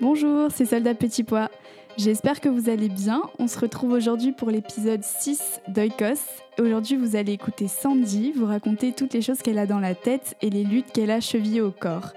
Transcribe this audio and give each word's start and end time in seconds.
Bonjour, 0.00 0.48
c'est 0.50 0.64
Soldat 0.64 0.94
Petit 0.94 1.24
Pois. 1.24 1.50
J'espère 1.98 2.40
que 2.40 2.48
vous 2.48 2.70
allez 2.70 2.88
bien. 2.88 3.20
On 3.38 3.46
se 3.46 3.58
retrouve 3.58 3.92
aujourd'hui 3.92 4.32
pour 4.32 4.50
l'épisode 4.50 5.04
6 5.04 5.60
d'Oikos. 5.68 6.22
Aujourd'hui, 6.58 6.96
vous 6.96 7.16
allez 7.16 7.32
écouter 7.32 7.68
Sandy 7.68 8.32
vous 8.32 8.46
raconter 8.46 8.92
toutes 8.92 9.12
les 9.12 9.20
choses 9.20 9.42
qu'elle 9.42 9.58
a 9.58 9.66
dans 9.66 9.78
la 9.78 9.94
tête 9.94 10.36
et 10.40 10.48
les 10.48 10.64
luttes 10.64 10.90
qu'elle 10.90 11.10
a 11.10 11.20
chevillées 11.20 11.60
au 11.60 11.70
corps. 11.70 12.14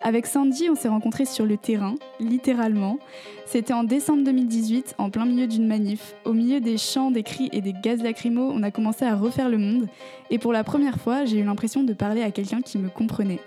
Avec 0.00 0.24
Sandy, 0.24 0.70
on 0.70 0.74
s'est 0.74 0.88
rencontrés 0.88 1.26
sur 1.26 1.44
le 1.44 1.58
terrain, 1.58 1.96
littéralement. 2.20 2.98
C'était 3.44 3.74
en 3.74 3.84
décembre 3.84 4.24
2018, 4.24 4.94
en 4.96 5.10
plein 5.10 5.26
milieu 5.26 5.46
d'une 5.46 5.66
manif. 5.66 6.14
Au 6.24 6.32
milieu 6.32 6.60
des 6.60 6.78
chants, 6.78 7.10
des 7.10 7.22
cris 7.22 7.50
et 7.52 7.60
des 7.60 7.74
gaz 7.74 8.02
lacrymaux, 8.02 8.50
on 8.50 8.62
a 8.62 8.70
commencé 8.70 9.04
à 9.04 9.14
refaire 9.14 9.50
le 9.50 9.58
monde. 9.58 9.88
Et 10.30 10.38
pour 10.38 10.54
la 10.54 10.64
première 10.64 10.98
fois, 10.98 11.26
j'ai 11.26 11.40
eu 11.40 11.44
l'impression 11.44 11.82
de 11.82 11.92
parler 11.92 12.22
à 12.22 12.30
quelqu'un 12.30 12.62
qui 12.62 12.78
me 12.78 12.88
comprenait. 12.88 13.40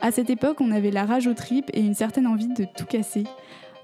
À 0.00 0.10
cette 0.10 0.30
époque, 0.30 0.60
on 0.60 0.70
avait 0.70 0.90
la 0.90 1.04
rage 1.04 1.26
aux 1.26 1.34
tripes 1.34 1.70
et 1.72 1.80
une 1.80 1.94
certaine 1.94 2.26
envie 2.26 2.48
de 2.48 2.66
tout 2.76 2.84
casser. 2.84 3.24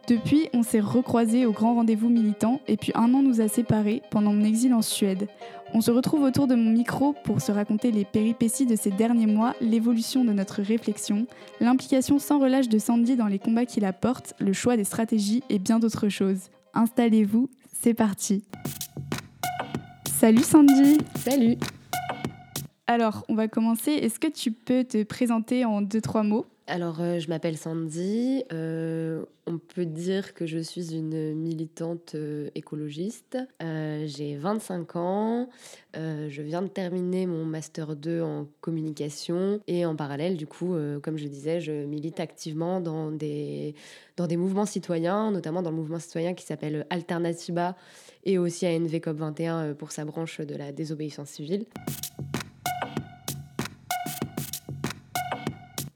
Depuis, 0.08 0.48
on 0.52 0.62
s'est 0.62 0.80
recroisés 0.80 1.46
au 1.46 1.52
grand 1.52 1.74
rendez-vous 1.74 2.08
militant 2.08 2.60
et 2.66 2.76
puis 2.76 2.92
un 2.94 3.14
an 3.14 3.22
nous 3.22 3.40
a 3.40 3.48
séparés 3.48 4.02
pendant 4.10 4.32
mon 4.32 4.44
exil 4.44 4.74
en 4.74 4.82
Suède. 4.82 5.28
On 5.74 5.80
se 5.80 5.90
retrouve 5.90 6.22
autour 6.22 6.48
de 6.48 6.54
mon 6.54 6.70
micro 6.70 7.14
pour 7.24 7.40
se 7.40 7.52
raconter 7.52 7.92
les 7.92 8.04
péripéties 8.04 8.66
de 8.66 8.76
ces 8.76 8.90
derniers 8.90 9.26
mois, 9.26 9.54
l'évolution 9.60 10.24
de 10.24 10.32
notre 10.32 10.60
réflexion, 10.60 11.26
l'implication 11.60 12.18
sans 12.18 12.40
relâche 12.40 12.68
de 12.68 12.78
Sandy 12.78 13.16
dans 13.16 13.28
les 13.28 13.38
combats 13.38 13.64
qu'il 13.64 13.84
apporte, 13.84 14.34
le 14.38 14.52
choix 14.52 14.76
des 14.76 14.84
stratégies 14.84 15.44
et 15.48 15.58
bien 15.58 15.78
d'autres 15.78 16.08
choses. 16.08 16.50
Installez-vous, 16.74 17.48
c'est 17.72 17.94
parti. 17.94 18.42
Salut 20.10 20.42
Sandy 20.42 20.98
Salut 21.16 21.56
alors, 22.92 23.24
on 23.28 23.34
va 23.34 23.48
commencer. 23.48 23.90
Est-ce 23.92 24.20
que 24.20 24.28
tu 24.28 24.52
peux 24.52 24.84
te 24.84 25.02
présenter 25.02 25.64
en 25.64 25.80
deux, 25.82 26.00
trois 26.00 26.22
mots? 26.22 26.46
Alors, 26.68 27.00
euh, 27.00 27.18
je 27.18 27.28
m'appelle 27.28 27.56
Sandy. 27.56 28.44
Euh, 28.52 29.24
on 29.46 29.58
peut 29.58 29.84
dire 29.84 30.32
que 30.32 30.46
je 30.46 30.58
suis 30.58 30.94
une 30.94 31.34
militante 31.34 32.14
euh, 32.14 32.50
écologiste. 32.54 33.36
J'ai 33.60 34.36
25 34.36 34.96
ans. 34.96 35.48
je 35.94 36.42
viens 36.42 36.62
de 36.62 36.68
terminer 36.68 37.26
mon 37.26 37.44
Master 37.44 37.96
2 37.96 38.22
en 38.22 38.46
communication. 38.60 39.60
Et 39.66 39.84
en 39.84 39.96
parallèle, 39.96 40.36
du 40.36 40.46
coup, 40.46 40.74
comme 41.02 41.18
je 41.18 41.26
disais, 41.26 41.60
je 41.60 41.84
milite 41.84 42.20
activement 42.20 42.80
dans 42.80 43.10
des, 43.10 43.74
dans 44.16 44.26
des 44.26 44.36
mouvements 44.36 44.66
citoyens, 44.66 45.30
notamment 45.30 45.62
dans 45.62 45.70
le 45.70 45.76
mouvement 45.76 45.98
citoyen 45.98 46.34
qui 46.34 46.46
s'appelle 46.46 46.86
Alternatiba 46.90 47.76
et 48.24 48.38
aussi 48.38 48.66
à 48.66 48.78
NVCOP 48.78 49.16
21 49.16 49.74
pour 49.74 49.90
sa 49.90 50.04
branche 50.04 50.40
de 50.40 50.54
la 50.54 50.70
désobéissance 50.72 51.30
civile. 51.30 51.66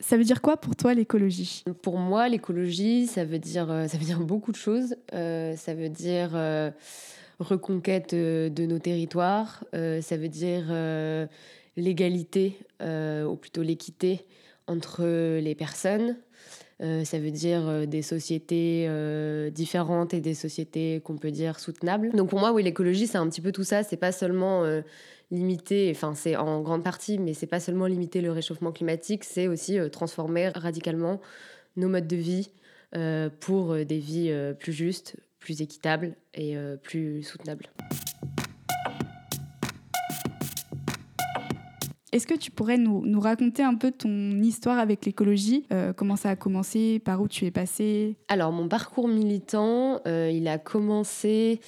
Ça 0.07 0.17
veut 0.17 0.23
dire 0.23 0.41
quoi 0.41 0.57
pour 0.57 0.77
toi 0.77 0.95
l'écologie? 0.95 1.65
Pour 1.83 1.99
moi, 1.99 2.29
l'écologie, 2.29 3.09
ça 3.09 3.25
veut 3.25 3.41
dire 3.41 3.69
euh, 3.73 3.89
ça 3.89 3.99
veut 3.99 4.05
dire 4.05 4.21
beaucoup 4.21 4.53
de 4.53 4.57
choses. 4.57 4.95
Euh, 5.13 5.57
ça 5.57 5.75
veut 5.75 5.89
dire 5.89 6.31
euh, 6.35 6.71
reconquête 7.41 8.15
de 8.15 8.67
nos 8.67 8.79
territoires. 8.79 9.65
ça 9.73 10.17
veut 10.17 10.29
dire 10.29 10.67
l'égalité, 11.77 12.57
ou 12.81 13.35
plutôt 13.35 13.63
l'équité 13.63 14.25
entre 14.69 15.05
les 15.41 15.55
personnes. 15.57 16.17
ça 16.79 17.19
veut 17.19 17.33
dire 17.33 17.89
des 17.89 18.03
sociétés 18.03 18.89
différentes 19.51 20.15
et 20.15 20.21
des 20.21 20.35
sociétés 20.35 21.03
qu'on 21.05 21.19
peut 21.19 21.33
dire 21.33 21.59
soutenables. 21.59 22.13
Donc 22.13 22.31
pour 22.31 22.39
moi, 22.39 22.53
oui, 22.53 22.63
l'écologie, 22.63 23.09
c'est 23.09 23.19
un 23.19 23.29
petit 23.29 23.43
peu 23.43 23.53
tout 23.53 23.65
ça. 23.65 23.83
C'est 23.83 23.99
pas 23.99 24.13
seulement 24.13 24.63
limiter, 25.31 25.91
enfin 25.95 26.15
c'est 26.15 26.37
en 26.37 26.63
grande 26.63 26.85
partie, 26.85 27.19
mais 27.19 27.35
c'est 27.35 27.47
pas 27.47 27.61
seulement 27.61 27.87
limiter 27.87 28.21
le 28.21 28.31
réchauffement 28.31 28.73
climatique, 28.73 29.25
c'est 29.25 29.49
aussi 29.49 29.79
euh, 29.79 29.89
transformer 29.89 30.51
radicalement 30.55 31.21
nos 31.77 31.89
modes 31.89 32.07
de 32.07 32.17
vie 32.17 32.51
euh, 32.95 33.29
pour 33.41 33.73
euh, 33.73 33.85
des 33.85 33.99
vies 33.99 34.33
plus 34.59 34.73
justes, 34.73 35.17
plus 35.39 35.61
équitables 35.61 36.17
et 36.35 36.57
plus 36.83 37.23
soutenables. 37.23 37.71
Est-ce 42.13 42.27
que 42.27 42.35
tu 42.35 42.51
pourrais 42.51 42.79
nous, 42.79 43.05
nous, 43.05 43.21
raconter 43.21 43.63
un 43.63 43.75
peu 43.75 43.93
ton 43.93 44.41
histoire 44.41 44.79
avec 44.79 45.05
l'écologie 45.05 45.67
Comment 45.97 46.17
ça 46.17 46.31
a 46.31 46.37
commencé 46.37 46.99
Par 46.99 47.21
où 47.21 47.29
tu 47.29 47.45
es 47.45 47.51
passé? 47.51 48.17
Alors, 48.29 48.53
mon 48.53 48.69
parcours 48.69 49.07
militant, 49.07 50.01
il 50.07 50.49
a 50.49 50.59
commencé 50.59 51.61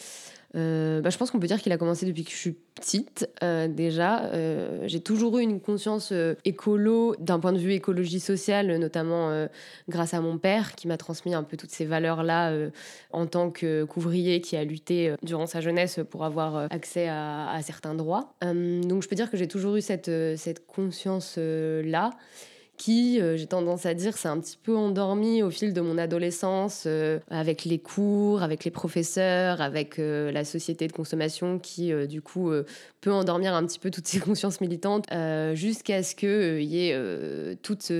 euh, 0.55 1.01
bah, 1.03 1.11
je 1.11 1.19
pense 1.19 1.31
qu'on 1.31 1.39
peut 1.39 1.47
dire 1.47 1.61
qu'il 1.61 1.73
a 1.73 1.77
commencé 1.77 2.07
depuis 2.07 2.25
que 2.25 2.31
je 2.31 2.37
suis 2.37 2.57
petite 2.75 3.29
euh, 3.43 3.69
déjà. 3.69 4.25
Euh, 4.27 4.85
j'ai 4.87 5.01
toujours 5.01 5.39
eu 5.39 5.43
une 5.43 5.61
conscience 5.61 6.13
écolo 6.45 7.17
d'un 7.19 7.39
point 7.39 7.53
de 7.53 7.59
vue 7.59 7.73
écologie 7.73 8.21
sociale, 8.21 8.77
notamment 8.79 9.47
grâce 9.89 10.15
à 10.15 10.21
mon 10.21 10.39
père 10.39 10.75
qui 10.75 10.89
m'a 10.89 10.97
transmis 10.97 11.35
un 11.35 11.43
peu 11.43 11.57
toutes 11.57 11.71
ces 11.71 11.85
valeurs-là 11.85 12.53
en 13.13 13.27
tant 13.27 13.51
qu'ouvrier 13.51 14.41
qui 14.41 14.57
a 14.57 14.65
lutté 14.65 15.15
durant 15.23 15.47
sa 15.47 15.61
jeunesse 15.61 16.01
pour 16.11 16.25
avoir 16.25 16.73
accès 16.73 17.09
à, 17.09 17.51
à 17.51 17.63
certains 17.63 17.95
droits. 17.95 18.35
donc 18.43 19.03
je 19.03 19.09
peux 19.09 19.17
dire 19.17 19.31
que 19.31 19.37
j'ai 19.37 19.49
toujours 19.49 19.77
eu 19.77 19.83
cette, 19.83 20.11
cette 20.37 20.67
conscience-là 20.67 22.11
qui, 22.79 23.21
euh, 23.21 23.37
j'ai 23.37 23.47
tendance 23.47 23.85
à 23.85 23.93
dire, 23.93 24.17
s'est 24.17 24.29
un 24.29 24.39
petit 24.39 24.57
peu 24.57 24.75
endormi 24.75 25.43
au 25.43 25.51
fil 25.51 25.75
de 25.75 25.81
mon 25.81 25.99
adolescence, 25.99 26.85
euh, 26.87 27.19
avec 27.29 27.65
les 27.65 27.79
cours, 27.79 28.43
avec 28.43 28.65
les 28.65 28.71
professeurs, 28.71 29.61
avec 29.61 29.99
euh, 29.99 30.31
la 30.31 30.45
société 30.45 30.87
de 30.87 30.93
consommation 30.93 31.59
qui, 31.59 31.93
du 32.07 32.23
coup, 32.23 32.51
peut 33.01 33.13
endormir 33.13 33.55
un 33.55 33.67
petit 33.67 33.79
peu 33.79 33.91
toutes 33.91 34.07
ces 34.07 34.21
consciences 34.29 34.61
militantes, 34.61 35.07
jusqu'à 35.55 36.03
ce 36.03 36.15
qu'il 36.15 36.63
y 36.63 36.89
ait 36.89 37.57
toutes, 37.63 37.93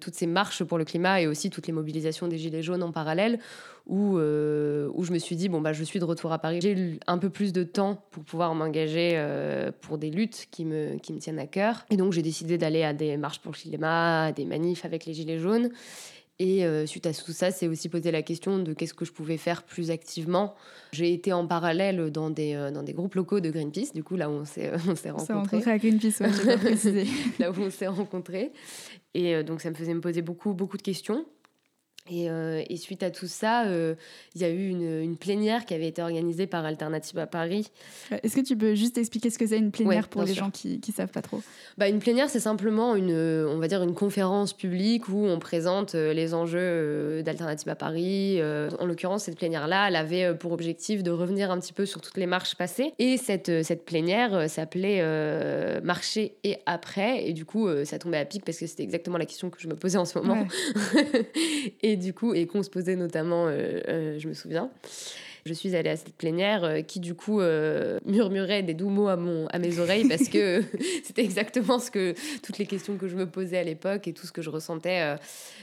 toutes 0.00 0.14
ces 0.14 0.26
marches 0.26 0.64
pour 0.64 0.78
le 0.78 0.84
climat 0.84 1.20
et 1.20 1.26
aussi 1.26 1.50
toutes 1.50 1.66
les 1.66 1.72
mobilisations 1.72 2.26
des 2.26 2.38
Gilets 2.38 2.62
jaunes 2.62 2.82
en 2.82 2.92
parallèle, 2.92 3.38
où, 3.86 4.16
où 4.16 5.04
je 5.04 5.12
me 5.12 5.18
suis 5.18 5.36
dit, 5.36 5.48
bon, 5.48 5.60
bah, 5.60 5.72
je 5.72 5.84
suis 5.84 6.00
de 6.00 6.04
retour 6.04 6.32
à 6.32 6.38
Paris. 6.38 6.60
J'ai 6.62 6.98
un 7.06 7.18
peu 7.18 7.28
plus 7.28 7.52
de 7.52 7.62
temps 7.62 8.02
pour 8.10 8.24
pouvoir 8.24 8.54
m'engager 8.54 9.22
pour 9.82 9.98
des 9.98 10.10
luttes 10.10 10.48
qui 10.50 10.64
me, 10.64 10.96
qui 10.98 11.12
me 11.12 11.18
tiennent 11.18 11.38
à 11.38 11.46
cœur. 11.46 11.84
Et 11.90 11.96
donc, 11.96 12.12
j'ai 12.12 12.22
décidé 12.22 12.56
d'aller 12.56 12.82
à 12.82 12.94
des 12.94 13.16
marches 13.16 13.40
pour 13.40 13.52
le 13.52 13.56
climat, 13.56 14.05
à 14.06 14.32
des 14.32 14.44
manifs 14.44 14.84
avec 14.84 15.06
les 15.06 15.14
Gilets 15.14 15.38
jaunes. 15.38 15.70
Et 16.38 16.66
euh, 16.66 16.84
suite 16.84 17.06
à 17.06 17.14
tout 17.14 17.32
ça, 17.32 17.50
c'est 17.50 17.66
aussi 17.66 17.88
posé 17.88 18.10
la 18.10 18.20
question 18.22 18.58
de 18.58 18.74
qu'est-ce 18.74 18.92
que 18.92 19.06
je 19.06 19.12
pouvais 19.12 19.38
faire 19.38 19.62
plus 19.62 19.90
activement. 19.90 20.54
J'ai 20.92 21.12
été 21.14 21.32
en 21.32 21.46
parallèle 21.46 22.10
dans 22.10 22.28
des, 22.28 22.70
dans 22.74 22.82
des 22.82 22.92
groupes 22.92 23.14
locaux 23.14 23.40
de 23.40 23.50
Greenpeace, 23.50 23.92
du 23.94 24.04
coup, 24.04 24.16
là 24.16 24.28
où 24.28 24.34
on 24.34 24.44
s'est, 24.44 24.70
on 24.88 24.94
s'est 24.96 25.10
rencontrés. 25.10 25.34
rencontrés 25.34 25.70
à 25.70 25.78
Greenpeace, 25.78 26.20
ouais, 26.20 26.44
pas 26.44 26.58
précisé. 26.62 27.06
là 27.38 27.50
où 27.50 27.54
on 27.58 27.70
s'est 27.70 27.86
rencontrés. 27.86 28.52
Et 29.14 29.42
donc, 29.44 29.62
ça 29.62 29.70
me 29.70 29.74
faisait 29.74 29.94
me 29.94 30.02
poser 30.02 30.20
beaucoup, 30.20 30.52
beaucoup 30.52 30.76
de 30.76 30.82
questions. 30.82 31.24
Et, 32.10 32.30
euh, 32.30 32.62
et, 32.68 32.76
suite 32.76 33.02
à 33.02 33.10
tout 33.10 33.26
ça, 33.26 33.66
euh, 33.66 33.94
il 34.34 34.40
y 34.40 34.44
a 34.44 34.48
eu 34.48 34.68
une, 34.68 35.00
une, 35.02 35.16
plénière 35.16 35.66
qui 35.66 35.74
avait 35.74 35.88
été 35.88 36.02
organisée 36.02 36.46
par 36.46 36.64
Alternative 36.64 37.18
à 37.18 37.26
Paris. 37.26 37.70
Est-ce 38.22 38.36
que 38.36 38.42
tu 38.42 38.56
peux 38.56 38.74
juste 38.74 38.96
expliquer 38.96 39.30
ce 39.30 39.38
que 39.38 39.46
c'est 39.46 39.58
une 39.58 39.72
plénière 39.72 40.08
pour 40.08 40.22
les 40.22 40.34
gens 40.34 40.50
qui 40.50 40.80
ne 40.86 40.92
savent 40.92 41.10
pas 41.10 41.22
trop? 41.22 41.42
Bah, 41.78 41.88
Une 41.88 41.98
plénière, 41.98 42.30
c'est 42.30 42.40
simplement 42.40 42.94
une, 42.94 43.12
on 43.12 43.58
va 43.58 43.66
dire 43.66 43.82
une 43.82 43.94
conférence 43.94 44.52
publique 44.52 45.08
où 45.08 45.24
on 45.24 45.38
présente 45.38 45.94
les 45.94 46.32
enjeux 46.32 47.22
d'Alternative 47.24 47.68
à 47.68 47.74
Paris. 47.76 48.40
En 48.42 48.86
l'occurrence, 48.86 49.24
cette 49.24 49.36
plénière-là, 49.36 49.88
elle 49.88 49.96
avait 49.96 50.34
pour 50.34 50.52
objectif 50.52 51.02
de 51.02 51.10
revenir 51.10 51.50
un 51.50 51.58
petit 51.58 51.72
peu 51.72 51.86
sur 51.86 52.00
toutes 52.00 52.18
les 52.18 52.26
marches 52.26 52.54
passées. 52.54 52.92
Et 52.98 53.16
cette, 53.16 53.64
cette 53.64 53.84
plénière 53.84 54.48
s'appelait 54.48 55.02
Marcher 55.82 56.36
et 56.44 56.58
après. 56.66 57.26
Et 57.28 57.32
du 57.32 57.44
coup, 57.44 57.68
ça 57.84 57.98
tombait 57.98 58.18
à 58.18 58.24
pic 58.24 58.44
parce 58.44 58.58
que 58.58 58.66
c'était 58.66 58.84
exactement 58.84 59.18
la 59.18 59.26
question 59.26 59.50
que 59.50 59.60
je 59.60 59.66
me 59.66 59.74
posais 59.74 59.98
en 59.98 60.04
ce 60.04 60.18
moment. 60.18 60.46
Ouais. 60.94 61.32
et 61.82 61.95
du 61.96 62.12
coup, 62.12 62.34
et 62.34 62.46
qu'on 62.46 62.62
se 62.62 62.70
posait 62.70 62.96
notamment, 62.96 63.46
euh, 63.46 63.80
euh, 63.88 64.18
je 64.18 64.28
me 64.28 64.34
souviens. 64.34 64.70
Je 65.44 65.52
suis 65.52 65.76
allée 65.76 65.90
à 65.90 65.96
cette 65.96 66.14
plénière 66.14 66.64
euh, 66.64 66.80
qui, 66.82 66.98
du 66.98 67.14
coup, 67.14 67.40
murmurait 68.04 68.62
des 68.62 68.74
doux 68.74 68.88
mots 68.88 69.08
à, 69.08 69.16
mon, 69.16 69.46
à 69.48 69.58
mes 69.58 69.78
oreilles 69.78 70.08
parce 70.08 70.28
que 70.28 70.62
c'était 71.04 71.22
exactement 71.22 71.78
ce 71.78 71.90
que 71.90 72.14
toutes 72.42 72.58
les 72.58 72.66
questions 72.66 72.96
que 72.96 73.08
je 73.08 73.16
me 73.16 73.26
posais 73.26 73.58
à 73.58 73.64
l'époque 73.64 74.08
et 74.08 74.12
tout 74.12 74.26
ce 74.26 74.32
que 74.32 74.42
je 74.42 74.50
ressentais. 74.50 75.16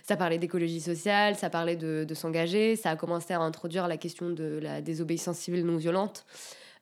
ça 0.03 0.15
parlait 0.15 0.37
d'écologie 0.37 0.81
sociale, 0.81 1.35
ça 1.35 1.49
parlait 1.49 1.75
de, 1.75 2.05
de 2.07 2.13
s'engager, 2.13 2.75
ça 2.75 2.91
a 2.91 2.95
commencé 2.95 3.33
à 3.33 3.39
introduire 3.39 3.87
la 3.87 3.97
question 3.97 4.29
de 4.29 4.59
la 4.61 4.81
désobéissance 4.81 5.37
civile 5.37 5.65
non 5.65 5.77
violente. 5.77 6.25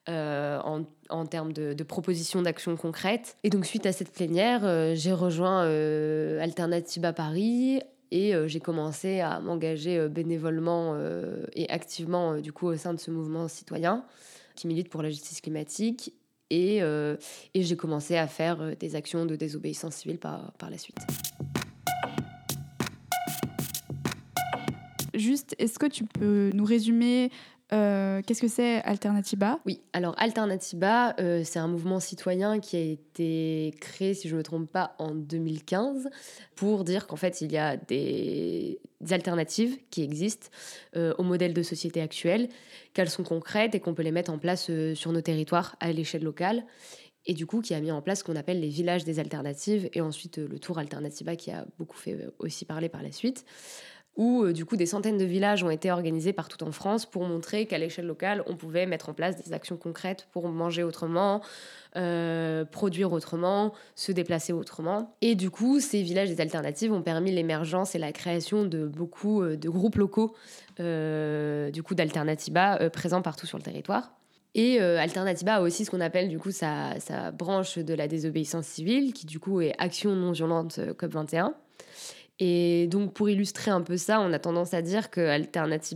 en, 0.08 0.84
en, 1.10 1.26
termes 1.26 1.52
de, 1.52 1.74
de 1.74 1.84
propositions 1.84 2.42
d'actions 2.42 2.76
concrètes. 2.76 3.36
Et 3.44 3.50
donc, 3.50 3.66
suite 3.66 3.86
à 3.86 3.92
cette 3.92 4.12
plénière, 4.12 4.94
j'ai 4.94 5.12
rejoint 5.12 5.62
Alternative 6.40 7.04
à 7.04 7.12
Paris 7.12 7.82
et 8.12 8.34
euh, 8.34 8.46
j'ai 8.46 8.60
commencé 8.60 9.20
à 9.20 9.40
m'engager 9.40 9.98
euh, 9.98 10.08
bénévolement 10.08 10.92
euh, 10.94 11.46
et 11.54 11.68
activement 11.70 12.36
du 12.36 12.52
coup 12.52 12.66
au 12.66 12.76
sein 12.76 12.92
de 12.92 13.00
ce 13.00 13.10
mouvement 13.10 13.48
citoyen 13.48 14.04
qui 14.54 14.66
milite 14.66 14.90
pour 14.90 15.02
la 15.02 15.08
justice 15.08 15.40
climatique. 15.40 16.14
Et, 16.50 16.80
et 16.80 17.62
j'ai 17.62 17.76
commencé 17.78 18.14
à 18.18 18.26
faire 18.26 18.76
des 18.76 18.94
actions 18.94 19.24
de 19.24 19.36
désobéissance 19.36 19.94
civile 19.94 20.18
par, 20.18 20.52
par 20.58 20.68
la 20.68 20.76
suite. 20.76 20.98
Juste, 25.14 25.54
est-ce 25.58 25.78
que 25.78 25.86
tu 25.86 26.04
peux 26.04 26.50
nous 26.52 26.66
résumer 26.66 27.30
euh, 27.72 28.20
qu'est-ce 28.26 28.42
que 28.42 28.48
c'est 28.48 28.82
Alternatiba? 28.82 29.58
Oui, 29.64 29.80
alors 29.94 30.14
Alternatiba, 30.18 31.14
euh, 31.18 31.42
c'est 31.42 31.58
un 31.58 31.68
mouvement 31.68 32.00
citoyen 32.00 32.60
qui 32.60 32.76
a 32.76 32.80
été 32.80 33.74
créé, 33.80 34.12
si 34.12 34.28
je 34.28 34.34
ne 34.34 34.38
me 34.38 34.42
trompe 34.42 34.70
pas, 34.70 34.94
en 34.98 35.14
2015 35.14 36.10
pour 36.54 36.84
dire 36.84 37.06
qu'en 37.06 37.16
fait, 37.16 37.40
il 37.40 37.50
y 37.50 37.56
a 37.56 37.76
des, 37.76 38.78
alternatives 39.10 39.78
qui 39.90 40.02
existent 40.02 40.48
euh, 40.96 41.14
au 41.16 41.22
modèle 41.22 41.54
de 41.54 41.62
société 41.62 42.02
actuel, 42.02 42.48
qu'elles 42.92 43.10
sont 43.10 43.24
concrètes 43.24 43.74
et 43.74 43.80
qu'on 43.80 43.94
peut 43.94 44.02
les 44.02 44.12
mettre 44.12 44.30
en 44.30 44.38
place 44.38 44.70
sur 44.94 45.12
nos 45.12 45.22
territoires 45.22 45.76
à 45.80 45.92
l'échelle 45.92 46.24
locale. 46.24 46.64
Et 47.24 47.34
du 47.34 47.46
coup, 47.46 47.60
qui 47.60 47.72
a 47.72 47.80
mis 47.80 47.92
en 47.92 48.02
place 48.02 48.18
ce 48.18 48.24
qu'on 48.24 48.36
appelle 48.36 48.60
les 48.60 48.68
villages 48.68 49.04
des 49.04 49.18
alternatives 49.18 49.88
et 49.92 50.00
ensuite 50.00 50.38
le 50.38 50.58
Tour 50.58 50.78
Alternatiba 50.78 51.36
qui 51.36 51.52
a 51.52 51.64
beaucoup 51.78 51.96
fait 51.96 52.18
aussi 52.38 52.64
parler 52.64 52.88
par 52.88 53.02
la 53.02 53.12
suite 53.12 53.44
où 54.16 54.42
euh, 54.42 54.52
du 54.52 54.64
coup 54.64 54.76
des 54.76 54.86
centaines 54.86 55.16
de 55.16 55.24
villages 55.24 55.64
ont 55.64 55.70
été 55.70 55.90
organisés 55.90 56.32
partout 56.32 56.62
en 56.64 56.72
France 56.72 57.06
pour 57.06 57.24
montrer 57.24 57.66
qu'à 57.66 57.78
l'échelle 57.78 58.06
locale, 58.06 58.42
on 58.46 58.56
pouvait 58.56 58.86
mettre 58.86 59.08
en 59.08 59.14
place 59.14 59.42
des 59.42 59.52
actions 59.52 59.76
concrètes 59.76 60.28
pour 60.32 60.48
manger 60.48 60.82
autrement, 60.82 61.40
euh, 61.96 62.64
produire 62.64 63.12
autrement, 63.12 63.72
se 63.94 64.12
déplacer 64.12 64.52
autrement. 64.52 65.16
Et 65.22 65.34
du 65.34 65.50
coup, 65.50 65.80
ces 65.80 66.02
villages 66.02 66.28
des 66.28 66.40
alternatives 66.40 66.92
ont 66.92 67.02
permis 67.02 67.32
l'émergence 67.32 67.94
et 67.94 67.98
la 67.98 68.12
création 68.12 68.64
de 68.64 68.86
beaucoup 68.86 69.42
euh, 69.42 69.56
de 69.56 69.68
groupes 69.68 69.96
locaux, 69.96 70.34
du 70.78 71.82
coup 71.82 71.94
d'Alternativa, 71.94 72.90
présents 72.90 73.22
partout 73.22 73.46
sur 73.46 73.58
le 73.58 73.62
territoire. 73.62 74.12
Et 74.54 74.80
Alternativa 74.80 75.56
a 75.56 75.60
aussi 75.60 75.84
ce 75.84 75.90
qu'on 75.90 76.00
appelle 76.00 76.28
du 76.28 76.38
coup 76.38 76.50
sa, 76.50 76.98
sa, 76.98 77.30
branche 77.30 77.78
de 77.78 77.94
la 77.94 78.08
désobéissance 78.08 78.66
civile, 78.66 79.12
qui 79.12 79.26
du 79.26 79.38
coup 79.38 79.60
est 79.60 79.74
Action 79.78 80.16
non 80.16 80.32
violente 80.32 80.78
COP21. 80.78 81.52
Et 82.44 82.88
donc, 82.88 83.12
pour 83.12 83.28
illustrer 83.28 83.70
un 83.70 83.82
peu 83.82 83.96
ça, 83.96 84.18
on 84.20 84.32
a 84.32 84.40
tendance 84.40 84.74
à 84.74 84.82
dire 84.82 85.10
que 85.10 85.20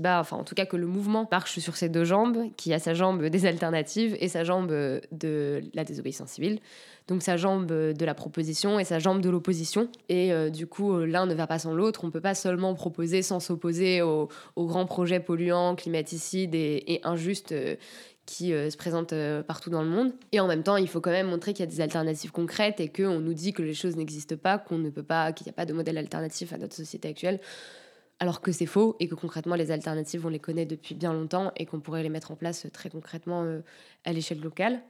enfin 0.07 0.37
en 0.37 0.45
tout 0.45 0.55
cas 0.55 0.65
que 0.65 0.77
le 0.77 0.87
mouvement 0.87 1.27
marche 1.29 1.59
sur 1.59 1.75
ses 1.75 1.89
deux 1.89 2.05
jambes, 2.05 2.39
qui 2.57 2.73
a 2.73 2.79
sa 2.79 2.95
jambe 2.95 3.27
des 3.27 3.47
alternatives 3.47 4.17
et 4.21 4.29
sa 4.29 4.45
jambe 4.45 4.69
de 4.69 5.61
la 5.75 5.83
désobéissance 5.83 6.31
civile. 6.31 6.61
Donc 7.09 7.23
sa 7.23 7.37
jambe 7.37 7.67
de 7.67 8.05
la 8.05 8.15
proposition 8.15 8.79
et 8.79 8.85
sa 8.85 9.01
jambe 9.01 9.21
de 9.21 9.29
l'opposition. 9.29 9.89
Et 10.09 10.33
euh, 10.33 10.49
du 10.49 10.69
coup, 10.69 11.01
l'un 11.01 11.27
ne 11.27 11.35
va 11.35 11.49
pas 11.49 11.59
sans 11.59 11.75
l'autre. 11.75 12.05
On 12.05 12.09
ne 12.09 12.13
peut 12.13 12.21
pas 12.21 12.37
seulement 12.37 12.75
proposer 12.75 13.23
sans 13.23 13.41
s'opposer 13.41 14.03
aux, 14.03 14.29
grands 14.57 14.87
projets 14.87 15.19
polluants, 15.19 15.75
climaticides 15.75 16.55
et, 16.55 16.85
et 16.87 17.01
injustes 17.05 17.51
euh, 17.51 17.75
qui 18.27 18.53
euh, 18.53 18.69
se 18.71 18.77
présentent 18.77 19.13
euh, 19.13 19.43
partout 19.43 19.71
dans 19.71 19.83
le 19.83 19.89
monde. 19.89 20.13
Et 20.33 20.41
en 20.41 20.49
même 20.49 20.65
temps, 20.65 20.77
il 20.77 20.89
faut 20.89 21.01
quand 21.01 21.13
même 21.13 21.29
montrer 21.29 21.55
qu'il 21.55 21.65
y 21.65 21.69
a 21.69 21.71
des 21.71 21.81
alternatives 21.81 22.33
concrètes 22.33 22.81
et 22.81 22.89
qu'on 22.89 23.21
nous 23.21 23.33
dit 23.33 23.53
que 23.53 23.63
les 23.63 23.73
choses 23.73 23.97
n'existent 23.97 24.37
pas, 24.37 24.59
qu'on 24.59 24.79
ne 24.79 24.91
peut 24.91 25.05
pas, 25.05 25.33
qu'il 25.33 25.47
n'y 25.47 25.51
a 25.51 25.53
pas 25.55 25.65
de 25.65 25.73
modèle 25.73 25.97
alternatif 25.97 26.53
à 26.53 26.59
notre 26.59 26.75
société 26.75 27.09
actuelle, 27.09 27.41
alors 28.19 28.41
que 28.41 28.51
c'est 28.51 28.67
faux 28.67 28.97
et 28.99 29.09
que 29.09 29.15
concrètement 29.15 29.55
les 29.55 29.71
alternatives 29.71 30.27
on 30.27 30.31
les 30.31 30.39
connaît 30.39 30.67
depuis 30.67 30.95
bien 30.95 31.13
longtemps 31.13 31.53
et 31.57 31.67
qu'on 31.67 31.81
pourrait 31.81 32.03
les 32.03 32.09
mettre 32.09 32.33
en 32.33 32.35
place 32.35 32.67
très 32.73 32.91
concrètement 32.91 33.45
euh, 33.45 33.61
à 34.05 34.13
l'échelle 34.13 34.41
locale 34.41 34.83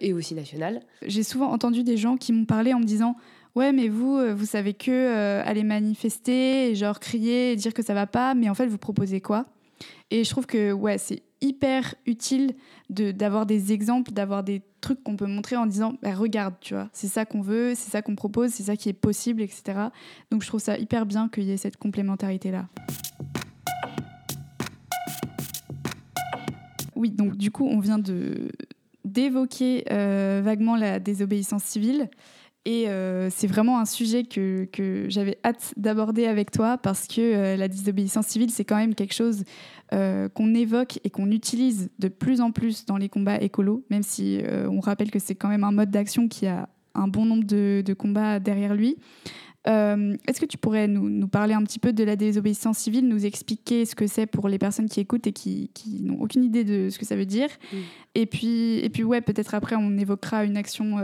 et 0.00 0.12
aussi 0.12 0.36
nationale. 0.36 0.82
J'ai 1.04 1.24
souvent 1.24 1.50
entendu 1.50 1.82
des 1.82 1.96
gens 1.96 2.16
qui 2.16 2.32
m'ont 2.32 2.44
parlé 2.44 2.72
en 2.72 2.78
me 2.78 2.84
disant 2.84 3.16
ouais 3.56 3.72
mais 3.72 3.88
vous 3.88 4.20
vous 4.32 4.46
savez 4.46 4.72
que 4.72 5.40
aller 5.44 5.64
manifester 5.64 6.76
genre 6.76 7.00
crier 7.00 7.56
dire 7.56 7.74
que 7.74 7.82
ça 7.82 7.92
va 7.92 8.06
pas 8.06 8.34
mais 8.34 8.48
en 8.48 8.54
fait 8.54 8.68
vous 8.68 8.78
proposez 8.78 9.20
quoi? 9.20 9.46
Et 10.12 10.22
je 10.22 10.30
trouve 10.30 10.46
que 10.46 10.70
ouais 10.70 10.96
c'est 10.96 11.24
hyper 11.44 11.94
utile 12.06 12.54
d'avoir 12.88 13.44
des 13.44 13.72
exemples, 13.72 14.12
d'avoir 14.12 14.42
des 14.42 14.62
trucs 14.80 15.02
qu'on 15.02 15.16
peut 15.16 15.26
montrer 15.26 15.56
en 15.56 15.66
disant 15.66 15.94
bah, 16.02 16.14
regarde, 16.14 16.54
tu 16.60 16.74
vois, 16.74 16.88
c'est 16.92 17.06
ça 17.06 17.26
qu'on 17.26 17.42
veut, 17.42 17.74
c'est 17.74 17.90
ça 17.90 18.00
qu'on 18.00 18.16
propose, 18.16 18.50
c'est 18.50 18.62
ça 18.64 18.76
qui 18.76 18.88
est 18.88 18.94
possible, 18.94 19.42
etc. 19.42 19.62
Donc 20.30 20.42
je 20.42 20.48
trouve 20.48 20.60
ça 20.60 20.78
hyper 20.78 21.04
bien 21.04 21.28
qu'il 21.28 21.44
y 21.44 21.52
ait 21.52 21.58
cette 21.58 21.76
complémentarité-là. 21.76 22.66
Oui, 26.96 27.10
donc 27.10 27.36
du 27.36 27.50
coup, 27.50 27.66
on 27.66 27.78
vient 27.78 27.98
de 27.98 28.50
d'évoquer 29.04 29.84
euh, 29.90 30.40
vaguement 30.42 30.76
la 30.76 30.98
désobéissance 30.98 31.62
civile. 31.62 32.08
Et 32.66 32.88
euh, 32.88 33.28
c'est 33.30 33.46
vraiment 33.46 33.78
un 33.78 33.84
sujet 33.84 34.24
que, 34.24 34.66
que 34.72 35.06
j'avais 35.08 35.38
hâte 35.44 35.74
d'aborder 35.76 36.26
avec 36.26 36.50
toi 36.50 36.78
parce 36.78 37.06
que 37.06 37.20
euh, 37.20 37.56
la 37.56 37.68
désobéissance 37.68 38.26
civile, 38.26 38.50
c'est 38.50 38.64
quand 38.64 38.76
même 38.76 38.94
quelque 38.94 39.12
chose 39.12 39.44
euh, 39.92 40.30
qu'on 40.30 40.54
évoque 40.54 40.98
et 41.04 41.10
qu'on 41.10 41.30
utilise 41.30 41.90
de 41.98 42.08
plus 42.08 42.40
en 42.40 42.52
plus 42.52 42.86
dans 42.86 42.96
les 42.96 43.10
combats 43.10 43.36
écolos, 43.36 43.84
même 43.90 44.02
si 44.02 44.42
on 44.70 44.80
rappelle 44.80 45.10
que 45.10 45.18
c'est 45.18 45.34
quand 45.34 45.48
même 45.48 45.64
un 45.64 45.72
mode 45.72 45.90
d'action 45.90 46.28
qui 46.28 46.46
a 46.46 46.68
un 46.94 47.08
bon 47.08 47.26
nombre 47.26 47.44
de, 47.44 47.82
de 47.84 47.94
combats 47.94 48.38
derrière 48.40 48.74
lui. 48.74 48.96
Est-ce 49.66 50.40
que 50.40 50.46
tu 50.46 50.58
pourrais 50.58 50.88
nous, 50.88 51.08
nous, 51.08 51.28
parler 51.28 51.54
un 51.54 51.62
petit 51.62 51.78
peu 51.78 51.92
de 51.92 52.04
la 52.04 52.16
désobéissance 52.16 52.78
civile, 52.78 53.08
nous 53.08 53.24
expliquer 53.24 53.86
ce 53.86 53.94
que 53.94 54.06
c'est 54.06 54.26
pour 54.26 54.48
les 54.48 54.58
personnes 54.58 54.88
qui 54.88 55.00
écoutent 55.00 55.26
et 55.26 55.32
qui, 55.32 55.70
qui 55.72 56.02
n'ont 56.02 56.20
aucune 56.20 56.44
idée 56.44 56.64
de 56.64 56.90
ce 56.90 56.98
que 56.98 57.06
ça 57.06 57.16
veut 57.16 57.26
dire? 57.26 57.48
Et 58.14 58.26
puis, 58.26 58.78
et 58.78 58.90
puis 58.90 59.04
ouais, 59.04 59.20
peut-être 59.20 59.54
après, 59.54 59.76
on 59.76 59.96
évoquera 59.96 60.44
une 60.44 60.56
action 60.56 60.98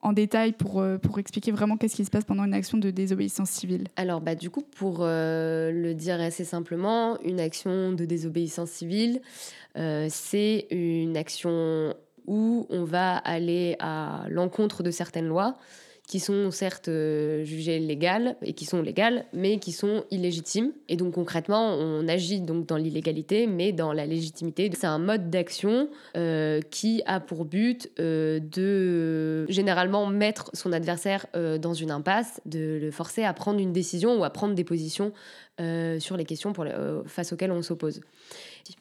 en 0.00 0.12
détail 0.12 0.52
pour, 0.52 0.80
euh, 0.80 0.96
pour 0.98 1.18
expliquer 1.18 1.50
vraiment 1.50 1.76
qu'est-ce 1.76 1.96
qui 1.96 2.04
se 2.04 2.10
passe 2.10 2.24
pendant 2.24 2.44
une 2.44 2.54
action 2.54 2.78
de 2.78 2.90
désobéissance 2.90 3.50
civile. 3.50 3.88
Alors, 3.96 4.20
bah, 4.20 4.34
du 4.34 4.50
coup, 4.50 4.62
pour 4.62 4.98
euh, 5.00 5.72
le 5.72 5.94
dire 5.94 6.20
assez 6.20 6.44
simplement, 6.44 7.20
une 7.22 7.40
action 7.40 7.92
de 7.92 8.04
désobéissance 8.04 8.70
civile, 8.70 9.20
euh, 9.76 10.06
c'est 10.08 10.66
une 10.70 11.16
action 11.16 11.94
où 12.26 12.66
on 12.70 12.84
va 12.84 13.16
aller 13.16 13.76
à 13.80 14.24
l'encontre 14.28 14.82
de 14.82 14.90
certaines 14.90 15.26
lois 15.26 15.56
qui 16.08 16.20
sont 16.20 16.50
certes 16.50 16.88
euh, 16.88 17.44
jugées 17.44 17.78
légales 17.78 18.36
et 18.40 18.54
qui 18.54 18.64
sont 18.64 18.80
légales, 18.80 19.26
mais 19.34 19.58
qui 19.58 19.72
sont 19.72 20.04
illégitimes. 20.10 20.72
Et 20.88 20.96
donc 20.96 21.12
concrètement, 21.12 21.74
on 21.74 22.08
agit 22.08 22.40
donc 22.40 22.66
dans 22.66 22.78
l'illégalité, 22.78 23.46
mais 23.46 23.72
dans 23.72 23.92
la 23.92 24.06
légitimité. 24.06 24.70
C'est 24.74 24.86
un 24.86 24.98
mode 24.98 25.28
d'action 25.28 25.90
euh, 26.16 26.62
qui 26.70 27.02
a 27.04 27.20
pour 27.20 27.44
but 27.44 27.90
euh, 28.00 28.40
de 28.40 29.44
généralement 29.50 30.06
mettre 30.06 30.50
son 30.54 30.72
adversaire 30.72 31.26
dans 31.60 31.74
une 31.74 31.90
impasse, 31.90 32.40
de 32.46 32.78
le 32.80 32.90
forcer 32.90 33.24
à 33.24 33.34
prendre 33.34 33.60
une 33.60 33.72
décision 33.72 34.18
ou 34.18 34.24
à 34.24 34.30
prendre 34.30 34.54
des 34.54 34.64
positions 34.64 35.12
sur 35.98 36.16
les 36.16 36.24
questions 36.24 36.54
face 37.06 37.32
auxquelles 37.32 37.50
on 37.50 37.62
s'oppose. 37.62 38.00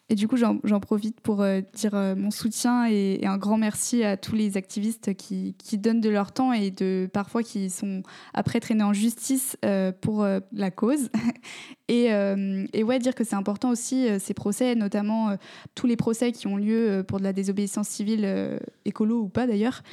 Et 0.09 0.15
du 0.15 0.27
coup, 0.27 0.37
j'en 0.37 0.79
profite 0.79 1.19
pour 1.19 1.41
euh, 1.41 1.61
dire 1.73 1.93
euh, 1.93 2.15
mon 2.15 2.31
soutien 2.31 2.87
et, 2.87 3.25
un 3.25 3.37
grand 3.37 3.57
merci 3.57 4.03
à 4.03 4.15
tous 4.15 4.35
les 4.35 4.55
activistes 4.55 5.15
qui, 5.15 5.55
qui, 5.57 5.77
donnent 5.77 5.99
de 5.99 6.09
leur 6.09 6.31
temps 6.31 6.53
et 6.53 6.71
de 6.71 7.09
parfois 7.11 7.43
qui 7.43 7.69
sont 7.69 8.03
après 8.33 8.59
traînés 8.59 8.83
en 8.83 8.93
justice 8.93 9.57
euh, 9.65 9.91
pour 9.91 10.25
la 10.53 10.71
cause. 10.71 11.09
et, 11.87 12.05
et, 12.73 12.83
ouais, 12.83 12.99
dire 12.99 13.15
que 13.15 13.23
c'est 13.23 13.35
important 13.35 13.69
aussi 13.69 14.07
ces 14.19 14.33
procès, 14.33 14.75
notamment 14.75 15.35
tous 15.75 15.87
les 15.87 15.97
procès 15.97 16.31
qui 16.31 16.47
ont 16.47 16.57
lieu 16.57 17.03
pour 17.07 17.19
de 17.19 17.23
la 17.23 17.33
désobéissance 17.33 17.87
civile, 17.87 18.59
écolo 18.85 19.21
ou 19.21 19.29
pas 19.29 19.47
d'ailleurs. 19.47 19.83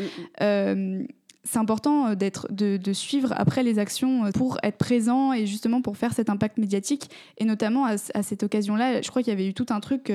Mm, 0.40 0.44
mm 0.44 1.06
c'est 1.44 1.58
important 1.58 2.14
d'être, 2.14 2.48
de, 2.50 2.92
suivre 2.92 3.34
après 3.36 3.62
les 3.62 3.78
actions 3.78 4.30
pour 4.32 4.58
être 4.62 4.78
présent 4.78 5.32
et 5.32 5.46
justement 5.46 5.82
pour 5.82 5.96
faire 5.96 6.14
cet 6.14 6.30
impact 6.30 6.58
médiatique. 6.58 7.10
Et 7.38 7.44
notamment 7.44 7.84
à, 7.84 7.96
cette 7.98 8.42
occasion-là, 8.42 9.02
je 9.02 9.08
crois 9.10 9.22
qu'il 9.22 9.32
y 9.32 9.36
avait 9.36 9.46
eu 9.46 9.54
tout 9.54 9.66
un 9.70 9.80
truc 9.80 10.10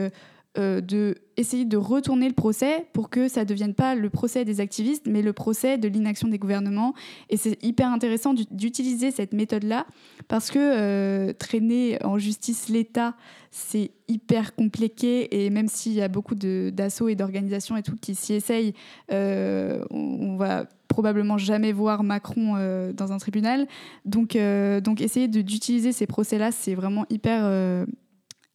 euh, 0.57 0.81
de 0.81 1.15
essayer 1.37 1.63
de 1.63 1.77
retourner 1.77 2.27
le 2.27 2.33
procès 2.33 2.87
pour 2.91 3.11
que 3.11 3.27
ça 3.27 3.41
ne 3.41 3.45
devienne 3.45 3.75
pas 3.75 3.93
le 3.93 4.09
procès 4.09 4.45
des 4.45 4.61
activistes, 4.61 5.05
mais 5.07 5.21
le 5.21 5.31
procès 5.31 5.77
de 5.77 5.87
l'inaction 5.87 6.27
des 6.27 6.39
gouvernements. 6.39 6.95
Et 7.29 7.37
c'est 7.37 7.63
hyper 7.63 7.89
intéressant 7.89 8.33
d'utiliser 8.33 9.11
cette 9.11 9.31
méthode-là 9.31 9.85
parce 10.27 10.49
que 10.49 10.57
euh, 10.59 11.33
traîner 11.33 12.03
en 12.03 12.17
justice 12.17 12.67
l'État, 12.67 13.15
c'est 13.51 13.91
hyper 14.07 14.55
compliqué 14.55 15.45
et 15.45 15.51
même 15.51 15.67
s'il 15.67 15.93
y 15.93 16.01
a 16.01 16.07
beaucoup 16.07 16.33
d'assauts 16.35 17.09
et 17.09 17.15
d'organisations 17.15 17.77
et 17.77 17.83
tout 17.83 17.95
qui 17.95 18.15
s'y 18.15 18.33
essayent, 18.33 18.73
euh, 19.11 19.85
on, 19.91 20.35
va 20.35 20.65
probablement 20.89 21.37
jamais 21.37 21.71
voir 21.71 22.03
Macron 22.03 22.55
dans 22.93 23.13
un 23.13 23.17
tribunal. 23.17 23.67
Donc, 24.03 24.37
donc 24.83 24.99
essayer 24.99 25.29
d'utiliser 25.29 25.93
ces 25.93 26.07
procès-là, 26.07 26.51
c'est 26.51 26.75
vraiment 26.75 27.05
hyper, 27.09 27.85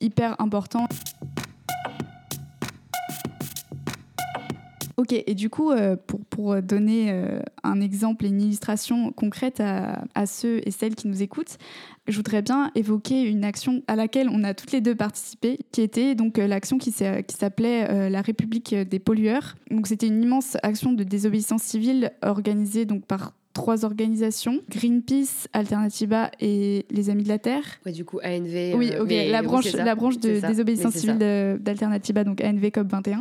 hyper 0.01 0.39
important. 0.39 0.87
Ok, 4.97 5.13
et 5.13 5.35
du 5.35 5.51
coup, 5.51 5.73
euh, 5.73 5.97
pour, 6.31 6.63
donner 6.63 7.11
euh, 7.11 7.41
un 7.65 7.81
exemple 7.81 8.25
et 8.25 8.29
une 8.29 8.41
illustration 8.41 9.13
concrète 9.13 9.61
à, 9.61 10.27
ceux 10.27 10.61
et 10.67 10.71
celles 10.71 10.95
qui 10.95 11.09
nous 11.09 11.23
écoutent, 11.23 11.59
je 12.07 12.17
voudrais 12.17 12.43
bien 12.43 12.71
évoquer 12.77 13.23
une 13.23 13.45
action 13.45 13.83
à 13.89 13.97
laquelle 13.97 14.29
on 14.29 14.45
a 14.45 14.55
toutes 14.55 14.71
les 14.71 14.81
deux 14.81 14.95
participé, 14.95 15.59
qui 15.73 15.81
était 15.81 16.15
donc 16.15 16.39
euh, 16.39 16.47
l'action 16.47 16.79
qui 16.79 16.93
s'appelait 16.93 18.09
la 18.09 18.23
République 18.23 18.75
des 18.75 18.99
pollueurs. 18.99 19.57
C'était 19.85 20.07
une 20.07 20.23
immense 20.23 20.57
action 20.63 20.93
de 20.93 21.03
désobéissance 21.03 21.63
civile 21.63 22.13
organisée 22.23 22.85
donc 22.85 23.05
par 23.05 23.33
trois 23.55 23.85
organisations 23.85 24.61
Greenpeace, 24.69 25.49
Alternativa 25.53 26.31
et 26.41 26.85
les 26.91 27.09
Amis 27.09 27.23
de 27.23 27.29
la 27.29 27.39
Terre. 27.39 27.65
Ouais, 27.87 27.93
du 27.93 28.05
coup, 28.05 28.19
ANV. 28.23 28.75
Oui, 28.77 28.91
ok, 29.01 29.11
la, 29.31 29.43
branche, 29.43 29.73
la 29.73 29.95
branche 29.95 30.19
de 30.19 30.47
désobéissance 30.47 30.95
civile 30.95 31.59
d'Alternativa, 31.61 32.25
donc 32.25 32.43
ANV 32.43 32.65
COP21. 32.65 33.21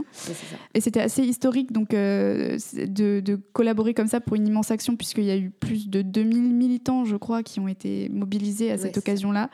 Et 0.73 0.81
c'était 0.81 0.99
assez 0.99 1.23
historique 1.23 1.71
donc, 1.71 1.93
euh, 1.93 2.57
de, 2.73 3.21
de, 3.21 3.39
collaborer 3.53 3.93
comme 3.93 4.07
ça 4.07 4.19
pour 4.19 4.35
une 4.35 4.47
immense 4.47 4.71
action, 4.71 4.95
puisqu'il 4.95 5.25
y 5.25 5.31
a 5.31 5.37
eu 5.37 5.51
plus 5.51 5.87
de 5.87 6.01
2000 6.01 6.53
militants, 6.53 7.05
je 7.05 7.15
crois, 7.15 7.43
qui 7.43 7.59
ont 7.59 7.67
été 7.67 8.09
mobilisés 8.09 8.71
à 8.71 8.77
cette 8.77 8.97
occasion-là. 8.97 9.49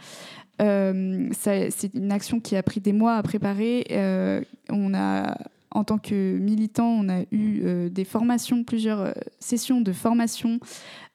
Euh, 0.61 1.29
c'est 1.31 1.93
une 1.93 2.11
action 2.11 2.39
qui 2.39 2.55
a 2.55 2.63
pris 2.63 2.79
des 2.79 2.93
mois 2.93 3.15
à 3.15 3.23
préparer. 3.23 3.85
Euh, 3.91 4.41
on 4.69 4.93
a 4.93 5.37
en 5.71 5.83
tant 5.83 5.97
que 5.97 6.37
militant, 6.37 6.87
on 6.87 7.09
a 7.09 7.21
eu 7.31 7.61
euh, 7.63 7.89
des 7.89 8.05
formations, 8.05 8.63
plusieurs 8.63 8.99
euh, 8.99 9.11
sessions 9.39 9.81
de 9.81 9.91
formation 9.93 10.59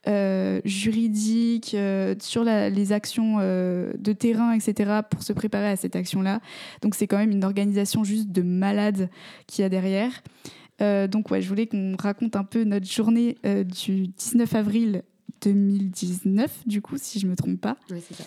euh, 0.07 0.61
juridique 0.65 1.77
sur 2.21 2.45
les 2.45 2.93
actions 2.93 3.39
de 3.39 4.13
terrain, 4.13 4.53
etc., 4.53 5.01
pour 5.09 5.23
se 5.23 5.33
préparer 5.33 5.71
à 5.71 5.77
cette 5.77 5.97
action-là. 5.97 6.41
Donc 6.83 6.95
c'est 6.95 7.07
quand 7.07 7.17
même 7.17 7.31
une 7.31 7.45
organisation 7.45 8.05
juste 8.05 8.29
de 8.31 8.43
malades 8.43 9.09
qu'il 9.47 9.63
y 9.63 9.65
a 9.65 9.71
derrière. 9.71 10.23
donc 11.09 11.31
ouais, 11.31 11.41
je 11.41 11.49
voulais 11.49 11.67
qu'on 11.67 11.97
raconte 11.99 12.37
un 12.37 12.45
peu 12.45 12.65
notre 12.65 12.87
journée 12.87 13.39
du 13.45 14.09
19 14.09 14.55
avril 14.55 15.03
2019, 15.41 16.67
du 16.67 16.83
coup, 16.83 16.97
si 16.99 17.19
je 17.19 17.27
me 17.27 17.35
trompe 17.35 17.61
pas. 17.61 17.79
Oui, 17.91 18.03
c'est 18.07 18.15
ça 18.15 18.25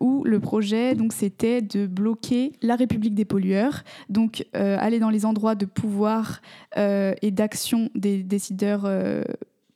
où 0.00 0.24
le 0.24 0.40
projet 0.40 0.94
donc 0.94 1.12
c'était 1.12 1.62
de 1.62 1.86
bloquer 1.86 2.52
la 2.62 2.76
République 2.76 3.14
des 3.14 3.24
pollueurs, 3.24 3.82
donc 4.08 4.46
euh, 4.54 4.76
aller 4.78 4.98
dans 4.98 5.10
les 5.10 5.26
endroits 5.26 5.54
de 5.54 5.66
pouvoir 5.66 6.40
euh, 6.76 7.14
et 7.22 7.30
d'action 7.30 7.90
des 7.94 8.22
décideurs 8.22 8.84
euh, 8.84 9.22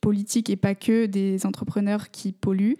politiques 0.01 0.49
et 0.49 0.55
pas 0.55 0.75
que 0.75 1.05
des 1.05 1.45
entrepreneurs 1.45 2.11
qui 2.11 2.31
polluent 2.31 2.77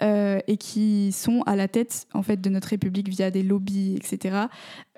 et 0.00 0.58
qui 0.58 1.12
sont 1.12 1.40
à 1.46 1.56
la 1.56 1.66
tête 1.66 2.08
en 2.12 2.22
fait 2.22 2.38
de 2.38 2.50
notre 2.50 2.68
République 2.68 3.08
via 3.08 3.30
des 3.30 3.42
lobbies, 3.42 3.94
etc. 3.96 4.36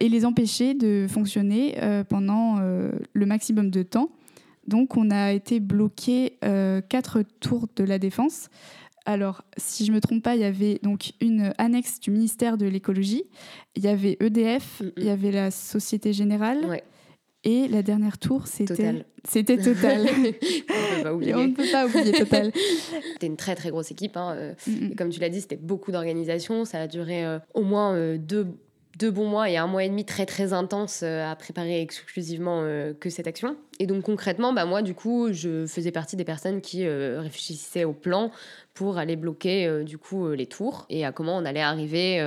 Et 0.01 0.09
les 0.09 0.25
empêcher 0.25 0.75
de 0.75 1.07
fonctionner 1.09 1.77
pendant 2.09 2.59
le 2.59 3.27
maximum 3.27 3.71
de 3.71 3.85
temps. 3.85 4.11
Donc 4.67 4.97
on 4.97 5.13
a 5.13 5.33
été 5.33 5.61
bloqué 5.61 6.39
quatre 6.89 7.23
tours 7.39 7.69
de 7.77 7.85
la 7.85 8.01
défense. 8.01 8.49
Alors, 9.07 9.43
si 9.57 9.87
je 9.87 9.93
me 9.93 10.01
trompe 10.01 10.23
pas, 10.23 10.35
il 10.35 10.41
y 10.41 10.45
avait 10.45 10.81
donc 10.83 11.13
une 11.21 11.53
annexe 11.59 12.01
du 12.01 12.11
ministère 12.11 12.59
de 12.59 12.67
l'écologie, 12.67 13.25
il 13.77 13.85
y 13.85 13.89
avait 13.89 14.17
EDF, 14.21 14.83
il 14.97 15.05
y 15.05 15.11
avait 15.11 15.31
la 15.31 15.51
Société 15.51 16.13
Générale. 16.13 16.83
Et 17.45 17.69
la 17.69 17.83
dernière 17.83 18.19
tour, 18.19 18.49
c'était 18.49 19.07
C'était 19.23 19.57
Total. 19.57 20.05
on, 20.99 21.03
pas 21.05 21.15
oublier. 21.15 21.35
on 21.37 21.47
ne 21.47 21.53
peut 21.53 21.71
pas 21.71 21.87
oublier 21.87 22.11
Total. 22.11 22.51
C'était 23.13 23.29
une 23.29 23.37
très 23.37 23.55
très 23.55 23.71
grosse 23.71 23.93
équipe. 23.93 24.17
Hein. 24.17 24.35
Euh, 24.37 24.55
comme 24.99 25.11
tu 25.11 25.21
l'as 25.21 25.29
dit, 25.29 25.41
c'était 25.41 25.57
beaucoup 25.57 25.93
d'organisations. 25.93 26.65
Ça 26.65 26.81
a 26.81 26.87
duré 26.89 27.25
euh, 27.25 27.39
au 27.55 27.63
moins 27.63 27.95
euh, 27.95 28.19
deux 28.19 28.49
deux 28.97 29.11
bons 29.11 29.27
mois 29.27 29.51
et 29.51 29.57
un 29.57 29.67
mois 29.67 29.85
et 29.85 29.89
demi 29.89 30.05
très 30.05 30.25
très 30.25 30.53
intense 30.53 31.01
euh, 31.03 31.31
à 31.31 31.37
préparer 31.37 31.83
exclusivement 31.83 32.63
euh, 32.63 32.95
que 32.95 33.11
cette 33.11 33.27
action. 33.27 33.57
Et 33.79 33.87
donc 33.87 34.05
concrètement, 34.05 34.55
bah, 34.55 34.65
moi 34.65 34.81
du 34.81 34.95
coup, 34.95 35.33
je 35.33 35.67
faisais 35.67 35.93
partie 35.93 36.17
des 36.17 36.25
personnes 36.25 36.63
qui 36.63 36.87
euh, 36.87 37.21
réfléchissaient 37.21 37.85
au 37.85 37.93
plan 37.93 38.31
pour 38.73 38.97
aller 38.97 39.17
bloquer 39.17 39.85
du 39.85 39.97
coup 39.97 40.29
les 40.33 40.45
tours 40.45 40.85
et 40.91 41.07
à 41.07 41.11
comment 41.13 41.39
on 41.39 41.47
allait 41.47 41.63
arriver 41.63 42.23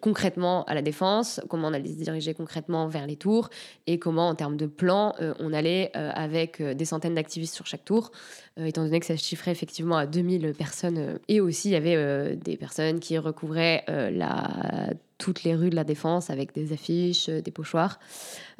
concrètement 0.00 0.64
à 0.66 0.74
la 0.74 0.82
défense, 0.82 1.40
comment 1.48 1.66
on 1.66 1.72
allait 1.72 1.88
se 1.88 1.96
diriger 1.96 2.32
concrètement 2.32 2.86
vers 2.86 3.08
les 3.08 3.16
tours 3.16 3.50
et 3.88 3.98
comment 3.98 4.28
en 4.28 4.36
termes 4.36 4.56
de 4.56 4.66
plan 4.66 5.16
on 5.40 5.52
allait 5.52 5.90
avec 5.94 6.62
des 6.62 6.84
centaines 6.84 7.16
d'activistes 7.16 7.56
sur 7.56 7.66
chaque 7.66 7.84
tour, 7.84 8.12
étant 8.56 8.84
donné 8.84 9.00
que 9.00 9.06
ça 9.06 9.16
se 9.16 9.24
chiffrait 9.24 9.50
effectivement 9.50 9.96
à 9.96 10.06
2000 10.06 10.54
personnes. 10.56 11.18
et 11.26 11.40
aussi 11.40 11.70
il 11.70 11.72
y 11.72 11.74
avait 11.74 12.36
des 12.36 12.56
personnes 12.56 13.00
qui 13.00 13.18
recouvraient 13.18 13.82
la 13.88 14.90
toutes 15.18 15.42
les 15.42 15.54
rues 15.54 15.70
de 15.70 15.76
la 15.76 15.84
Défense 15.84 16.30
avec 16.30 16.54
des 16.54 16.72
affiches, 16.72 17.28
euh, 17.28 17.40
des 17.40 17.50
pochoirs. 17.50 17.98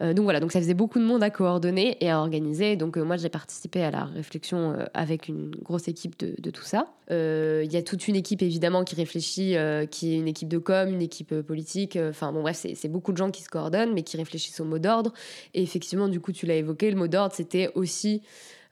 Euh, 0.02 0.12
donc 0.12 0.24
voilà, 0.24 0.40
donc 0.40 0.52
ça 0.52 0.60
faisait 0.60 0.74
beaucoup 0.74 0.98
de 0.98 1.04
monde 1.04 1.22
à 1.22 1.30
coordonner 1.30 1.96
et 2.00 2.10
à 2.10 2.18
organiser. 2.18 2.76
Donc 2.76 2.98
euh, 2.98 3.04
moi 3.04 3.16
j'ai 3.16 3.28
participé 3.28 3.82
à 3.82 3.90
la 3.90 4.04
réflexion 4.04 4.76
avec 4.92 5.28
une 5.28 5.50
grosse 5.50 5.88
équipe 5.88 6.18
de, 6.18 6.50
tout 6.50 6.64
ça. 6.64 6.88
Il 7.10 7.72
y 7.72 7.76
a 7.76 7.82
toute 7.82 8.08
une 8.08 8.16
équipe 8.16 8.42
évidemment 8.42 8.84
qui 8.84 8.94
réfléchit, 8.94 9.56
qui 9.90 10.14
est 10.14 10.18
une 10.18 10.28
équipe 10.28 10.48
de 10.48 10.58
com, 10.58 10.88
une 10.88 11.02
équipe 11.02 11.40
politique. 11.42 11.98
Enfin 12.00 12.32
bon 12.32 12.42
bref, 12.42 12.66
c'est 12.74 12.88
beaucoup 12.88 13.12
de 13.12 13.16
gens 13.16 13.30
qui 13.30 13.42
se 13.42 13.48
coordonnent 13.48 13.94
mais 13.94 14.02
qui 14.02 14.16
réfléchissent 14.16 14.60
au 14.60 14.64
mot 14.64 14.78
d'ordre. 14.78 15.12
Et 15.54 15.62
effectivement, 15.62 16.08
du 16.08 16.20
coup 16.20 16.32
tu 16.32 16.46
l'as 16.46 16.56
évoqué, 16.56 16.90
le 16.90 16.96
mot 16.96 17.08
d'ordre 17.08 17.34
c'était 17.34 17.70
aussi 17.74 18.22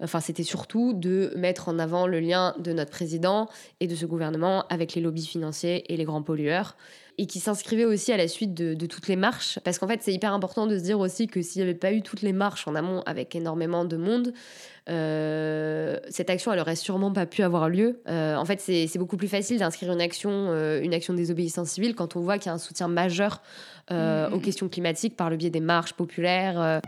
enfin 0.02 0.20
c'était 0.20 0.42
surtout 0.42 0.92
de 0.92 1.32
mettre 1.36 1.68
en 1.68 1.78
avant 1.78 2.06
le 2.06 2.20
lien 2.20 2.54
de 2.58 2.72
notre 2.72 2.90
président 2.90 3.48
et 3.80 3.86
de 3.86 3.94
ce 3.94 4.06
gouvernement 4.06 4.66
avec 4.68 4.94
les 4.94 5.00
lobbies 5.00 5.26
financiers 5.26 5.90
et 5.92 5.96
les 5.96 6.04
grands 6.04 6.22
pollueurs 6.22 6.76
et 7.18 7.26
qui 7.26 7.40
s'inscrivait 7.40 7.84
aussi 7.84 8.12
à 8.12 8.16
la 8.16 8.28
suite 8.28 8.54
de, 8.54 8.86
toutes 8.86 9.08
les 9.08 9.16
marches. 9.16 9.58
Parce 9.64 9.78
qu'en 9.78 9.88
fait, 9.88 10.00
c'est 10.02 10.12
hyper 10.12 10.32
important 10.32 10.66
de 10.66 10.76
se 10.76 10.82
dire 10.82 11.00
aussi 11.00 11.26
que 11.26 11.40
s'il 11.42 11.62
n'y 11.62 11.68
avait 11.68 11.78
pas 11.78 11.92
eu 11.92 12.02
toutes 12.02 12.22
les 12.22 12.32
marches 12.32 12.68
en 12.68 12.74
amont 12.74 13.02
avec 13.06 13.34
énormément 13.34 13.84
de 13.84 13.96
monde, 13.96 14.32
euh, 14.88 15.98
cette 16.10 16.30
action, 16.30 16.52
elle 16.52 16.60
aurait 16.60 16.76
sûrement 16.76 17.12
pas 17.12 17.26
pu 17.26 17.42
avoir 17.42 17.68
lieu. 17.68 18.00
Euh, 18.08 18.36
en 18.36 18.44
fait, 18.44 18.60
c'est 18.60 18.98
beaucoup 18.98 19.16
plus 19.16 19.28
facile 19.28 19.58
d'inscrire 19.58 19.92
une 19.92 20.00
action, 20.00 20.30
euh, 20.30 20.80
une 20.82 20.94
action 20.94 21.12
de 21.14 21.18
désobéissance 21.18 21.70
civile 21.70 21.94
quand 21.94 22.16
on 22.16 22.20
voit 22.20 22.38
qu'il 22.38 22.46
y 22.46 22.50
a 22.50 22.54
un 22.54 22.58
soutien 22.58 22.88
majeur 22.88 23.42
mmh, 23.90 23.94
mmh, 23.94 24.32
aux 24.32 24.36
mmh. 24.36 24.42
questions 24.42 24.68
climatiques 24.68 25.16
par 25.16 25.30
le 25.30 25.36
biais 25.36 25.50
des 25.50 25.60
marches 25.60 25.94
populaires. 25.94 26.80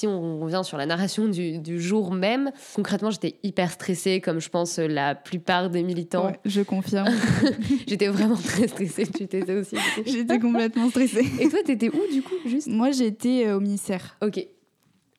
Si 0.00 0.06
on 0.06 0.40
revient 0.40 0.62
sur 0.64 0.78
la 0.78 0.86
narration 0.86 1.28
du, 1.28 1.80
jour 1.80 2.12
même, 2.12 2.52
concrètement, 2.74 3.10
j'étais 3.10 3.36
hyper 3.42 3.70
stressée, 3.70 4.20
comme 4.20 4.40
je 4.40 4.48
pense 4.48 4.78
la 4.78 5.14
plupart 5.14 5.68
des 5.68 5.82
militants. 5.82 6.32
je 6.44 6.62
confirme. 6.62 7.08
j'étais 7.86 8.08
vraiment 8.08 8.36
très 8.36 8.66
stressée. 8.66 9.06
Tu 9.06 9.24
étais 9.24 9.52
aussi 9.52 9.76
J'étais 10.06 10.38
complètement 10.38 10.88
stressée. 10.88 11.26
Et 11.38 11.48
toi, 11.48 11.58
t'étais 11.64 11.88
où 11.88 12.12
du 12.12 12.22
coup 12.22 12.34
juste? 12.46 12.68
Moi, 12.68 12.92
j'étais 12.92 13.46
euh, 13.46 13.58
au 13.58 13.60
ministère. 13.60 14.16
Ok. 14.22 14.46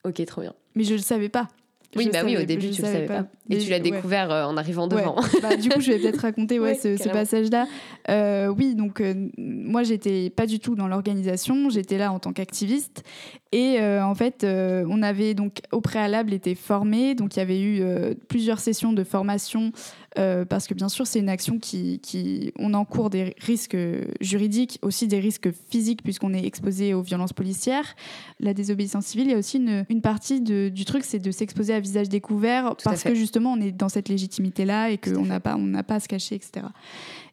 Ok, 0.04 0.26
trop 0.26 0.42
bien. 0.42 0.54
Mais 0.74 0.84
je 0.84 0.94
ne 0.94 0.98
le 0.98 1.04
savais 1.04 1.30
pas. 1.30 1.48
Oui, 1.96 2.10
bah 2.12 2.20
oui, 2.24 2.38
au 2.38 2.44
début, 2.44 2.70
tu 2.70 2.82
ne 2.82 2.88
le 2.88 2.94
savais 2.94 3.06
pas. 3.06 3.26
Et, 3.50 3.58
tu 3.58 3.70
l'as 3.70 3.80
découvert 3.80 4.32
euh, 4.32 4.46
en 4.46 4.56
arrivant 4.56 4.88
devant. 4.88 5.16
Bah, 5.42 5.56
du 5.58 5.70
coup, 5.70 5.82
je 5.82 5.92
vais 5.92 6.00
peut-être 6.00 6.22
raconter 6.22 6.60
ouais, 6.60 6.76
ce, 6.76 7.10
passage-là. 7.10 7.68
Euh, 8.10 8.48
oui, 8.48 8.76
donc 8.76 9.02
euh, 9.02 9.30
moi, 9.38 9.84
j'étais 9.84 10.30
pas 10.30 10.46
du 10.46 10.60
tout 10.60 10.76
dans 10.76 10.88
l'organisation. 10.88 11.70
J'étais 11.70 11.98
là 11.98 12.12
en 12.12 12.20
tant 12.20 12.32
qu'activiste. 12.32 13.04
Et 13.52 13.80
en 13.82 14.16
fait, 14.16 14.46
on 14.46 15.02
avait 15.04 15.34
donc 15.34 15.60
au 15.74 15.82
préalable 15.82 16.32
été 16.34 16.56
formés. 16.56 17.16
Donc, 17.16 17.36
il 17.36 17.40
y 17.40 17.42
avait 17.42 17.62
eu 17.62 17.84
plusieurs 18.30 18.60
sessions 18.60 18.94
de 18.94 19.04
formation 19.04 19.74
euh, 20.18 20.44
parce 20.46 20.68
que 20.68 20.74
bien 20.74 20.90
sûr, 20.90 21.08
c'est 21.08 21.20
une 21.20 21.30
action 21.30 21.58
qui, 21.60 22.00
qui, 22.00 22.52
on 22.60 22.74
encourt 22.74 23.10
des 23.10 23.36
risques 23.40 23.78
juridiques, 24.20 24.80
aussi 24.82 25.08
des 25.08 25.20
risques 25.20 25.50
physiques, 25.70 26.04
puisqu'on 26.04 26.34
est 26.34 26.46
exposé 26.46 26.94
aux 26.94 27.02
violences 27.02 27.34
policières. 27.34 27.96
La 28.40 28.54
désobéissance 28.54 29.06
civile, 29.06 29.28
il 29.28 29.32
y 29.32 29.36
a 29.36 29.38
aussi 29.38 29.58
une, 29.58 29.86
une 29.90 30.02
partie 30.02 30.42
de, 30.42 30.70
du 30.70 30.86
truc, 30.86 31.04
c'est 31.06 31.20
de 31.20 31.32
s'exposer 31.32 31.74
à 31.74 31.80
visage 31.80 32.10
découvert, 32.10 32.76
parce 32.84 33.04
que 33.04 33.16
justement, 33.16 33.54
on 33.54 33.62
est 33.62 33.72
dans 33.72 33.90
cette 33.90 34.10
légitimité-là 34.10 34.92
et 34.92 34.98
qu'on 34.98 35.26
n'a 35.26 35.40
pas, 35.40 35.56
on 35.56 35.72
pas 35.84 35.96
à 35.96 36.00
se 36.00 36.08
cacher, 36.08 36.36
etc. 36.36 36.66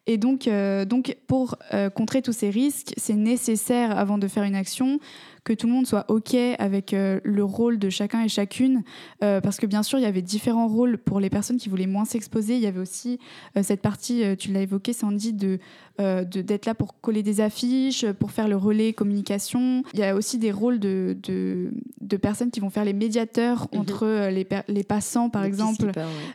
Et 0.09 0.17
donc, 0.17 0.49
euh, 0.49 0.87
donc 0.87 1.19
pour 1.27 1.57
euh, 1.75 1.91
contrer 1.91 2.23
tous 2.23 2.33
ces 2.33 2.49
risques, 2.49 2.95
c'est 2.97 3.15
nécessaire, 3.15 3.97
avant 3.97 4.17
de 4.17 4.27
faire 4.27 4.43
une 4.43 4.55
action, 4.55 5.01
que 5.49 5.55
tout 5.55 5.67
le 5.67 5.73
monde 5.73 5.87
soit 5.87 6.05
OK 6.09 6.35
avec 6.59 6.93
le 6.95 7.45
rôle 7.45 7.79
de 7.79 7.89
chacun 7.89 8.23
et 8.23 8.29
chacune, 8.29 8.83
parce 9.21 9.57
que 9.57 9.67
bien 9.67 9.83
sûr, 9.83 9.99
il 9.99 10.03
y 10.03 10.07
avait 10.07 10.23
différents 10.23 10.69
rôles 10.69 10.99
pour 10.99 11.21
les 11.21 11.31
personnes 11.31 11.57
qui 11.57 11.69
voulaient 11.69 11.87
moins 11.87 12.05
s'exposer. 12.05 12.57
Il 12.57 12.61
y 12.61 12.67
avait 12.67 12.81
aussi 12.81 13.19
cette 13.63 13.81
partie, 13.81 14.23
tu 14.39 14.53
l'as 14.53 14.63
évoqué, 14.63 14.93
Sandy, 14.93 15.33
de 15.33 15.59
d'être 15.99 16.67
là 16.67 16.77
pour 16.77 17.01
coller 17.01 17.25
des 17.25 17.41
affiches, 17.41 18.07
pour 18.21 18.31
faire 18.31 18.47
le 18.47 18.57
relais 18.57 18.93
communication. 18.93 19.83
Il 19.95 19.99
y 19.99 20.05
a 20.05 20.15
aussi 20.15 20.39
des 20.39 20.53
rôles 20.53 20.79
de, 20.79 21.17
de, 21.25 21.73
de 22.01 22.17
personnes 22.17 22.53
qui 22.53 22.61
vont 22.61 22.71
faire 22.71 22.85
les 22.85 22.93
médiateurs 22.93 23.67
mhm. 23.73 23.81
entre 23.81 24.29
les, 24.31 24.47
les 24.69 24.85
passants, 24.85 25.29
par 25.29 25.45
exemple. 25.45 25.91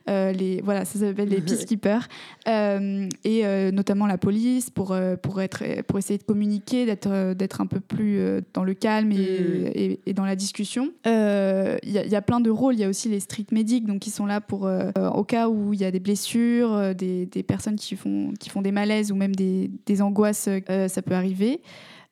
les, 0.08 0.62
voilà, 0.63 0.84
ça 0.84 1.00
s'appelle 1.00 1.29
les 1.29 1.39
peacekeepers. 1.41 2.10
et 2.46 3.72
notamment 3.72 4.05
la 4.05 4.17
police 4.17 4.70
pour, 4.70 4.98
pour, 5.22 5.41
être, 5.41 5.63
pour 5.84 5.98
essayer 5.98 6.17
de 6.17 6.24
communiquer, 6.24 6.86
d'être, 6.86 7.34
d'être 7.34 7.62
un 7.62 7.67
peu 7.67 7.79
plus 7.79 8.20
dans 8.53 8.63
le 8.63 8.74
calme 8.74 9.02
et, 9.12 10.00
et, 10.05 10.13
dans 10.13 10.25
la 10.25 10.36
discussion. 10.36 10.91
Il 11.05 11.77
y, 11.83 11.91
y, 11.91 12.15
a 12.15 12.22
plein 12.22 12.39
de 12.39 12.50
rôles. 12.50 12.75
Il 12.75 12.79
y 12.79 12.83
a 12.83 12.89
aussi 12.89 13.10
les 13.10 13.19
street 13.19 13.48
medics 13.51 13.86
donc, 13.86 14.00
qui 14.00 14.10
sont 14.10 14.25
là 14.25 14.41
pour, 14.41 14.69
au 14.95 15.24
cas 15.24 15.50
où 15.50 15.74
il 15.74 15.79
y 15.79 15.86
a 15.86 15.91
des 15.91 16.00
blessures, 16.00 16.95
des, 16.95 17.25
des, 17.25 17.43
personnes 17.43 17.75
qui 17.75 17.95
font, 17.95 18.33
qui 18.39 18.50
font 18.50 18.62
des 18.62 18.72
malaises 18.72 19.12
ou 19.12 19.15
même 19.15 19.36
des, 19.36 19.72
des 19.86 20.01
angoisses, 20.01 20.50
ça 20.67 21.01
peut 21.01 21.15
arriver. 21.15 21.62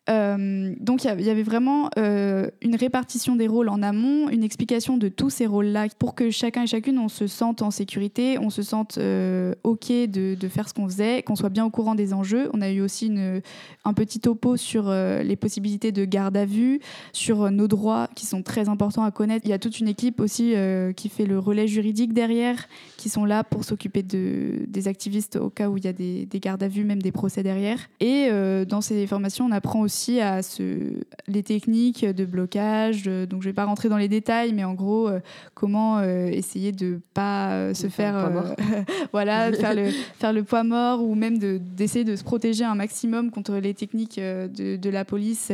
Euh, 0.10 0.74
donc 0.80 1.04
il 1.04 1.22
y, 1.22 1.30
avait 1.30 1.44
vraiment 1.44 1.92
euh, 2.00 2.50
une 2.62 2.76
répartition 2.76 3.36
des 3.36 3.48
rôles 3.48 3.70
en 3.70 3.84
amont, 3.84 4.30
une 4.30 4.44
explication 4.44 4.98
de 4.98 5.10
tous 5.10 5.30
ces 5.30 5.46
rôles-là 5.46 5.88
pour 6.00 6.16
que 6.16 6.32
chacun 6.32 6.64
et 6.64 6.68
chacune 6.68 6.98
on 6.98 7.08
se 7.08 7.28
sente 7.28 7.62
en 7.62 7.70
sécurité, 7.70 8.40
on 8.40 8.50
se 8.50 8.64
sente 8.64 8.98
euh, 8.98 9.54
ok 9.64 9.92
de, 9.92 10.36
faire 10.50 10.68
ce 10.68 10.74
qu'on 10.74 10.88
faisait, 10.88 11.22
qu'on 11.22 11.36
soit 11.36 11.50
bien 11.50 11.66
au 11.66 11.70
courant 11.70 11.94
des 11.94 12.14
enjeux. 12.14 12.50
On 12.54 12.62
a 12.62 12.72
eu 12.72 12.82
aussi 12.82 13.12
un 13.86 13.94
petit 13.94 14.20
topo 14.20 14.58
sur 14.58 14.92
les 14.92 15.36
possibilités 15.36 15.92
de 15.92 16.04
garde 16.04 16.36
à 16.36 16.46
vue, 16.46 16.80
sur 17.14 17.52
nos 17.52 17.68
droits 17.68 18.10
qui 18.16 18.26
sont 18.26 18.42
très 18.42 18.70
importants 18.70 19.04
à 19.04 19.12
connaître. 19.12 19.46
Il 19.46 19.50
y 19.50 19.54
a 19.54 19.60
toute 19.60 19.80
une 19.80 19.88
équipe 19.88 20.20
aussi 20.20 20.56
qui 20.96 21.10
fait 21.10 21.26
le 21.26 21.40
relais 21.40 21.68
juridique 21.68 22.14
derrière, 22.14 22.68
qui 22.98 23.08
sont 23.08 23.24
là 23.24 23.44
pour 23.44 23.64
s'occuper 23.64 24.04
de, 24.04 24.66
des 24.68 24.88
activistes 24.88 25.38
au 25.38 25.50
cas 25.50 25.70
où 25.70 25.78
il 25.78 25.86
y 25.86 25.88
a 25.88 25.94
des, 25.94 26.26
des 26.26 26.40
gardes 26.40 26.64
à 26.64 26.68
vue, 26.68 26.84
même 26.84 27.02
des 27.02 27.12
procès 27.12 27.44
derrière. 27.44 27.80
Et 28.00 28.30
dans 28.68 28.82
ces 28.82 29.08
formations, 29.08 29.46
on 29.46 29.52
apprend 29.52 29.82
aussi 29.82 29.91
aussi 29.92 30.22
à 30.22 30.42
ce, 30.42 31.04
les 31.28 31.44
techniques 31.44 32.06
de 32.06 32.24
blocage. 32.24 33.04
donc, 33.04 33.42
je 33.42 33.50
vais 33.50 33.54
pas 33.54 33.66
rentrer 33.66 33.90
dans 33.90 33.98
les 33.98 34.08
détails, 34.08 34.54
mais 34.54 34.64
en 34.64 34.74
gros, 34.74 35.10
euh, 35.10 35.20
comment 35.54 35.98
euh, 35.98 36.28
essayer 36.28 36.72
de 36.72 37.02
pas 37.14 37.52
euh, 37.52 37.74
se 37.74 37.88
faire, 37.88 38.32
voilà, 39.12 39.52
faire 39.60 39.76
le 39.76 39.90
faire 39.92 40.32
le 40.32 40.44
poids 40.44 40.64
mort 40.64 41.04
ou 41.04 41.14
même 41.14 41.38
d'essayer 41.38 42.06
de, 42.06 42.16
se 42.16 42.24
protéger 42.24 42.64
un 42.64 42.76
maximum 42.76 43.32
contre 43.32 43.56
les 43.56 43.74
techniques 43.74 44.18
de, 44.18 44.78
de 44.78 44.90
la 44.90 45.04
police 45.04 45.52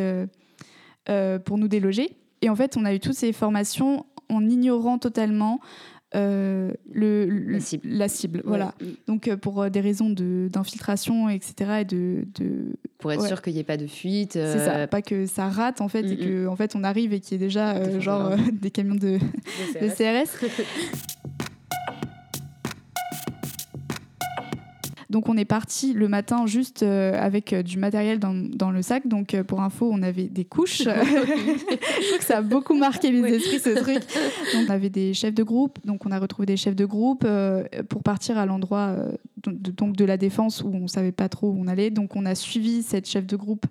pour 1.46 1.58
nous 1.58 1.68
déloger. 1.68 2.12
Et 2.44 2.52
en 2.52 2.56
fait, 2.56 2.78
on 2.78 2.86
a 2.86 2.94
eu 2.94 3.00
toutes 3.00 3.16
ces 3.16 3.34
formations 3.34 4.06
en 4.30 4.48
ignorant 4.48 5.00
totalement 5.00 5.60
euh, 6.16 6.72
le, 6.92 7.26
la 7.84 8.08
cible. 8.08 8.42
voilà. 8.46 8.74
Donc, 9.08 9.28
euh, 9.28 9.36
pour 9.36 9.62
euh, 9.62 9.70
des 9.70 9.82
raisons 9.82 10.10
d'infiltration, 10.10 11.28
etc., 11.30 11.82
et 11.82 11.86
de, 11.86 12.26
de 12.36 12.78
pour 12.98 13.12
être 13.12 13.28
sûr 13.28 13.42
qu'il 13.42 13.54
n'y 13.54 13.60
ait 13.60 13.66
pas 13.66 13.78
de 13.78 13.88
fuite. 13.88 14.34
C'est 14.34 14.60
ça, 14.60 14.88
pas 14.88 15.02
que 15.02 15.26
ça 15.26 15.50
rate, 15.50 15.82
en 15.82 15.88
fait, 15.88 16.04
et 16.04 16.18
que 16.18 16.48
en 16.48 16.56
fait, 16.56 16.76
on 16.76 16.84
arrive 16.84 17.14
et 17.14 17.20
qu'il 17.20 17.34
y 17.34 17.36
ait 17.36 17.46
déjà, 17.46 18.00
genre, 18.00 18.32
des 18.54 18.72
camions 18.72 18.96
de, 18.96 19.20
de 19.82 19.90
CRS. 19.90 20.46
Donc 25.10 25.30
on 25.30 25.38
est 25.38 25.46
parti 25.46 25.94
le 25.94 26.08
matin 26.10 26.46
juste 26.48 26.84
euh, 26.84 27.14
avec 27.14 27.54
euh, 27.54 27.64
du 27.64 27.78
matériel 27.78 28.20
dans, 28.20 28.34
dans, 28.34 28.72
le 28.72 28.82
sac. 28.82 29.08
Donc 29.08 29.34
euh, 29.34 29.44
pour 29.44 29.62
info, 29.62 29.90
on 29.92 30.02
avait 30.04 30.26
des 30.26 30.44
couches. 30.44 30.82
je 30.84 32.08
trouve 32.08 32.18
que 32.20 32.26
ça 32.26 32.38
a 32.38 32.42
beaucoup 32.42 32.74
marqué 32.74 33.12
les 33.12 33.36
esprits 33.36 33.60
ce 33.60 33.70
truc. 33.80 34.00
Donc, 34.54 34.68
on 34.68 34.70
avait 34.70 34.90
des 34.90 35.14
chefs 35.14 35.34
de 35.34 35.44
groupe. 35.44 35.80
Donc 35.86 36.06
on 36.06 36.12
a 36.12 36.20
retrouvé 36.20 36.46
des 36.46 36.58
chefs 36.58 36.76
de 36.76 36.86
groupe 36.86 37.26
pour 37.90 38.04
partir 38.04 38.38
à 38.38 38.46
l'endroit 38.46 38.96
de, 39.46 39.72
donc 39.72 39.96
de 39.96 40.06
la 40.06 40.18
défense 40.18 40.62
où 40.64 40.70
on 40.74 40.88
savait 40.88 41.12
pas 41.12 41.30
trop 41.30 41.50
où 41.50 41.58
on 41.60 41.68
allait. 41.68 41.90
Donc 41.90 42.16
on 42.16 42.26
a 42.26 42.36
suivi 42.36 42.84
cette 42.84 43.08
chef 43.08 43.26
de 43.26 43.36
groupe 43.36 43.66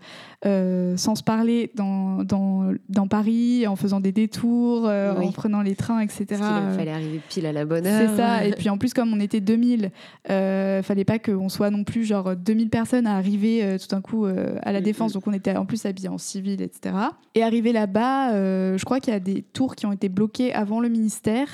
sans 0.45 1.15
se 1.15 1.23
parler 1.23 1.73
dans, 1.75 2.23
dans, 2.23 2.73
dans, 2.89 3.09
Paris, 3.09 3.67
en 3.67 3.77
faisant 3.77 4.01
des 4.01 4.13
détours, 4.13 4.85
en 4.87 5.33
prenant 5.33 5.63
les 5.63 5.75
trains, 5.75 6.01
etc. 6.01 6.27
il 6.31 6.77
fallait 6.77 6.93
arriver 6.93 7.21
pile 7.29 7.47
à 7.47 7.53
la 7.53 7.65
bonne 7.65 7.87
heure. 7.87 8.11
C'est 8.11 8.17
ça. 8.17 8.45
Et 8.45 8.53
puis 8.53 8.69
en 8.69 8.79
plus 8.79 8.95
comme 8.95 9.13
on 9.13 9.21
était 9.21 9.41
2000, 9.41 9.91
euh, 10.31 10.83
fallait 10.83 11.05
pas 11.05 11.19
qu'on 11.19 11.49
soit 11.49 11.71
non 11.71 11.85
plus 11.85 12.05
genre 12.05 12.37
2000 12.37 12.71
personnes 12.71 13.07
à 13.07 13.17
arriver 13.17 13.63
euh, 13.63 13.79
tout 13.79 13.89
d'un 13.89 14.01
coup 14.01 14.27
euh, 14.27 14.57
à 14.63 14.73
la 14.73 14.81
mm, 14.81 14.85
défense. 14.85 15.13
Mm. 15.13 15.15
Donc 15.15 15.27
on 15.27 15.33
était 15.33 15.57
en 15.57 15.67
plus 15.67 15.85
habillés 15.87 16.09
en 16.09 16.19
civil, 16.19 16.63
etc. 16.63 16.95
Et 17.35 17.43
arrivé 17.43 17.73
là-bas, 17.73 18.33
euh, 18.33 18.79
je 18.79 18.85
crois 18.85 19.01
qu'il 19.01 19.13
y 19.13 19.17
a 19.17 19.21
des 19.21 19.43
tours 19.43 19.77
qui 19.77 19.87
ont 19.87 19.93
été 19.93 20.09
bloquées 20.09 20.53
avant 20.53 20.81
le 20.81 20.89
ministère. 20.89 21.49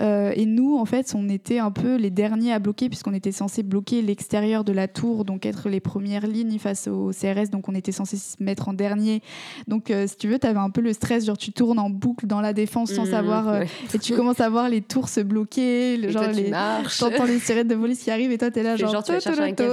Euh, 0.00 0.32
et 0.36 0.46
nous, 0.46 0.76
en 0.76 0.84
fait, 0.84 1.12
on 1.16 1.28
était 1.28 1.58
un 1.58 1.70
peu 1.70 1.96
les 1.96 2.10
derniers 2.10 2.52
à 2.52 2.58
bloquer 2.58 2.88
puisqu'on 2.88 3.14
était 3.14 3.32
censé 3.32 3.62
bloquer 3.62 4.02
l'extérieur 4.02 4.64
de 4.64 4.72
la 4.72 4.88
tour, 4.88 5.24
donc 5.24 5.44
être 5.44 5.68
les 5.68 5.80
premières 5.80 6.26
lignes 6.26 6.58
face 6.58 6.88
au 6.88 7.10
CRS. 7.10 7.50
Donc 7.50 7.68
on 7.68 7.74
était 7.74 7.92
censé 7.92 8.16
se 8.16 8.42
mettre 8.42 8.68
en 8.68 8.72
dernier. 8.72 9.22
Donc 9.66 9.90
euh, 9.90 10.06
si 10.06 10.16
tu 10.16 10.28
veux, 10.28 10.38
tu 10.38 10.46
avais 10.46 10.58
un 10.58 10.70
peu 10.70 10.80
le 10.80 10.92
stress, 10.92 11.26
genre 11.26 11.38
tu 11.38 11.52
tournes 11.52 11.78
en 11.78 11.90
boucle 11.90 12.26
dans 12.26 12.40
la 12.40 12.52
défense 12.52 12.92
sans 12.92 13.04
mmh, 13.04 13.10
savoir, 13.10 13.48
euh, 13.48 13.64
et 13.94 13.98
tu 13.98 14.14
commences 14.14 14.40
à 14.40 14.48
voir 14.48 14.68
les 14.68 14.80
tours 14.80 15.08
se 15.08 15.20
bloquer, 15.20 15.94
et 15.94 16.10
genre 16.10 16.28
les, 16.28 16.50
t'entends 16.98 17.24
les 17.24 17.38
sirènes 17.38 17.68
de 17.68 17.74
police 17.74 18.02
qui 18.02 18.10
arrivent 18.10 18.32
et 18.32 18.38
toi 18.38 18.50
t'es 18.50 18.62
là 18.62 18.76
genre, 18.76 18.92
genre 18.92 19.02
tu. 19.02 19.12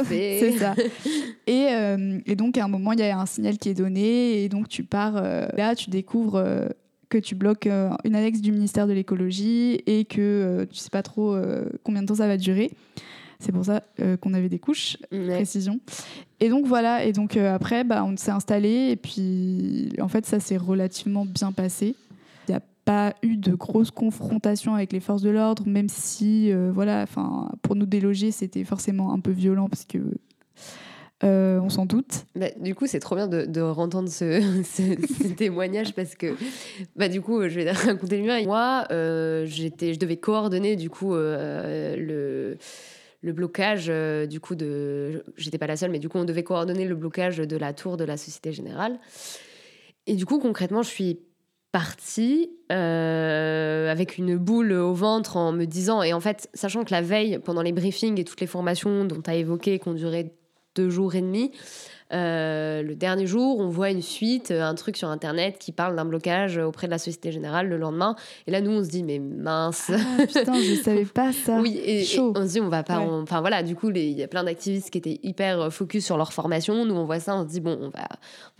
C'est 0.05 0.57
ça. 0.57 0.73
et, 1.47 1.67
et 2.25 2.35
donc 2.35 2.57
à 2.57 2.65
un 2.65 2.67
moment 2.67 2.91
il 2.93 2.99
y 2.99 3.03
a 3.03 3.17
un 3.17 3.25
signal 3.25 3.57
qui 3.57 3.69
est 3.69 3.73
donné 3.73 4.43
et 4.43 4.49
donc 4.49 4.67
tu 4.67 4.83
pars 4.83 5.21
là, 5.21 5.75
tu 5.75 5.89
découvres 5.89 6.43
que 7.09 7.17
tu 7.17 7.35
bloques 7.35 7.67
euh, 7.67 7.89
une 8.03 8.15
annexe 8.15 8.41
du 8.41 8.51
ministère 8.51 8.87
de 8.87 8.93
l'écologie 8.93 9.81
et 9.85 10.05
que 10.05 10.21
euh, 10.21 10.65
tu 10.65 10.77
sais 10.77 10.89
pas 10.89 11.03
trop 11.03 11.33
euh, 11.33 11.65
combien 11.83 12.01
de 12.01 12.07
temps 12.07 12.15
ça 12.15 12.27
va 12.27 12.37
durer. 12.37 12.71
C'est 13.39 13.51
pour 13.51 13.65
ça 13.65 13.83
qu'on 14.21 14.33
avait 14.33 14.47
des 14.47 14.59
couches, 14.59 14.97
précision. 15.09 15.81
Et 16.39 16.47
donc 16.47 16.65
voilà, 16.65 17.03
et 17.03 17.11
donc 17.11 17.35
après, 17.35 17.83
bah, 17.83 18.05
on 18.05 18.15
s'est 18.15 18.31
installé 18.31 18.91
et 18.91 18.95
puis 18.95 19.89
en 19.99 20.07
fait, 20.07 20.25
ça 20.25 20.39
s'est 20.39 20.55
relativement 20.55 21.25
bien 21.25 21.51
passé. 21.51 21.95
Il 22.47 22.51
n'y 22.51 22.55
a 22.55 22.61
pas 22.85 23.13
eu 23.23 23.35
de 23.35 23.53
grosses 23.53 23.91
confrontations 23.91 24.73
avec 24.73 24.93
les 24.93 25.01
forces 25.01 25.21
de 25.21 25.29
l'ordre, 25.29 25.67
même 25.67 25.89
si, 25.89 26.51
voilà, 26.73 27.01
enfin, 27.03 27.51
pour 27.61 27.75
nous 27.75 27.85
déloger, 27.85 28.31
c'était 28.31 28.63
forcément 28.63 29.11
un 29.11 29.19
peu 29.19 29.31
violent 29.31 29.67
parce 29.67 29.83
que 29.83 29.99
euh, 31.23 31.60
on 31.62 31.69
s'en 31.69 31.86
doute. 31.86 32.25
Bah, 32.36 32.47
du 32.60 32.75
coup, 32.75 32.88
c'est 32.88 32.99
trop 32.99 33.15
bien 33.15 33.28
de, 33.28 33.45
de 33.45 33.62
ce, 34.10 35.34
témoignage 35.36 35.93
parce 35.93 36.15
que, 36.15 36.36
bah, 36.95 37.08
du 37.08 37.21
coup, 37.21 37.41
je 37.47 37.56
vais 37.56 37.71
raconter 37.71 38.17
le 38.17 38.25
mien. 38.25 38.43
Moi, 38.43 38.86
euh, 38.91 39.45
je 39.45 39.97
devais 39.97 40.17
coordonner 40.17 40.75
du 40.75 40.89
coup 40.89 41.15
euh, 41.15 42.58
le 43.21 43.34
blocage 43.34 43.91
du 44.30 44.39
coup 44.39 44.54
de 44.54 45.23
j'étais 45.36 45.58
pas 45.58 45.65
la 45.65 45.75
seule 45.75 45.89
mais 45.89 45.97
du 45.97 46.10
coup 46.10 46.19
on 46.19 46.25
devait 46.25 46.43
coordonner 46.43 46.86
le 46.86 46.93
blocage 46.93 47.38
de 47.38 47.58
la 47.58 47.73
tour 47.73 47.97
de 47.97 48.04
la 48.04 48.17
Société 48.17 48.51
Générale 48.51 48.99
et 50.06 50.13
du 50.13 50.28
coup 50.28 50.38
concrètement 50.38 50.84
je 50.84 50.89
suis 50.89 51.19
partie 51.71 52.51
avec 52.69 54.19
une 54.19 54.38
boule 54.38 54.73
au 54.73 54.93
ventre 54.93 55.38
en 55.38 55.54
me 55.54 55.65
disant 55.65 56.04
et 56.04 56.13
en 56.13 56.19
fait 56.19 56.49
sachant 56.54 56.84
que 56.84 56.91
la 56.91 57.01
veille 57.01 57.39
pendant 57.39 57.63
les 57.63 57.71
briefings 57.71 58.19
et 58.19 58.25
toutes 58.25 58.41
les 58.41 58.47
formations 58.47 59.06
dont 59.06 59.19
tu 59.19 59.30
as 59.32 59.36
évoqué 59.36 59.80
qui 59.80 59.88
ont 59.88 59.95
duré 59.95 60.32
deux 60.75 60.89
jours 60.89 61.15
et 61.15 61.21
demi. 61.21 61.51
Euh, 62.13 62.83
le 62.83 62.95
dernier 62.95 63.25
jour, 63.25 63.59
on 63.59 63.67
voit 63.67 63.89
une 63.89 64.01
suite, 64.01 64.51
euh, 64.51 64.61
un 64.61 64.75
truc 64.75 64.95
sur 64.95 65.09
Internet 65.09 65.57
qui 65.59 65.71
parle 65.71 65.95
d'un 65.95 66.05
blocage 66.05 66.57
auprès 66.57 66.87
de 66.87 66.91
la 66.91 66.99
Société 66.99 67.31
Générale 67.31 67.67
le 67.67 67.77
lendemain. 67.77 68.15
Et 68.45 68.51
là, 68.51 68.61
nous, 68.61 68.71
on 68.71 68.83
se 68.83 68.89
dit, 68.89 69.03
mais 69.03 69.19
mince. 69.19 69.91
Ah, 69.91 70.25
putain, 70.25 70.61
je 70.61 70.75
savais 70.81 71.05
pas 71.05 71.31
ça. 71.33 71.59
Oui, 71.65 71.81
et, 71.83 72.05
on 72.19 72.35
se 72.35 72.51
dit, 72.51 72.61
on 72.61 72.69
va 72.69 72.83
pas. 72.83 72.99
Enfin 72.99 73.39
voilà, 73.39 73.63
du 73.63 73.75
coup, 73.75 73.89
il 73.89 74.11
y 74.11 74.23
a 74.23 74.27
plein 74.27 74.43
d'activistes 74.43 74.91
qui 74.91 74.97
étaient 74.97 75.19
hyper 75.23 75.73
focus 75.73 76.05
sur 76.05 76.17
leur 76.17 76.31
formation. 76.31 76.85
Nous, 76.85 76.93
on 76.93 77.05
voit 77.05 77.19
ça, 77.19 77.35
on 77.35 77.43
se 77.43 77.49
dit, 77.49 77.59
bon, 77.59 77.77
on 77.81 77.89
va 77.89 78.07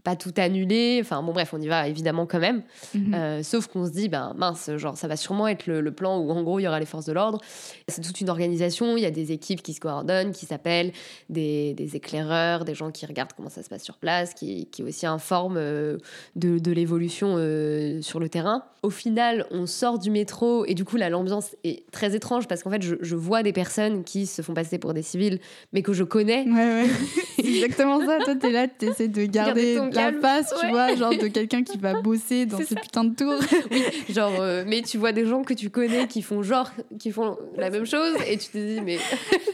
pas 0.06 0.16
tout 0.16 0.34
annuler. 0.38 1.00
Enfin 1.02 1.22
bon, 1.22 1.34
bref, 1.34 1.54
on 1.54 1.60
y 1.60 1.68
va 1.68 1.90
évidemment 1.90 2.26
quand 2.26 2.40
même. 2.40 2.62
Mhm. 2.94 3.14
Euh, 3.14 3.44
sauf 3.44 3.68
qu'on 3.68 3.86
se 3.86 3.92
dit, 3.92 4.08
ben 4.08 4.34
mince, 4.38 4.70
genre, 4.78 4.96
ça 4.96 5.10
va 5.10 5.18
sûrement 5.18 5.48
être 5.50 5.68
le, 5.68 5.92
plan 5.92 6.18
où 6.18 6.30
en 6.32 6.44
gros, 6.44 6.60
il 6.60 6.64
y 6.64 6.68
aura 6.68 6.80
les 6.80 6.86
forces 6.86 7.06
de 7.06 7.14
l'ordre. 7.14 7.42
C'est 7.90 8.02
toute 8.02 8.22
une 8.22 8.30
organisation, 8.30 8.96
il 8.96 9.04
y 9.04 9.06
a 9.06 9.12
des 9.12 9.34
équipes 9.34 9.62
qui 9.62 9.74
se 9.74 9.80
coordonnent, 9.82 10.32
qui 10.32 10.46
s'appellent 10.46 10.94
des, 11.30 11.74
des, 11.74 11.96
éclaireurs, 11.96 12.66
des 12.66 12.76
gens 12.76 12.92
qui 12.92 13.06
regardent 13.06 13.34
comment 13.36 13.50
ça 13.50 13.64
se 13.64 13.70
passe 13.70 13.84
sur 13.84 13.98
place, 13.98 14.34
qui, 14.34 14.68
qui 14.68 14.84
aussi 14.84 15.06
informent 15.06 15.58
euh, 15.58 15.98
de, 16.36 16.60
de 16.60 16.72
l'évolution 16.72 17.36
euh, 17.38 18.02
sur 18.02 18.20
le 18.20 18.30
terrain. 18.30 18.64
Au 18.84 18.90
final, 18.90 19.48
on 19.52 19.66
sort 19.66 19.98
du 20.00 20.12
métro 20.12 20.66
et 20.66 20.74
du 20.74 20.86
coup, 20.86 20.96
là, 20.96 21.10
l'ambiance 21.10 21.56
est 21.64 21.90
très 21.92 22.16
étrange 22.16 22.48
parce 22.48 22.62
qu'en 22.64 22.70
fait, 22.70 22.82
je, 22.82 22.96
je, 23.02 23.16
vois 23.16 23.42
des 23.42 23.52
personnes 23.52 24.04
qui 24.04 24.28
se 24.28 24.42
font 24.42 24.54
passer 24.54 24.78
pour 24.78 24.94
des 24.94 25.02
civils, 25.02 25.40
mais 25.74 25.82
que 25.82 25.92
je 25.92 26.04
connais. 26.04 26.46
Ouais, 26.48 26.84
ouais. 26.84 26.90
c'est 27.36 27.48
exactement 27.48 28.06
ça. 28.06 28.20
Toi, 28.24 28.36
t'es 28.36 28.52
là, 28.52 28.68
t'essaies 28.68 29.08
de 29.08 29.26
garder 29.26 29.80
la 29.92 30.14
face, 30.14 30.54
tu 30.60 30.68
vois, 30.70 30.96
genre 30.96 31.18
de 31.18 31.28
quelqu'un 31.28 31.64
qui 31.64 31.78
va 31.78 32.00
bosser 32.02 32.46
dans 32.46 32.60
ces 32.60 32.76
putains 32.76 33.06
de 33.06 33.16
tours. 33.16 33.40
oui, 33.72 33.84
genre, 34.10 34.40
euh, 34.40 34.64
mais 34.68 34.82
tu 34.82 34.98
vois 34.98 35.12
des 35.12 35.26
gens 35.26 35.44
que 35.44 35.54
tu 35.54 35.70
connais 35.70 36.08
qui 36.08 36.22
font 36.22 36.44
genre, 36.44 36.72
qui 37.00 37.12
font 37.12 37.38
la 37.58 37.70
même 37.70 37.86
chose 37.86 38.16
et 38.28 38.38
tu 38.38 38.50
te 38.50 38.58
dis, 38.58 38.82
mais. 38.82 39.00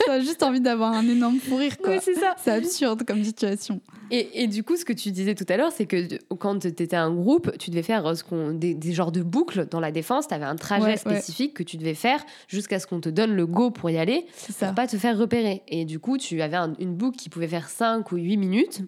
T'as 0.06 0.20
juste 0.20 0.44
envie 0.44 0.62
d'avoir 0.62 0.94
un 0.94 1.08
énorme 1.08 1.40
fou 1.40 1.56
rire, 1.56 1.78
quoi. 1.78 1.94
Oui, 1.94 2.00
c'est 2.02 2.16
ça. 2.16 2.36
C'est 2.44 2.52
absurde 2.52 3.04
comme 3.06 3.24
situation. 3.24 3.71
Et, 4.10 4.44
et, 4.44 4.48
du 4.48 4.64
coup, 4.64 4.76
ce 4.76 4.86
que 4.86 4.94
tu 4.94 5.12
disais 5.12 5.36
tout 5.36 5.46
à 5.48 5.58
l'heure, 5.58 5.72
c'est 5.72 5.86
que 5.86 6.08
quand 6.36 6.60
t'étais 6.60 6.96
un 6.96 7.14
groupe, 7.14 7.58
tu 7.58 7.70
devais 7.70 7.84
faire 7.84 8.16
ce 8.16 8.24
qu'on, 8.24 8.52
des, 8.52 8.74
des, 8.74 8.94
genres 8.94 9.12
de 9.12 9.22
boucles 9.22 9.68
dans 9.70 9.80
la 9.80 9.92
défense. 9.92 10.28
T'avais 10.28 10.46
un 10.46 10.56
trajet 10.56 10.98
spécifique 10.98 11.54
que 11.54 11.64
tu 11.64 11.78
devais 11.78 11.94
faire 11.94 12.24
jusqu'à 12.48 12.80
ce 12.80 12.88
qu'on 12.88 13.00
te 13.00 13.10
donne 13.10 13.34
le 13.34 13.48
go 13.48 13.72
pour 13.72 13.90
y 13.90 13.98
aller, 13.98 14.26
ça. 14.34 14.68
pour 14.68 14.76
pas 14.76 14.88
te 14.88 14.98
faire 14.98 15.18
repérer. 15.18 15.64
Et 15.68 15.86
du 15.86 16.00
coup, 16.00 16.18
tu 16.18 16.42
avais 16.42 16.58
une 16.80 16.96
boucle 16.96 17.18
qui 17.18 17.30
pouvait 17.30 17.48
faire 17.48 17.70
5 17.70 18.12
ou 18.12 18.18
8 18.18 18.38
minutes 18.38 18.82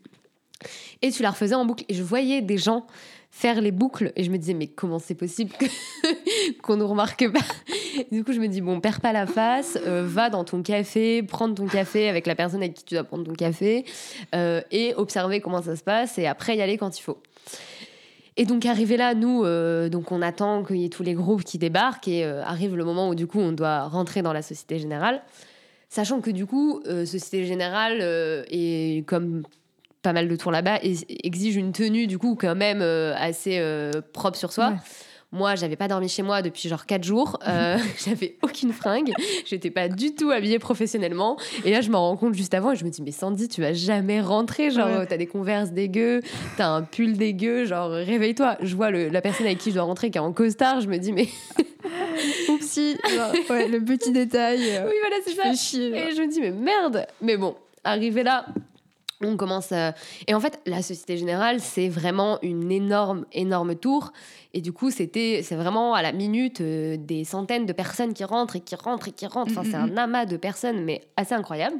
et 1.02 1.12
tu 1.12 1.24
la 1.24 1.32
refaisais 1.32 1.56
en 1.56 1.66
boucle. 1.66 1.86
Et 1.90 1.94
je 1.94 2.04
voyais 2.04 2.42
des 2.42 2.58
gens 2.58 2.86
faire 3.36 3.62
les 3.62 3.72
boucles. 3.72 4.14
Et 4.16 4.24
je 4.24 4.30
me 4.30 4.38
disais 4.38 4.54
mais 4.54 4.68
comment 4.68 5.00
c'est 5.00 5.16
possible 5.16 5.52
qu'on 6.62 6.78
ne 6.78 6.84
remarque 6.84 7.30
pas? 7.32 7.40
Du 8.12 8.24
coup 8.24 8.32
je 8.32 8.40
me 8.40 8.48
dis 8.48 8.62
bon 8.62 8.80
perds 8.80 9.02
pas 9.02 9.12
la 9.12 9.26
face 9.26 9.78
euh, 9.88 10.04
va 10.06 10.30
dans 10.30 10.44
ton 10.44 10.62
café 10.62 11.24
prendre 11.24 11.56
ton 11.56 11.66
café 11.66 12.10
avec 12.10 12.28
la 12.28 12.36
personne 12.36 12.62
avec 12.62 12.76
qui 12.76 12.86
tu 12.86 12.94
dois 12.94 13.04
prendre 13.04 13.24
ton 13.24 13.34
café 13.34 13.86
euh, 14.36 14.62
et 14.72 14.94
observer 14.96 15.42
comment 15.42 15.64
ça 15.64 15.76
se 15.76 15.84
passe 15.84 16.20
et 16.20 16.28
après 16.28 16.56
y 16.56 16.62
aller 16.62 16.78
quand 16.78 16.98
il 16.98 17.02
faut. 17.02 17.18
Et 18.38 18.46
donc 18.46 18.66
arrivé 18.66 18.98
là, 18.98 19.14
nous, 19.14 19.44
euh, 19.44 19.90
donc 19.90 20.12
on 20.12 20.22
attend 20.22 20.64
qu'il 20.64 20.78
y 20.78 20.86
ait 20.86 20.90
tous 20.90 21.04
les 21.04 21.14
groupes 21.14 21.44
qui 21.44 21.58
débarquent 21.58 22.08
et 22.08 22.24
arrive 22.24 22.76
le 22.76 22.86
moment 22.86 23.10
où 23.10 23.16
du 23.16 23.26
coup 23.26 23.40
on 23.40 23.52
doit 23.52 23.88
rentrer 23.88 24.22
dans 24.22 24.34
la 24.34 24.44
Société 24.44 24.78
Générale. 24.78 25.24
Sachant 25.90 26.22
que 26.22 26.32
du 26.32 26.46
coup, 26.46 26.82
Société 26.86 27.46
Générale 27.46 28.02
et 28.50 29.04
comme 29.06 29.44
pas 30.04 30.14
mal 30.14 30.28
de 30.28 30.36
tours 30.36 30.52
là-bas 30.52 30.80
exige 30.84 31.56
une 31.56 31.72
tenue 31.72 32.08
du 32.08 32.18
coup 32.18 32.36
quand 32.40 32.56
même 32.56 32.82
euh, 32.82 33.16
assez 33.18 33.62
propre 34.14 34.38
sur 34.38 34.52
soi. 34.52 34.74
Moi, 35.32 35.56
j'avais 35.56 35.76
pas 35.76 35.88
dormi 35.88 36.08
chez 36.08 36.22
moi 36.22 36.44
depuis 36.44 36.70
genre 36.70 36.86
4 36.86 37.04
jours. 37.04 37.40
j'avais 38.06 38.38
aucune 38.44 38.72
fringue. 38.72 39.12
J'étais 39.48 39.72
pas 39.72 39.90
du 39.90 40.14
tout 40.14 40.30
habillée 40.30 40.60
professionnellement. 40.60 41.38
Et 41.66 41.72
là, 41.72 41.82
je 41.82 41.90
m'en 41.90 42.08
rends 42.08 42.18
compte 42.18 42.36
juste 42.36 42.54
avant 42.54 42.72
et 42.72 42.76
je 42.76 42.86
me 42.86 42.92
dis, 42.92 43.02
mais 43.02 43.12
Sandy, 43.12 43.48
tu 43.48 43.62
vas 43.62 43.74
jamais 43.74 44.22
rentrer. 44.22 44.70
Genre, 44.70 45.08
t'as 45.10 45.18
des 45.18 45.26
converses 45.26 45.72
dégueux, 45.72 46.22
t'as 46.58 46.68
un 46.68 46.84
pull 46.84 47.18
dégueu. 47.18 47.66
Genre, 47.66 47.90
réveille-toi. 47.90 48.58
Je 48.62 48.76
vois 48.76 48.92
la 48.92 49.22
personne 49.22 49.48
avec 49.48 49.58
qui 49.58 49.72
je 49.72 49.76
dois 49.76 49.86
rentrer 49.86 50.12
qui 50.12 50.20
est 50.20 50.22
en 50.22 50.34
costard. 50.34 50.82
Je 50.82 50.88
me 50.88 50.98
dis, 50.98 51.12
mais 51.12 51.28
Oupsie, 52.50 52.98
ouais, 53.50 53.68
le 53.68 53.84
petit 53.84 54.12
détail. 54.12 54.60
Euh, 54.70 54.88
oui, 54.88 54.96
voilà, 55.02 55.16
c'est 55.26 55.34
ça. 55.34 55.50
et 55.78 56.16
je 56.16 56.22
me 56.22 56.28
dis, 56.28 56.42
mais 56.42 56.52
merde. 56.52 57.08
Mais 57.22 57.38
bon, 57.38 57.56
arrivé 57.84 58.24
là, 58.24 58.46
on 59.28 59.38
commence 59.38 59.72
à... 59.72 59.94
Et 60.28 60.34
en 60.34 60.40
fait, 60.40 60.60
la 60.66 60.82
Société 60.82 61.18
Générale, 61.18 61.60
c'est 61.60 61.90
vraiment 61.90 62.40
une 62.42 62.72
énorme, 62.72 63.26
énorme 63.32 63.76
tour. 63.76 64.14
Et 64.54 64.62
du 64.62 64.72
coup, 64.72 64.92
c'était, 64.92 65.42
c'est 65.44 65.56
vraiment 65.56 65.94
à 65.94 66.02
la 66.02 66.12
minute 66.12 66.62
euh, 66.62 66.98
des 66.98 67.24
centaines 67.24 67.66
de 67.66 67.74
personnes 67.74 68.14
qui 68.14 68.24
rentrent 68.24 68.56
et 68.56 68.62
qui 68.62 68.76
rentrent 68.76 69.08
et 69.08 69.12
qui 69.12 69.26
rentrent. 69.26 69.52
Enfin, 69.52 69.64
c'est 69.64 69.78
mm, 69.78 69.88
mm, 69.88 69.92
un 69.92 69.94
mm. 69.94 69.98
amas 69.98 70.26
de 70.26 70.38
personnes, 70.38 70.84
mais 70.84 71.02
assez 71.18 71.34
incroyable. 71.34 71.78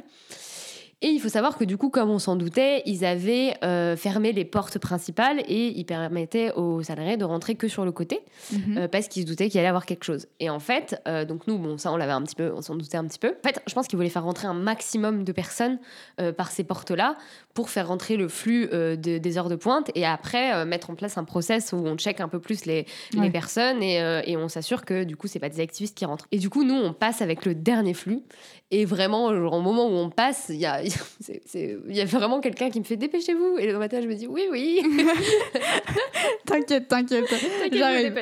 Et 1.04 1.08
il 1.08 1.20
faut 1.20 1.28
savoir 1.28 1.58
que 1.58 1.64
du 1.64 1.76
coup, 1.76 1.90
comme 1.90 2.08
on 2.08 2.18
s'en 2.18 2.34
doutait, 2.34 2.82
ils 2.86 3.04
avaient 3.04 3.58
euh, 3.62 3.94
fermé 3.94 4.32
les 4.32 4.46
portes 4.46 4.78
principales 4.78 5.40
et 5.40 5.78
ils 5.78 5.84
permettaient 5.84 6.50
aux 6.52 6.82
salariés 6.82 7.18
de 7.18 7.26
rentrer 7.26 7.56
que 7.56 7.68
sur 7.68 7.84
le 7.84 7.92
côté 7.92 8.20
mhm. 8.50 8.78
euh, 8.78 8.88
parce 8.88 9.08
qu'ils 9.08 9.24
se 9.24 9.26
doutaient 9.26 9.50
qu'il 9.50 9.60
allait 9.60 9.68
avoir 9.68 9.84
quelque 9.84 10.04
chose. 10.04 10.26
Et 10.40 10.48
en 10.48 10.60
fait, 10.60 10.98
euh, 11.06 11.26
donc 11.26 11.46
nous, 11.46 11.58
bon, 11.58 11.76
ça, 11.76 11.92
on 11.92 11.98
l'avait 11.98 12.12
un 12.12 12.22
petit 12.22 12.34
peu, 12.34 12.54
on 12.56 12.62
s'en 12.62 12.74
doutait 12.74 12.96
un 12.96 13.04
petit 13.04 13.18
peu. 13.18 13.34
En 13.44 13.46
fait, 13.46 13.60
je 13.66 13.74
pense 13.74 13.86
qu'ils 13.86 13.98
voulaient 13.98 14.08
faire 14.08 14.24
rentrer 14.24 14.46
un 14.46 14.54
maximum 14.54 15.24
de 15.24 15.32
personnes 15.32 15.78
par 16.38 16.50
ces 16.50 16.64
portes-là 16.64 17.18
pour 17.54 17.70
faire 17.70 17.88
rentrer 17.88 18.16
le 18.16 18.28
flux 18.28 18.68
des 18.98 19.38
heures 19.38 19.48
de 19.48 19.56
pointe 19.56 19.90
et 19.94 20.04
après 20.04 20.64
mettre 20.66 20.90
en 20.90 20.94
place 20.94 21.16
un 21.18 21.24
process 21.24 21.72
où 21.72 21.76
on 21.76 21.96
check 21.96 22.20
un 22.20 22.28
peu 22.28 22.40
plus 22.40 22.64
les, 22.64 22.86
les 23.12 23.30
personnes 23.30 23.82
et, 23.82 23.96
et 24.26 24.36
on 24.36 24.48
s'assure 24.48 24.84
que 24.84 25.04
du 25.04 25.16
coup, 25.16 25.28
c'est 25.28 25.38
pas 25.38 25.48
des 25.48 25.60
activistes 25.60 25.96
qui 25.96 26.04
rentrent. 26.04 26.26
Et 26.32 26.38
du 26.38 26.50
coup, 26.50 26.64
nous, 26.64 26.74
on 26.74 26.92
passe 26.92 27.22
avec 27.22 27.44
le 27.44 27.54
dernier 27.54 27.94
flux 27.94 28.22
et 28.70 28.86
vraiment, 28.86 29.26
au 29.26 29.60
moment 29.60 29.86
où 29.86 29.92
on 29.92 30.10
passe, 30.10 30.46
il 30.48 30.56
y 30.56 30.66
a, 30.66 30.82
y 31.88 32.00
a 32.00 32.04
vraiment 32.06 32.40
quelqu'un 32.40 32.70
qui 32.70 32.80
me 32.80 32.84
fait 32.84 32.96
dépêchez-vous. 32.96 33.58
Et 33.58 33.70
le 33.70 33.78
matin, 33.78 34.00
je 34.00 34.08
me 34.08 34.14
dis 34.14 34.26
oui, 34.26 34.48
oui. 34.50 34.82
t'inquiète, 36.46 36.88
t'inquiète. 36.88 37.24
J'arrive. 37.72 38.18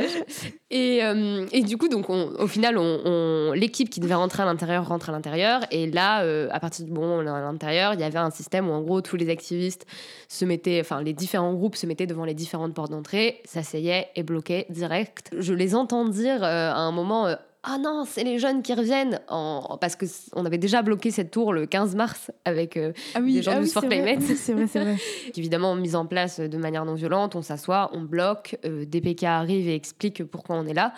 Et, 0.70 1.02
euh, 1.04 1.46
et, 1.52 1.62
du 1.62 1.78
coup, 1.78 1.88
donc 1.88 2.10
au 2.10 2.46
final, 2.46 2.76
on, 2.76 3.52
l'équipe 3.52 3.88
qui 3.88 4.00
devait 4.00 4.14
rentrer 4.14 4.42
à 4.42 4.46
l'intérieur 4.46 4.86
rentre 4.86 5.08
à 5.08 5.12
l'intérieur. 5.12 5.62
Et 5.70 5.90
là, 5.90 6.22
euh, 6.22 6.48
à 6.50 6.60
partir 6.60 6.84
du 6.84 6.90
moment 6.90 7.16
où 7.16 7.20
on 7.20 7.26
est 7.26 7.30
à 7.30 7.40
l'intérieur, 7.40 7.94
il 7.94 8.00
y 8.00 8.04
avait 8.04 8.18
un 8.18 8.30
système 8.30 8.68
où 8.68 8.72
en 8.72 8.82
gros, 8.82 9.00
tous 9.00 9.16
les 9.16 9.21
activistes 9.30 9.86
se 10.28 10.44
mettaient, 10.44 10.80
enfin, 10.80 11.02
les 11.02 11.12
différents 11.12 11.54
groupes 11.54 11.76
se 11.76 11.86
mettaient 11.86 12.06
devant 12.06 12.24
les 12.24 12.34
différentes 12.34 12.74
portes 12.74 12.90
d'entrée, 12.90 13.40
s'asseyaient 13.44 14.08
et 14.16 14.22
bloquaient 14.22 14.66
direct. 14.70 15.30
Je 15.38 15.54
les 15.54 15.74
entends 15.74 16.06
dire 16.06 16.42
euh, 16.42 16.70
à 16.70 16.78
un 16.78 16.92
moment 16.92 17.34
ah 17.64 17.78
non, 17.78 18.04
c'est 18.04 18.24
les 18.24 18.40
jeunes 18.40 18.62
qui 18.62 18.74
reviennent 18.74 19.20
en... 19.28 19.78
parce 19.80 19.94
que 19.94 20.04
on 20.34 20.44
avait 20.44 20.58
déjà 20.58 20.82
bloqué 20.82 21.12
cette 21.12 21.30
tour 21.30 21.52
le 21.52 21.64
15 21.64 21.94
mars 21.94 22.32
avec 22.44 22.76
euh, 22.76 22.92
ah 23.14 23.20
oui, 23.22 23.34
des 23.34 23.42
gens 23.42 23.52
ah 23.54 23.60
du 23.60 23.68
Sport 23.68 23.84
Climate. 23.84 24.20
c'est 24.36 24.52
vrai, 24.52 24.66
c'est 24.66 24.80
vrai. 24.80 24.96
Évidemment, 25.36 25.76
mise 25.76 25.94
en 25.94 26.04
place 26.04 26.40
de 26.40 26.58
manière 26.58 26.84
non 26.84 26.94
violente, 26.94 27.36
on 27.36 27.42
s'assoit, 27.42 27.90
on 27.92 28.00
bloque, 28.00 28.58
euh, 28.64 28.84
DPK 28.84 29.22
arrive 29.24 29.68
et 29.68 29.76
explique 29.76 30.24
pourquoi 30.24 30.56
on 30.56 30.66
est 30.66 30.74
là. 30.74 30.92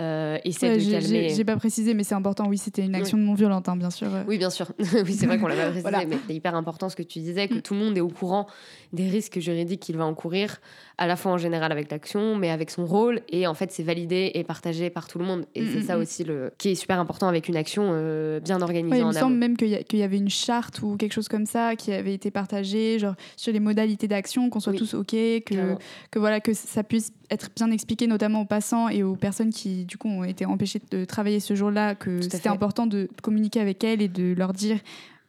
Euh, 0.00 0.38
essaie 0.44 0.76
de 0.76 0.90
calmer. 0.90 1.28
J'ai 1.28 1.44
pas 1.44 1.56
précisé, 1.56 1.94
mais 1.94 2.02
c'est 2.02 2.16
important. 2.16 2.48
Oui, 2.48 2.58
c'était 2.58 2.82
une 2.82 2.96
action 2.96 3.16
non 3.16 3.34
violente, 3.34 3.68
hein, 3.68 3.76
bien 3.76 3.90
sûr. 3.90 4.08
Oui, 4.26 4.38
bien 4.38 4.50
sûr. 4.50 4.72
oui, 4.78 5.12
c'est 5.12 5.26
vrai 5.26 5.38
qu'on 5.38 5.46
l'a 5.46 5.54
pas 5.54 5.70
précisé, 5.70 6.06
mais 6.06 6.18
c'est 6.26 6.34
hyper 6.34 6.56
important 6.56 6.88
ce 6.88 6.96
que 6.96 7.02
tu 7.02 7.20
disais, 7.20 7.46
que 7.46 7.54
mm. 7.54 7.62
tout 7.62 7.74
le 7.74 7.80
monde 7.80 7.96
est 7.96 8.00
au 8.00 8.08
courant 8.08 8.48
des 8.92 9.08
risques 9.08 9.38
juridiques 9.38 9.80
qu'il 9.80 9.96
va 9.96 10.04
encourir, 10.04 10.60
à 10.98 11.06
la 11.06 11.14
fois 11.14 11.32
en 11.32 11.38
général 11.38 11.70
avec 11.70 11.90
l'action, 11.92 12.36
mais 12.36 12.50
avec 12.50 12.70
son 12.70 12.86
rôle. 12.86 13.20
Et 13.28 13.46
en 13.46 13.54
fait, 13.54 13.70
c'est 13.70 13.84
validé 13.84 14.32
et 14.34 14.42
partagé 14.42 14.90
par 14.90 15.06
tout 15.06 15.18
le 15.18 15.24
monde. 15.24 15.46
Et 15.54 15.62
mm, 15.62 15.68
c'est 15.72 15.80
mm, 15.80 15.86
ça 15.86 15.98
aussi 15.98 16.24
le 16.24 16.52
qui 16.58 16.70
est 16.70 16.74
super 16.74 16.98
important 16.98 17.28
avec 17.28 17.48
une 17.48 17.56
action 17.56 17.90
euh, 17.92 18.40
bien 18.40 18.62
organisée. 18.62 18.98
il 18.98 19.06
me 19.06 19.12
semble 19.12 19.36
même 19.36 19.56
qu'il 19.56 19.68
y, 19.68 19.96
y, 19.96 20.02
avait 20.02 20.18
une 20.18 20.28
charte 20.28 20.82
ou 20.82 20.96
quelque 20.96 21.12
chose 21.12 21.28
comme 21.28 21.46
ça 21.46 21.76
qui 21.76 21.92
avait 21.92 22.14
été 22.14 22.32
partagée, 22.32 22.98
genre 22.98 23.14
sur 23.36 23.52
les 23.52 23.60
modalités 23.60 24.08
d'action, 24.08 24.50
qu'on 24.50 24.60
soit 24.60 24.72
tous 24.72 24.94
ok, 24.94 25.10
que, 25.10 25.76
que 26.10 26.18
voilà 26.18 26.40
que 26.40 26.52
ça 26.52 26.82
puisse 26.82 27.12
être 27.30 27.50
bien 27.56 27.70
expliqué, 27.70 28.06
notamment 28.06 28.42
aux 28.42 28.46
passants 28.46 28.88
et 28.88 29.02
aux 29.02 29.16
personnes 29.16 29.50
qui, 29.50 29.83
du 29.84 29.96
coup, 29.96 30.08
ont 30.08 30.24
été 30.24 30.46
empêchées 30.46 30.80
de 30.90 31.04
travailler 31.04 31.40
ce 31.40 31.54
jour-là, 31.54 31.94
que 31.94 32.20
c'était 32.22 32.48
important 32.48 32.86
de 32.86 33.08
communiquer 33.22 33.60
avec 33.60 33.84
elles 33.84 34.02
et 34.02 34.08
de 34.08 34.34
leur 34.36 34.52
dire 34.52 34.78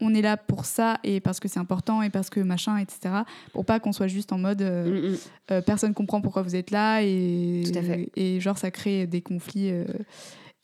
on 0.01 0.13
est 0.13 0.21
là 0.21 0.37
pour 0.37 0.65
ça 0.65 0.99
et 1.03 1.19
parce 1.19 1.39
que 1.39 1.47
c'est 1.47 1.59
important 1.59 2.01
et 2.01 2.09
parce 2.09 2.29
que 2.29 2.39
machin, 2.39 2.77
etc. 2.77 3.23
Pour 3.53 3.65
pas 3.65 3.79
qu'on 3.79 3.93
soit 3.93 4.07
juste 4.07 4.33
en 4.33 4.37
mode 4.37 4.61
euh, 4.61 4.85
mm, 4.85 5.11
mm. 5.11 5.17
euh, 5.51 5.61
personne 5.61 5.93
comprend 5.93 6.21
pourquoi 6.21 6.41
vous 6.41 6.55
êtes 6.55 6.71
là 6.71 7.01
et, 7.01 7.63
et, 8.15 8.39
genre 8.39 8.57
ça 8.57 8.71
crée 8.71 9.07
des 9.07 9.21
conflits. 9.21 9.71
Euh, 9.71 9.85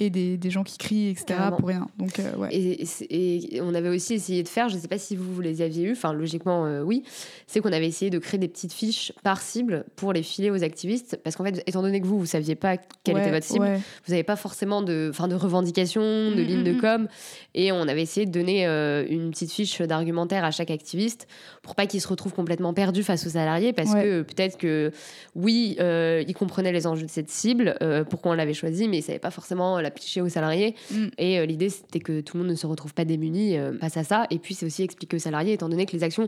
et 0.01 0.09
des, 0.09 0.35
des, 0.35 0.49
gens 0.49 0.63
qui 0.63 0.79
crient, 0.79 1.09
etc. 1.09 1.39
pour 1.55 1.67
rien. 1.67 1.87
Donc, 1.99 2.17
euh, 2.17 2.35
ouais. 2.35 2.49
et, 2.51 3.55
et, 3.55 3.61
on 3.61 3.75
avait 3.75 3.89
aussi 3.89 4.15
essayé 4.15 4.41
de 4.41 4.47
faire, 4.47 4.67
je 4.67 4.75
ne 4.75 4.81
sais 4.81 4.87
pas 4.87 4.97
si 4.97 5.15
vous, 5.15 5.31
vous 5.31 5.41
les 5.41 5.61
aviez 5.61 5.83
eu, 5.83 5.91
enfin 5.91 6.11
logiquement 6.11 6.65
euh, 6.65 6.81
oui, 6.81 7.03
c'est 7.45 7.59
qu'on 7.59 7.71
avait 7.71 7.87
essayé 7.87 8.09
de 8.09 8.17
créer 8.17 8.39
des 8.39 8.47
petites 8.47 8.73
fiches 8.73 9.13
par 9.21 9.41
cible 9.41 9.85
pour 9.95 10.11
les 10.11 10.23
filer 10.23 10.49
aux 10.49 10.63
activistes, 10.63 11.19
parce 11.23 11.35
qu'en 11.35 11.43
fait, 11.43 11.61
étant 11.67 11.83
donné 11.83 12.01
que 12.01 12.07
vous, 12.07 12.17
vous 12.17 12.25
saviez 12.25 12.55
pas 12.55 12.77
quelle 13.03 13.19
était 13.19 13.29
votre 13.29 13.45
cible, 13.45 13.79
vous 14.05 14.11
n'avez 14.11 14.23
pas 14.23 14.35
forcément 14.35 14.81
de, 14.81 15.11
fin, 15.13 15.27
de 15.27 15.35
revendications, 15.35 16.01
de 16.01 16.41
mm, 16.41 16.47
lignes 16.47 16.63
de 16.63 16.71
mm, 16.71 16.77
mm. 16.77 16.81
com, 16.81 17.07
et 17.53 17.71
on 17.71 17.83
avait 17.83 18.01
essayé 18.01 18.25
de 18.25 18.31
donner 18.31 18.65
euh, 18.65 19.05
une 19.07 19.29
petite 19.29 19.51
fiche 19.51 19.81
d'argumentaire 19.81 20.43
à 20.43 20.49
chaque 20.49 20.71
activiste 20.71 21.27
pour 21.61 21.75
pas 21.75 21.85
qu'il 21.85 22.01
se 22.01 22.07
retrouve 22.07 22.33
complètement 22.33 22.73
perdu 22.73 23.03
face 23.03 23.27
aux 23.27 23.31
salariés, 23.31 23.71
parce 23.71 23.93
que 23.93 24.23
peut-être 24.23 24.57
que 24.57 24.91
oui, 25.35 25.77
il 25.79 26.33
comprenait 26.33 26.71
les 26.71 26.87
enjeux 26.87 27.05
de 27.05 27.11
cette 27.11 27.29
cible, 27.29 27.77
pourquoi 28.09 28.31
on 28.31 28.35
l'avait 28.35 28.55
choisi, 28.55 28.87
mais 28.87 28.97
il 28.97 29.03
savait 29.03 29.19
pas 29.19 29.29
forcément 29.29 29.79
la 29.79 29.90
aux 30.21 30.30
salariés. 30.30 30.75
Mm. 30.91 31.08
Et 31.17 31.39
euh, 31.39 31.45
l'idée, 31.45 31.69
c'était 31.69 31.99
que 31.99 32.21
tout 32.21 32.38
le 32.38 32.43
monde 32.43 32.51
ne 32.51 32.56
se 32.56 32.67
retrouve 32.67 32.93
pas 32.93 33.06
démuni 33.06 33.58
euh, 33.58 33.77
face 33.80 33.97
à 33.97 34.04
ça. 34.04 34.27
Et 34.30 34.39
puis, 34.39 34.54
c'est 34.54 34.65
aussi 34.65 34.84
expliquer 34.84 35.17
aux 35.17 35.19
salariés, 35.19 35.54
étant 35.54 35.69
donné 35.69 35.86
que 35.86 35.93
les 35.93 36.04
actions 36.04 36.27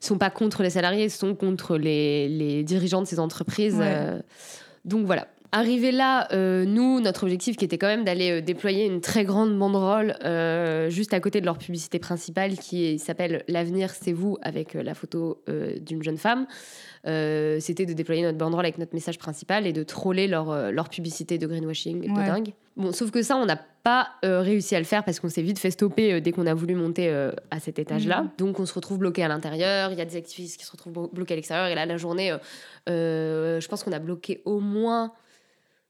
sont 0.00 0.18
pas 0.18 0.30
contre 0.30 0.62
les 0.62 0.70
salariés, 0.70 1.08
sont 1.08 1.34
contre 1.34 1.76
les, 1.76 2.28
les 2.28 2.64
dirigeants 2.64 3.02
de 3.02 3.06
ces 3.06 3.20
entreprises. 3.20 3.78
Euh. 3.80 4.20
donc 4.84 5.06
voilà. 5.06 5.28
Arrivé 5.54 5.92
là, 5.92 6.28
nous, 6.64 7.00
notre 7.00 7.24
objectif 7.24 7.58
qui 7.58 7.66
était 7.66 7.76
quand 7.76 7.86
même 7.86 8.04
d'aller 8.04 8.40
déployer 8.40 8.86
une 8.86 9.02
très 9.02 9.22
grande 9.22 9.58
banderole 9.58 10.16
juste 10.88 11.12
à 11.12 11.20
côté 11.20 11.42
de 11.42 11.44
leur 11.44 11.58
publicité 11.58 11.98
principale 11.98 12.56
qui 12.56 12.98
s'appelle 12.98 13.44
L'avenir, 13.48 13.90
c'est 13.90 14.14
vous, 14.14 14.38
avec 14.40 14.72
la 14.72 14.94
photo 14.94 15.42
d'une 15.82 16.02
jeune 16.02 16.16
femme. 16.16 16.46
Euh, 17.06 17.58
c'était 17.60 17.86
de 17.86 17.92
déployer 17.92 18.22
notre 18.22 18.38
banderole 18.38 18.64
avec 18.64 18.78
notre 18.78 18.94
message 18.94 19.18
principal 19.18 19.66
et 19.66 19.72
de 19.72 19.82
troller 19.82 20.28
leur, 20.28 20.50
euh, 20.50 20.70
leur 20.70 20.88
publicité 20.88 21.38
de 21.38 21.46
greenwashing 21.46 22.02
de 22.02 22.26
dingue. 22.26 22.52
Bon, 22.76 22.92
sauf 22.92 23.10
que 23.10 23.22
ça, 23.22 23.36
on 23.36 23.44
n'a 23.44 23.56
pas 23.56 24.08
euh, 24.24 24.40
réussi 24.40 24.74
à 24.74 24.78
le 24.78 24.84
faire 24.84 25.04
parce 25.04 25.20
qu'on 25.20 25.28
s'est 25.28 25.42
vite 25.42 25.58
fait 25.58 25.70
stopper 25.70 26.20
dès 26.20 26.32
qu'on 26.32 26.46
a 26.46 26.54
voulu 26.54 26.74
monter 26.74 27.10
à 27.50 27.60
cet 27.60 27.78
étage-là. 27.78 28.22
Mhm. 28.22 28.30
Donc 28.38 28.60
on 28.60 28.66
se 28.66 28.74
retrouve 28.74 28.98
bloqué 28.98 29.22
à 29.22 29.28
l'intérieur, 29.28 29.92
il 29.92 29.98
y 29.98 30.00
a 30.00 30.04
des 30.04 30.16
activistes 30.16 30.58
qui 30.58 30.64
se 30.64 30.72
retrouvent 30.72 31.10
bloqués 31.12 31.34
à 31.34 31.36
l'extérieur, 31.36 31.66
et 31.66 31.74
là, 31.74 31.84
la 31.84 31.96
journée, 31.96 32.34
je 32.86 33.68
pense 33.68 33.82
qu'on 33.82 33.92
a 33.92 33.98
bloqué 33.98 34.40
au 34.44 34.60
moins, 34.60 35.12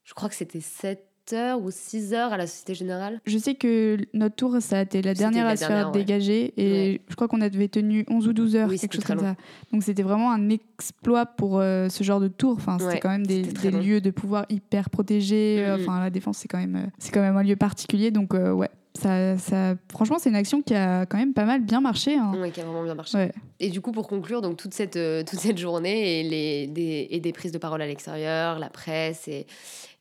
je 0.04 0.14
crois 0.14 0.28
que 0.28 0.34
c'était 0.34 0.60
7 0.60 1.11
heures 1.32 1.62
ou 1.62 1.70
6 1.70 2.14
heures 2.14 2.32
à 2.32 2.36
la 2.36 2.46
Société 2.46 2.74
Générale? 2.74 3.20
Je 3.26 3.38
sais 3.38 3.54
que 3.54 3.96
notre 4.12 4.34
tour, 4.34 4.56
ça 4.60 4.78
a 4.78 4.82
été 4.82 5.02
la 5.02 5.14
dernière 5.14 5.46
à 5.46 5.56
se 5.56 5.64
faire 5.64 5.90
dégager. 5.90 6.52
Et 6.56 7.00
je 7.08 7.14
crois 7.14 7.28
qu'on 7.28 7.40
avait 7.40 7.68
tenu 7.68 8.04
11 8.08 8.28
ou 8.28 8.32
12 8.32 8.56
heures, 8.56 8.70
quelque 8.70 8.94
chose 8.94 9.04
comme 9.04 9.20
ça. 9.20 9.36
Donc 9.72 9.82
c'était 9.82 10.02
vraiment 10.02 10.32
un 10.32 10.48
exploit 10.50 11.26
pour 11.26 11.60
euh, 11.60 11.88
ce 11.88 12.02
genre 12.04 12.20
de 12.20 12.28
tour. 12.28 12.54
Enfin, 12.56 12.78
c'était 12.78 13.00
quand 13.00 13.10
même 13.10 13.26
des, 13.26 13.42
lieux 13.70 14.00
de 14.00 14.10
pouvoir 14.10 14.46
hyper 14.48 14.90
protégés. 14.90 15.64
Mm, 15.64 15.70
mm. 15.70 15.80
Enfin, 15.80 16.00
la 16.00 16.10
défense, 16.10 16.38
c'est 16.38 16.48
quand, 16.48 16.58
même, 16.58 16.76
euh, 16.76 16.90
c'est 16.98 17.12
quand 17.12 17.20
même 17.20 17.36
un 17.36 17.42
lieu 17.42 17.56
particulier. 17.56 18.10
Donc, 18.10 18.34
euh, 18.34 18.52
ouais. 18.52 18.70
Ça, 18.94 19.38
ça, 19.38 19.74
franchement, 19.90 20.18
c'est 20.18 20.28
une 20.28 20.36
action 20.36 20.60
qui 20.60 20.74
a 20.74 21.06
quand 21.06 21.16
même 21.16 21.32
pas 21.32 21.46
mal 21.46 21.62
bien 21.62 21.80
marché. 21.80 22.14
Hein. 22.14 22.32
Oui, 22.38 22.50
qui 22.50 22.60
a 22.60 22.64
vraiment 22.64 22.84
bien 22.84 22.94
marché. 22.94 23.30
Et 23.58 23.70
du 23.70 23.80
coup, 23.80 23.90
pour 23.90 24.06
conclure, 24.06 24.42
donc 24.42 24.58
toute 24.58 24.74
cette, 24.74 24.98
toute 25.24 25.38
cette 25.38 25.56
journée 25.56 26.20
et, 26.20 26.22
les, 26.24 26.66
des, 26.66 27.08
et 27.10 27.18
des 27.18 27.32
prises 27.32 27.52
de 27.52 27.58
parole 27.58 27.80
à 27.80 27.86
l'extérieur, 27.86 28.58
la 28.58 28.68
presse 28.68 29.28
et, 29.28 29.46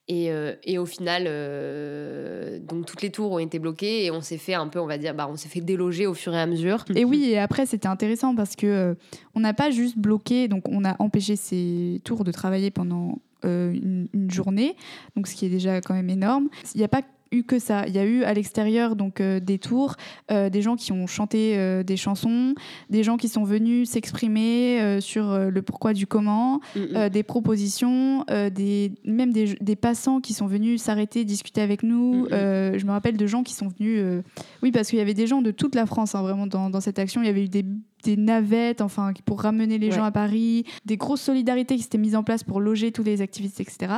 et, 0.07 0.31
euh, 0.31 0.55
et, 0.63 0.77
au 0.77 0.85
final, 0.85 1.23
euh, 1.27 2.59
donc 2.59 2.85
toutes 2.85 3.01
les 3.01 3.11
tours 3.11 3.31
ont 3.31 3.39
été 3.39 3.59
bloquées 3.59 4.05
et 4.05 4.11
on 4.11 4.21
s'est 4.21 4.37
fait 4.37 4.55
un 4.55 4.67
peu, 4.67 4.79
on 4.79 4.87
va 4.87 4.97
dire, 4.97 5.13
bah, 5.13 5.27
on 5.29 5.37
s'est 5.37 5.47
fait 5.47 5.61
déloger 5.61 6.07
au 6.07 6.13
fur 6.13 6.33
et 6.33 6.39
à 6.39 6.45
mesure. 6.45 6.83
Et 6.95 7.05
oui, 7.05 7.29
et 7.29 7.37
après 7.39 7.65
c'était 7.65 7.87
intéressant 7.87 8.35
parce 8.35 8.55
que 8.55 8.67
euh, 8.67 8.93
on 9.35 9.39
n'a 9.39 9.53
pas 9.53 9.69
juste 9.69 9.97
bloqué, 9.97 10.47
donc 10.47 10.63
on 10.67 10.83
a 10.83 10.95
empêché 10.99 11.35
ces 11.35 12.01
tours 12.03 12.23
de 12.23 12.31
travailler 12.31 12.71
pendant 12.71 13.19
une, 13.43 14.07
une, 14.13 14.29
journée, 14.29 14.75
donc 15.15 15.25
ce 15.27 15.33
qui 15.33 15.47
est 15.47 15.49
déjà 15.49 15.81
quand 15.81 15.95
même 15.95 16.11
énorme. 16.11 16.47
Il 16.75 16.77
n'y 16.77 16.83
a 16.83 16.87
pas 16.87 17.01
eu 17.31 17.43
que 17.43 17.59
ça. 17.59 17.85
Il 17.87 17.95
y 17.95 17.99
a 17.99 18.05
eu 18.05 18.23
à 18.23 18.33
l'extérieur 18.33 18.95
donc 18.95 19.21
euh, 19.21 19.39
des 19.39 19.57
tours, 19.57 19.95
euh, 20.31 20.49
des 20.49 20.61
gens 20.61 20.75
qui 20.75 20.91
ont 20.91 21.07
chanté 21.07 21.57
euh, 21.57 21.83
des 21.83 21.97
chansons, 21.97 22.55
des 22.89 23.03
gens 23.03 23.17
qui 23.17 23.29
sont 23.29 23.43
venus 23.43 23.89
s'exprimer 23.89 24.99
sur 24.99 25.37
le 25.37 25.61
pourquoi 25.61 25.93
du 25.93 26.07
comment, 26.07 26.59
mm, 26.75 26.79
mm. 26.79 27.09
des 27.09 27.23
propositions, 27.23 28.25
des, 28.53 28.93
même 29.05 29.31
des, 29.31 29.55
des, 29.59 29.75
passants 29.75 30.19
qui 30.19 30.33
sont 30.33 30.47
venus 30.47 30.81
s'arrêter, 30.81 31.25
discuter 31.25 31.61
avec 31.61 31.83
nous. 31.83 32.27
Je 32.29 32.85
me 32.85 32.91
rappelle 32.91 33.17
de 33.17 33.27
gens 33.27 33.43
qui 33.43 33.53
sont 33.53 33.67
venus, 33.67 34.23
oui 34.61 34.71
parce 34.71 34.89
qu'il 34.89 34.99
y 34.99 35.01
avait 35.01 35.13
des 35.13 35.27
gens 35.27 35.41
de 35.41 35.51
toute 35.51 35.75
la 35.75 35.85
France 35.85 36.15
hein, 36.15 36.21
vraiment 36.21 36.47
dans, 36.47 36.69
dans 36.69 36.81
cette 36.81 36.99
action. 36.99 37.21
Il 37.21 37.27
y 37.27 37.29
avait 37.29 37.45
eu 37.45 37.49
des 37.49 37.65
des 38.03 38.17
navettes, 38.17 38.81
enfin, 38.81 39.13
pour 39.25 39.41
ramener 39.41 39.77
les 39.77 39.91
gens 39.91 40.03
à 40.03 40.11
Paris, 40.11 40.65
des 40.85 40.97
grosses 40.97 41.21
solidarités 41.21 41.75
qui 41.75 41.83
s'étaient 41.83 41.97
mises 41.97 42.15
en 42.15 42.23
place 42.23 42.43
pour 42.43 42.59
loger 42.59 42.91
tous 42.91 43.03
les 43.03 43.21
activistes, 43.21 43.59
etc. 43.59 43.93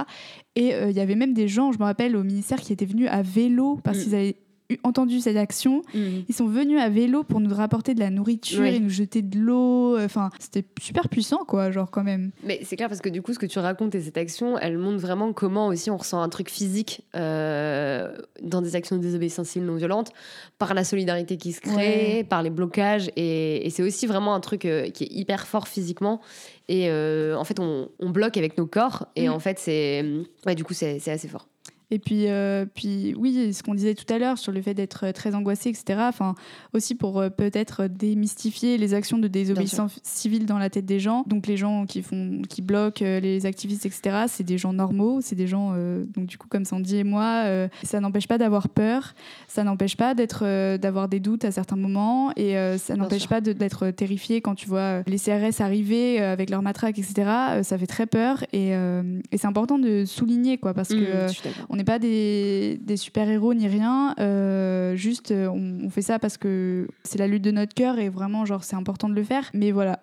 Et 0.55 0.73
euh, 0.73 0.89
il 0.89 0.95
y 0.95 0.99
avait 0.99 1.15
même 1.15 1.33
des 1.33 1.47
gens, 1.47 1.71
je 1.71 1.79
me 1.79 1.83
rappelle, 1.83 2.15
au 2.15 2.23
ministère 2.23 2.59
qui 2.59 2.73
étaient 2.73 2.85
venus 2.85 3.07
à 3.09 3.21
vélo 3.21 3.79
parce 3.83 3.97
mm. 3.97 4.03
qu'ils 4.03 4.15
avaient 4.15 4.35
entendu 4.83 5.19
cette 5.19 5.37
action. 5.37 5.81
Mm. 5.93 6.21
Ils 6.27 6.35
sont 6.35 6.47
venus 6.47 6.79
à 6.79 6.89
vélo 6.89 7.23
pour 7.23 7.39
nous 7.39 7.53
rapporter 7.53 7.93
de 7.93 7.99
la 7.99 8.09
nourriture 8.09 8.65
et 8.65 8.79
nous 8.79 8.89
jeter 8.89 9.21
de 9.21 9.37
l'eau. 9.37 9.97
Enfin, 9.99 10.29
c'était 10.39 10.65
super 10.81 11.09
puissant, 11.09 11.45
quoi, 11.45 11.71
genre 11.71 11.91
quand 11.91 12.03
même. 12.03 12.31
Mais 12.43 12.59
c'est 12.63 12.75
clair 12.75 12.89
parce 12.89 13.01
que 13.01 13.09
du 13.09 13.21
coup, 13.21 13.33
ce 13.33 13.39
que 13.39 13.45
tu 13.45 13.59
racontes 13.59 13.95
et 13.95 14.01
cette 14.01 14.17
action, 14.17 14.57
elle 14.57 14.77
montre 14.77 14.99
vraiment 14.99 15.33
comment 15.33 15.67
aussi 15.67 15.89
on 15.89 15.97
ressent 15.97 16.21
un 16.21 16.29
truc 16.29 16.49
physique 16.49 17.01
euh, 17.15 18.15
dans 18.41 18.61
des 18.61 18.75
actions 18.75 18.95
de 18.95 19.01
désobéissance 19.01 19.47
civile 19.47 19.67
non 19.67 19.75
violente 19.75 20.11
par 20.57 20.73
la 20.73 20.83
solidarité 20.83 21.37
qui 21.37 21.51
se 21.51 21.61
crée, 21.61 22.25
par 22.27 22.43
les 22.43 22.49
blocages. 22.49 23.09
Et, 23.15 23.69
c'est 23.69 23.83
aussi 23.83 24.05
vraiment 24.05 24.35
un 24.35 24.39
truc 24.39 24.65
euh, 24.65 24.89
qui 24.89 25.05
est 25.05 25.11
hyper 25.11 25.47
fort 25.47 25.67
physiquement. 25.67 26.21
Et 26.69 26.89
euh, 26.89 27.35
en 27.35 27.43
fait, 27.43 27.59
on, 27.59 27.89
bloque 27.99 28.37
avec 28.37 28.57
nos 28.57 28.67
corps. 28.67 29.07
Et 29.15 29.27
mm. 29.27 29.31
en 29.31 29.39
fait, 29.39 29.59
c'est. 29.59 30.05
Ouais, 30.45 30.55
du 30.55 30.63
coup, 30.63 30.73
c'est 30.73 31.07
assez 31.07 31.27
fort. 31.27 31.47
Et 31.91 31.99
puis, 31.99 32.27
euh, 32.27 32.65
puis 32.73 33.13
oui, 33.17 33.53
ce 33.53 33.61
qu'on 33.61 33.75
disait 33.75 33.93
tout 33.93 34.11
à 34.11 34.17
l'heure 34.17 34.37
sur 34.37 34.51
le 34.51 34.61
fait 34.61 34.73
d'être 34.73 35.11
très 35.11 35.35
angoissé, 35.35 35.69
etc. 35.69 35.99
Enfin, 36.07 36.35
aussi 36.73 36.95
pour 36.95 37.19
euh, 37.19 37.29
peut-être 37.29 37.87
démystifier 37.87 38.77
les 38.77 38.93
actions 38.93 39.17
de 39.17 39.27
désobéissance 39.27 39.99
civile 40.01 40.45
dans 40.45 40.57
la 40.57 40.69
tête 40.69 40.85
des 40.85 40.99
gens. 40.99 41.23
Donc 41.27 41.47
les 41.47 41.57
gens 41.57 41.85
qui 41.85 42.01
font, 42.01 42.41
qui 42.49 42.61
bloquent 42.61 43.05
euh, 43.05 43.19
les 43.19 43.45
activistes, 43.45 43.85
etc. 43.85 44.25
C'est 44.27 44.43
des 44.43 44.57
gens 44.57 44.73
normaux, 44.73 45.19
c'est 45.21 45.35
des 45.35 45.47
gens. 45.47 45.73
donc 46.15 46.25
du 46.25 46.37
coup, 46.37 46.47
comme 46.47 46.65
Sandy 46.65 46.97
et 46.97 47.03
moi, 47.03 47.45
ça 47.83 47.99
n'empêche 47.99 48.27
pas 48.27 48.37
d'avoir 48.37 48.69
peur, 48.69 49.13
ça 49.47 49.63
n'empêche 49.63 49.97
pas 49.97 50.13
d'être, 50.13 50.77
d'avoir 50.77 51.07
des 51.07 51.19
doutes 51.19 51.45
à 51.45 51.51
certains 51.51 51.75
moments, 51.75 52.31
et 52.35 52.55
ça 52.77 52.95
n'empêche 52.95 53.27
pas 53.27 53.41
d'être 53.41 53.91
terrifié 53.91 54.41
quand 54.41 54.55
tu 54.55 54.67
vois 54.67 55.01
les 55.07 55.17
CRS 55.17 55.61
arriver 55.61 56.19
avec 56.19 56.49
leurs 56.49 56.61
matraques, 56.61 56.97
etc. 56.97 57.61
ça 57.63 57.77
fait 57.77 57.87
très 57.87 58.05
peur, 58.05 58.43
et, 58.53 58.69
et 58.69 59.37
c'est 59.37 59.47
important 59.47 59.77
de 59.77 60.05
souligner 60.05 60.57
quoi, 60.57 60.73
parce 60.73 60.89
mmh, 60.89 61.05
que 61.05 61.72
on 61.73 61.79
est 61.79 61.83
pas 61.83 61.97
des, 61.97 62.77
super-héros 62.95 63.55
ni 63.55 63.67
rien. 63.67 64.13
Euh, 64.19 64.95
juste, 64.95 65.31
on, 65.31 65.79
on, 65.83 65.89
fait 65.89 66.03
ça 66.03 66.19
parce 66.19 66.37
que 66.37 66.87
c'est 67.03 67.17
la 67.17 67.25
lutte 67.25 67.41
de 67.41 67.49
notre 67.49 67.73
cœur 67.73 67.97
et 67.97 68.09
vraiment, 68.09 68.45
genre, 68.45 68.63
c'est 68.63 68.75
important 68.75 69.09
de 69.09 69.15
le 69.15 69.23
faire. 69.23 69.49
Mais 69.55 69.71
voilà. 69.71 69.99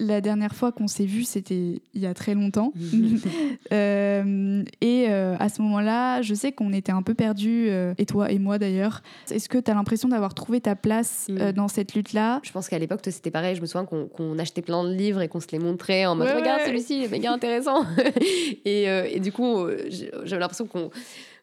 La 0.00 0.20
dernière 0.20 0.54
fois 0.54 0.72
qu'on 0.72 0.88
s'est 0.88 1.06
vu, 1.06 1.24
c'était 1.24 1.80
il 1.94 2.00
y 2.00 2.06
a 2.06 2.14
très 2.14 2.34
longtemps. 2.34 2.72
Euh, 3.72 4.62
et 4.80 5.06
euh, 5.08 5.34
à 5.40 5.48
ce 5.48 5.60
moment-là, 5.62 6.22
je 6.22 6.34
sais 6.34 6.52
qu'on 6.52 6.72
était 6.72 6.92
un 6.92 7.02
peu 7.02 7.14
perdus, 7.14 7.66
euh, 7.68 7.94
et 7.98 8.06
toi 8.06 8.30
et 8.30 8.38
moi 8.38 8.58
d'ailleurs. 8.58 9.02
Est-ce 9.30 9.48
que 9.48 9.58
tu 9.58 9.70
as 9.70 9.74
l'impression 9.74 10.08
d'avoir 10.08 10.34
trouvé 10.34 10.60
ta 10.60 10.76
place 10.76 11.26
mm. 11.28 11.52
dans 11.52 11.66
cette 11.66 11.94
lutte-là? 11.94 12.40
Je 12.44 12.52
pense 12.52 12.68
qu'à 12.68 12.78
l'époque, 12.78 13.00
c'était 13.04 13.32
pareil. 13.32 13.56
Je 13.56 13.60
me 13.60 13.66
souviens 13.66 13.84
qu'on 13.84 14.38
achetait 14.38 14.62
plein 14.62 14.84
de 14.84 14.92
livres 14.92 15.20
et 15.20 15.28
qu'on 15.28 15.40
se 15.40 15.48
les 15.50 15.58
montrait 15.58 16.06
en 16.06 16.14
mode 16.14 16.28
Regarde 16.28 16.62
celui-ci, 16.64 16.98
il 16.98 17.04
est 17.04 17.10
méga 17.10 17.32
intéressant. 17.32 17.84
et, 18.64 18.84
et, 18.84 19.20
du 19.20 19.32
coup, 19.32 19.66
j'avais 20.24 20.40
l'impression 20.40 20.66
qu'on 20.66 20.90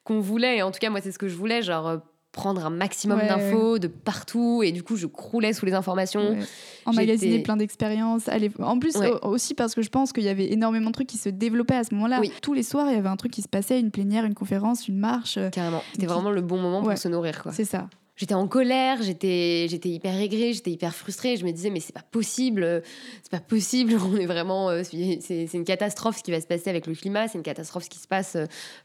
qu'on 0.04 0.20
voulait, 0.20 0.62
en 0.62 0.72
tout 0.72 0.80
cas, 0.80 0.90
moi, 0.90 1.00
c'est 1.02 1.12
ce 1.12 1.20
que 1.20 1.28
je 1.30 1.36
voulais, 1.36 1.62
genre 1.62 2.02
prendre 2.34 2.66
un 2.66 2.70
maximum 2.70 3.20
d'infos 3.20 3.80
de 3.80 3.88
partout 3.88 4.64
et 4.64 4.72
du 4.72 4.84
coup 4.84 4.98
je 4.98 5.08
croulais 5.08 5.54
sous 5.54 5.66
les 5.66 5.74
informations. 5.74 6.32
Ouais. 6.32 6.40
Emmagasiner 6.86 7.40
plein 7.40 7.56
d'expériences. 7.56 8.30
En 8.60 8.80
plus 8.80 8.98
aussi 9.22 9.54
parce 9.54 9.74
que 9.74 9.82
je 9.82 9.90
pense 9.90 10.12
qu'il 10.12 10.24
y 10.24 10.30
avait 10.30 10.52
énormément 10.52 10.90
de 10.90 10.94
trucs 10.94 11.08
qui 11.08 11.18
se 11.18 11.30
développaient 11.30 11.76
à 11.76 11.84
ce 11.86 11.94
moment-là. 11.94 12.22
Tous 12.42 12.54
les 12.54 12.64
soirs 12.64 12.88
il 12.90 12.96
y 12.96 12.98
avait 12.98 13.08
un 13.08 13.16
truc 13.16 13.32
qui 13.32 13.42
se 13.42 13.48
passait, 13.48 13.80
une 13.80 13.92
plénière, 13.92 14.26
une 14.26 14.34
conférence, 14.34 14.88
une 14.88 14.98
marche. 14.98 15.40
Carrément. 15.52 15.82
C'était 15.94 16.08
vraiment 16.08 16.32
le 16.32 16.42
bon 16.42 16.60
moment 16.60 16.82
pour 16.82 16.98
se 16.98 17.08
nourrir. 17.08 17.44
C'est 17.52 17.66
ça 17.66 17.88
j'étais 18.16 18.34
en 18.34 18.48
colère, 18.48 19.02
j'étais 19.02 19.68
j'étais 19.70 19.90
hyper 19.90 20.16
aigrie, 20.20 20.54
j'étais 20.54 20.72
hyper 20.72 20.94
frustrée. 20.94 21.38
Je 21.38 21.46
me 21.46 21.52
disais 21.52 21.70
mais 21.70 21.80
c'est 21.80 21.94
pas 21.94 22.04
possible, 22.12 22.84
c'est 23.22 23.32
pas 23.32 23.40
possible. 23.40 23.96
On 24.06 24.16
est 24.16 24.26
vraiment 24.26 24.70
euh, 24.70 24.84
c'est 24.84 25.54
une 25.54 25.66
catastrophe 25.66 26.18
ce 26.18 26.24
qui 26.24 26.32
va 26.32 26.40
se 26.40 26.48
passer 26.48 26.70
avec 26.70 26.88
le 26.88 26.94
climat, 26.94 27.28
c'est 27.28 27.38
une 27.38 27.44
catastrophe 27.44 27.86
ce 27.86 27.90
qui 27.90 28.00
se 28.00 28.08
passe 28.08 28.38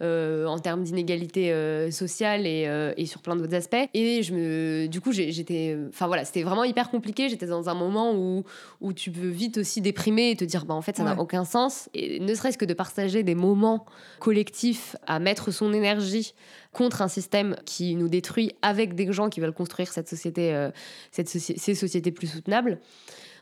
euh, 0.03 0.47
en 0.47 0.59
termes 0.59 0.83
d'inégalité 0.83 1.53
euh, 1.53 1.91
sociale 1.91 2.47
et, 2.47 2.69
et, 2.97 3.07
sur 3.07 3.21
plein 3.21 3.37
d'autres 3.37 3.55
aspects. 3.55 3.77
Et 3.95 4.23
je 4.23 4.35
me 4.35 4.87
du 4.87 5.01
coup 5.01 5.13
j'étais 5.13 5.77
enfin 5.89 6.07
voilà 6.07 6.25
c'était 6.25 6.43
vraiment 6.43 6.65
hyper 6.65 6.91
compliqué. 6.91 7.29
J'étais 7.29 7.47
dans 7.47 7.69
un 7.69 7.75
moment 7.75 8.15
où 8.15 8.45
où 8.81 8.93
tu 8.93 9.11
peux 9.11 9.29
vite 9.29 9.59
aussi 9.59 9.81
déprimer 9.81 10.31
et 10.31 10.37
te 10.37 10.45
dire 10.45 10.65
bah 10.65 10.75
en 10.75 10.83
fait 10.83 10.97
ça 10.97 11.05
n'a 11.05 11.19
aucun 11.19 11.45
sens. 11.45 11.89
Et 11.95 12.21
ne 12.21 12.35
serait-ce 12.35 12.59
que 12.59 12.65
de 12.65 12.75
partager 12.75 13.23
des 13.23 13.35
moments 13.35 13.85
collectifs 14.21 14.97
à 15.07 15.19
mettre 15.19 15.51
son 15.51 15.73
énergie 15.73 16.35
contre 16.79 17.03
un 17.03 17.09
système 17.09 17.57
qui 17.65 17.97
nous 17.97 18.09
détruit 18.09 18.53
avec 18.63 18.95
des 18.95 19.13
gens 19.13 19.31
qui 19.31 19.41
veulent 19.41 19.53
construire 19.53 19.93
cette 19.93 20.09
société, 20.09 20.55
euh, 20.55 20.71
cette 21.11 21.29
ces 21.29 21.75
sociétés 21.75 22.13
plus 22.13 22.29
soutenables. 22.29 22.79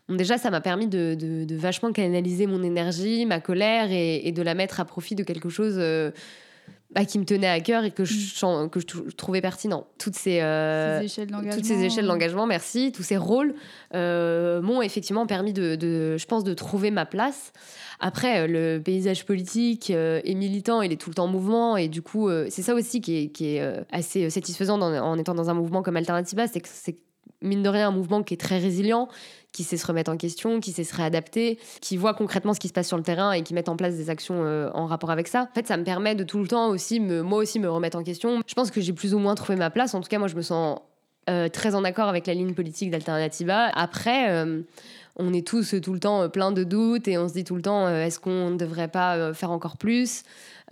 déjà, 0.08 0.38
ça 0.38 0.50
m'a 0.50 0.62
permis 0.62 0.86
de, 0.86 1.46
vachement 1.50 1.92
canaliser 1.92 2.46
mon 2.46 2.62
énergie, 2.62 3.26
ma 3.26 3.40
colère 3.40 3.88
et, 3.90 4.32
de 4.32 4.40
la 4.40 4.54
mettre 4.54 4.80
à 4.80 4.86
profit 4.86 5.16
de 5.16 5.22
quelque 5.22 5.50
chose 5.50 5.74
euh, 5.76 6.12
bah, 6.90 7.04
qui 7.04 7.18
me 7.18 7.24
tenait 7.24 7.48
à 7.48 7.60
cœur 7.60 7.84
et 7.84 7.90
que 7.90 8.04
je, 8.04 8.14
mm. 8.46 8.70
que 8.70 8.80
je 8.80 9.14
trouvais 9.16 9.40
pertinent. 9.40 9.86
Toutes 9.98 10.14
ces, 10.14 10.40
euh, 10.40 11.00
toutes 11.00 11.64
ces 11.64 11.84
échelles 11.84 12.06
d'engagement, 12.06 12.46
merci, 12.46 12.92
tous 12.92 13.02
ces 13.02 13.16
rôles 13.16 13.54
m'ont 13.92 14.82
effectivement 14.82 15.26
permis 15.26 15.52
de, 15.52 16.16
je 16.16 16.26
pense, 16.26 16.44
de 16.44 16.54
trouver 16.54 16.90
ma 16.90 17.06
place. 17.06 17.52
Après, 18.00 18.40
euh, 18.40 18.46
le 18.46 18.82
paysage 18.82 19.24
politique 19.24 19.90
euh, 19.90 20.20
et 20.24 20.34
militant, 20.34 20.82
il 20.82 20.92
est 20.92 21.00
tout 21.00 21.10
le 21.10 21.14
temps 21.14 21.24
en 21.24 21.28
mouvement. 21.28 21.76
Et 21.76 21.88
du 21.88 22.02
coup, 22.02 22.28
euh, 22.28 22.46
c'est 22.50 22.62
ça 22.62 22.74
aussi 22.74 23.00
qui 23.00 23.32
est, 23.40 23.62
assez 23.90 24.28
satisfaisant 24.30 24.80
en 24.80 25.18
étant 25.18 25.34
dans 25.34 25.50
un 25.50 25.54
mouvement 25.54 25.82
comme 25.82 25.96
Alternativa, 25.96 26.46
c'est 26.46 26.60
que 26.60 26.68
c'est 26.70 26.96
mine 27.42 27.62
de 27.62 27.68
rien 27.68 27.88
un 27.88 27.92
mouvement 27.92 28.22
qui 28.22 28.34
est 28.34 28.38
très 28.38 28.58
résilient, 28.58 29.08
qui 29.52 29.64
sait 29.64 29.76
se 29.76 29.86
remettre 29.86 30.10
en 30.10 30.16
question, 30.16 30.60
qui 30.60 30.72
sait 30.72 30.84
se 30.84 30.94
réadapter, 30.94 31.58
qui 31.80 31.96
voit 31.96 32.14
concrètement 32.14 32.54
ce 32.54 32.60
qui 32.60 32.68
se 32.68 32.72
passe 32.72 32.88
sur 32.88 32.96
le 32.96 33.02
terrain 33.02 33.32
et 33.32 33.42
qui 33.42 33.54
met 33.54 33.68
en 33.68 33.76
place 33.76 33.96
des 33.96 34.10
actions 34.10 34.42
en 34.74 34.86
rapport 34.86 35.10
avec 35.10 35.28
ça. 35.28 35.48
En 35.50 35.54
fait, 35.54 35.66
ça 35.66 35.76
me 35.76 35.84
permet 35.84 36.14
de 36.14 36.24
tout 36.24 36.40
le 36.40 36.48
temps 36.48 36.68
aussi, 36.68 37.00
moi 37.00 37.38
aussi, 37.38 37.58
me 37.58 37.70
remettre 37.70 37.96
en 37.96 38.02
question. 38.02 38.42
Je 38.46 38.54
pense 38.54 38.70
que 38.70 38.80
j'ai 38.80 38.92
plus 38.92 39.14
ou 39.14 39.18
moins 39.18 39.34
trouvé 39.34 39.56
ma 39.56 39.70
place. 39.70 39.94
En 39.94 40.00
tout 40.00 40.08
cas, 40.08 40.18
moi, 40.18 40.28
je 40.28 40.36
me 40.36 40.42
sens 40.42 40.78
très 41.52 41.74
en 41.74 41.84
accord 41.84 42.08
avec 42.08 42.26
la 42.26 42.34
ligne 42.34 42.54
politique 42.54 42.90
d'Alternativa. 42.90 43.70
Après, 43.74 44.28
on 45.16 45.32
est 45.32 45.46
tous 45.46 45.74
tout 45.82 45.92
le 45.92 46.00
temps 46.00 46.22
euh, 46.22 46.28
plein 46.28 46.52
de 46.52 46.62
doutes 46.62 47.08
et 47.08 47.18
on 47.18 47.28
se 47.28 47.32
dit 47.32 47.44
tout 47.44 47.56
le 47.56 47.62
temps 47.62 47.86
euh, 47.86 48.04
est-ce 48.04 48.20
qu'on 48.20 48.50
ne 48.50 48.56
devrait 48.56 48.88
pas 48.88 49.16
euh, 49.16 49.34
faire 49.34 49.50
encore 49.50 49.76
plus? 49.76 50.22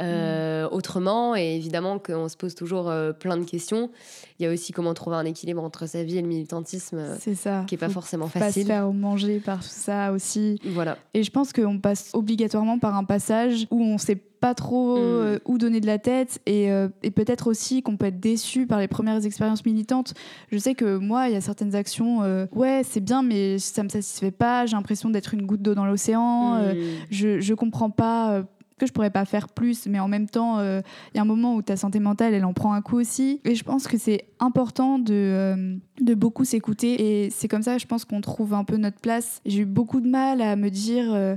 Euh, 0.00 0.68
autrement. 0.70 1.36
Et 1.36 1.56
évidemment 1.56 1.98
qu'on 1.98 2.28
se 2.28 2.36
pose 2.36 2.54
toujours 2.54 2.88
euh, 2.90 3.12
plein 3.12 3.36
de 3.36 3.44
questions. 3.44 3.90
Il 4.38 4.44
y 4.44 4.48
a 4.48 4.52
aussi 4.52 4.72
comment 4.72 4.94
trouver 4.94 5.16
un 5.16 5.24
équilibre 5.24 5.62
entre 5.62 5.86
sa 5.86 6.02
vie 6.02 6.18
et 6.18 6.22
le 6.22 6.28
militantisme, 6.28 7.00
c'est 7.20 7.34
ça. 7.36 7.64
qui 7.68 7.74
n'est 7.74 7.78
pas 7.78 7.88
forcément 7.88 8.28
Pas 8.28 8.40
facile. 8.40 8.62
se 8.62 8.66
faire 8.68 8.92
manger 8.92 9.38
par 9.38 9.58
tout 9.60 9.68
ça 9.68 10.12
aussi. 10.12 10.60
Voilà. 10.64 10.98
Et 11.14 11.22
je 11.22 11.30
pense 11.30 11.52
qu'on 11.52 11.78
passe 11.78 12.10
obligatoirement 12.14 12.78
par 12.78 12.96
un 12.96 13.04
passage 13.04 13.66
où 13.70 13.80
on 13.82 13.98
sait 13.98 14.16
pas 14.16 14.54
trop 14.54 14.96
Mm. 14.96 15.00
euh, 15.00 15.38
où 15.46 15.56
donner 15.56 15.80
de 15.80 15.86
la 15.86 15.98
tête 15.98 16.38
et, 16.44 16.70
euh, 16.70 16.88
et 17.02 17.10
peut-être 17.10 17.46
aussi 17.46 17.80
qu'on 17.82 17.96
peut 17.96 18.06
être 18.06 18.20
déçu 18.20 18.66
par 18.66 18.78
les 18.78 18.88
premières 18.88 19.24
expériences 19.24 19.64
militantes. 19.64 20.12
Je 20.52 20.58
sais 20.58 20.74
que 20.74 20.98
moi, 20.98 21.28
il 21.28 21.32
y 21.32 21.36
a 21.36 21.40
certaines 21.40 21.74
actions, 21.74 22.22
euh, 22.22 22.44
ouais, 22.52 22.82
c'est 22.84 23.00
bien, 23.00 23.22
mais 23.22 23.58
ça 23.58 23.82
me 23.82 23.88
satisfait 23.88 24.32
pas. 24.32 24.66
J'ai 24.66 24.76
l'impression 24.76 25.08
d'être 25.08 25.32
une 25.32 25.46
goutte 25.46 25.62
d'eau 25.62 25.74
dans 25.74 25.86
l'océan. 25.86 26.56
euh, 26.56 26.74
Mm. 26.74 26.78
je, 27.10 27.40
je 27.40 27.54
comprends 27.54 27.88
pas 27.90 28.32
euh, 28.32 28.42
que 28.78 28.86
je 28.86 28.92
pourrais 28.92 29.10
pas 29.10 29.24
faire 29.24 29.48
plus, 29.48 29.86
mais 29.86 30.00
en 30.00 30.08
même 30.08 30.28
temps, 30.28 30.58
euh, 30.58 30.80
il 31.12 31.16
y 31.16 31.20
a 31.20 31.22
un 31.22 31.26
moment 31.26 31.54
où 31.54 31.62
ta 31.62 31.76
santé 31.76 32.00
mentale, 32.00 32.34
elle 32.34 32.44
en 32.44 32.52
prend 32.52 32.72
un 32.72 32.82
coup 32.82 32.98
aussi. 32.98 33.40
Et 33.44 33.54
je 33.54 33.64
pense 33.64 33.86
que 33.86 33.98
c'est 33.98 34.26
important 34.40 34.98
de, 34.98 35.14
euh, 35.14 35.76
de 36.00 36.14
beaucoup 36.14 36.44
s'écouter. 36.44 37.24
Et 37.24 37.30
c'est 37.30 37.48
comme 37.48 37.62
ça, 37.62 37.78
je 37.78 37.86
pense 37.86 38.04
qu'on 38.04 38.20
trouve 38.20 38.52
un 38.54 38.64
peu 38.64 38.76
notre 38.76 39.00
place. 39.00 39.40
J'ai 39.46 39.60
eu 39.60 39.66
beaucoup 39.66 40.00
de 40.00 40.08
mal 40.08 40.42
à 40.42 40.56
me 40.56 40.70
dire, 40.70 41.12
euh, 41.12 41.36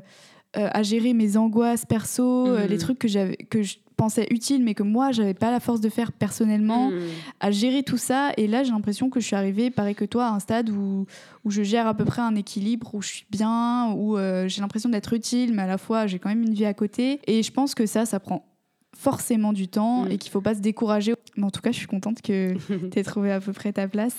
à 0.55 0.81
gérer 0.81 1.13
mes 1.13 1.37
angoisses 1.37 1.85
perso, 1.85 2.57
les 2.65 2.77
trucs 2.79 2.97
que, 2.97 3.07
j'avais, 3.07 3.35
que 3.35 3.61
je 3.61 3.77
pensais 3.97 4.27
utiles, 4.31 4.63
mais 4.63 4.73
que 4.75 4.83
moi, 4.83 5.11
j'avais 5.11 5.33
pas 5.33 5.51
la 5.51 5.59
force 5.59 5.81
de 5.81 5.89
faire 5.89 6.11
personnellement 6.13 6.91
Mm. 6.91 6.93
à 7.41 7.51
gérer 7.51 7.83
tout 7.83 7.97
ça. 7.97 8.31
Et 8.37 8.47
là, 8.47 8.63
j'ai 8.63 8.71
l'impression 8.71 9.09
que 9.09 9.19
je 9.19 9.25
suis 9.25 9.35
arrivée, 9.35 9.69
pareil 9.71 9.95
que 9.95 10.05
toi, 10.05 10.27
à 10.27 10.29
un 10.31 10.39
stade 10.39 10.69
où, 10.69 11.05
où 11.43 11.51
je 11.51 11.63
gère 11.63 11.87
à 11.87 11.93
peu 11.95 12.05
près 12.05 12.21
un 12.21 12.35
équilibre, 12.35 12.93
où 12.95 13.01
je 13.01 13.07
suis 13.09 13.25
bien, 13.29 13.91
où 13.95 14.17
euh, 14.17 14.47
j'ai 14.47 14.61
l'impression 14.61 14.89
d'être 14.89 15.11
utile, 15.13 15.53
mais 15.53 15.63
à 15.63 15.67
la 15.67 15.77
fois, 15.77 16.07
j'ai 16.07 16.19
quand 16.19 16.29
même 16.29 16.43
une 16.43 16.53
vie 16.53 16.65
à 16.65 16.73
côté. 16.73 17.19
Et 17.27 17.43
je 17.43 17.51
pense 17.51 17.75
que 17.75 17.85
ça, 17.85 18.05
ça 18.05 18.19
prend 18.19 18.45
forcément 18.95 19.53
du 19.53 19.67
temps 19.67 20.05
Mm. 20.05 20.11
et 20.11 20.17
qu'il 20.17 20.31
faut 20.31 20.41
pas 20.41 20.55
se 20.55 20.61
décourager. 20.61 21.13
Mais 21.35 21.43
en 21.45 21.51
tout 21.51 21.61
cas, 21.61 21.71
je 21.71 21.77
suis 21.77 21.87
contente 21.87 22.21
que 22.21 22.53
tu 22.91 22.99
aies 22.99 23.03
trouvé 23.03 23.31
à 23.31 23.39
peu 23.39 23.53
près 23.53 23.73
ta 23.73 23.87
place. 23.87 24.15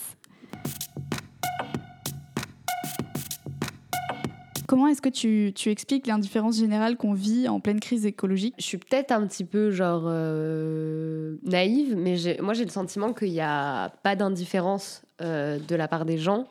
Comment 4.68 4.86
est-ce 4.88 5.00
que 5.00 5.08
tu, 5.08 5.52
tu 5.54 5.70
expliques 5.70 6.06
l'indifférence 6.06 6.58
générale 6.58 6.98
qu'on 6.98 7.14
vit 7.14 7.48
en 7.48 7.58
pleine 7.58 7.80
crise 7.80 8.04
écologique? 8.04 8.54
Je 8.58 8.64
suis 8.64 8.76
peut-être 8.76 9.12
un 9.12 9.26
petit 9.26 9.44
peu 9.44 9.70
genre 9.70 10.02
euh, 10.04 11.36
naïve, 11.42 11.96
mais 11.96 12.16
moi 12.42 12.52
j'ai 12.52 12.66
le 12.66 12.70
sentiment 12.70 13.14
qu'il 13.14 13.30
n'y 13.30 13.40
a 13.40 13.88
pas 14.02 14.14
d'indifférence 14.14 15.00
euh, 15.22 15.58
de 15.66 15.74
la 15.74 15.88
part 15.88 16.04
des 16.04 16.18
gens. 16.18 16.46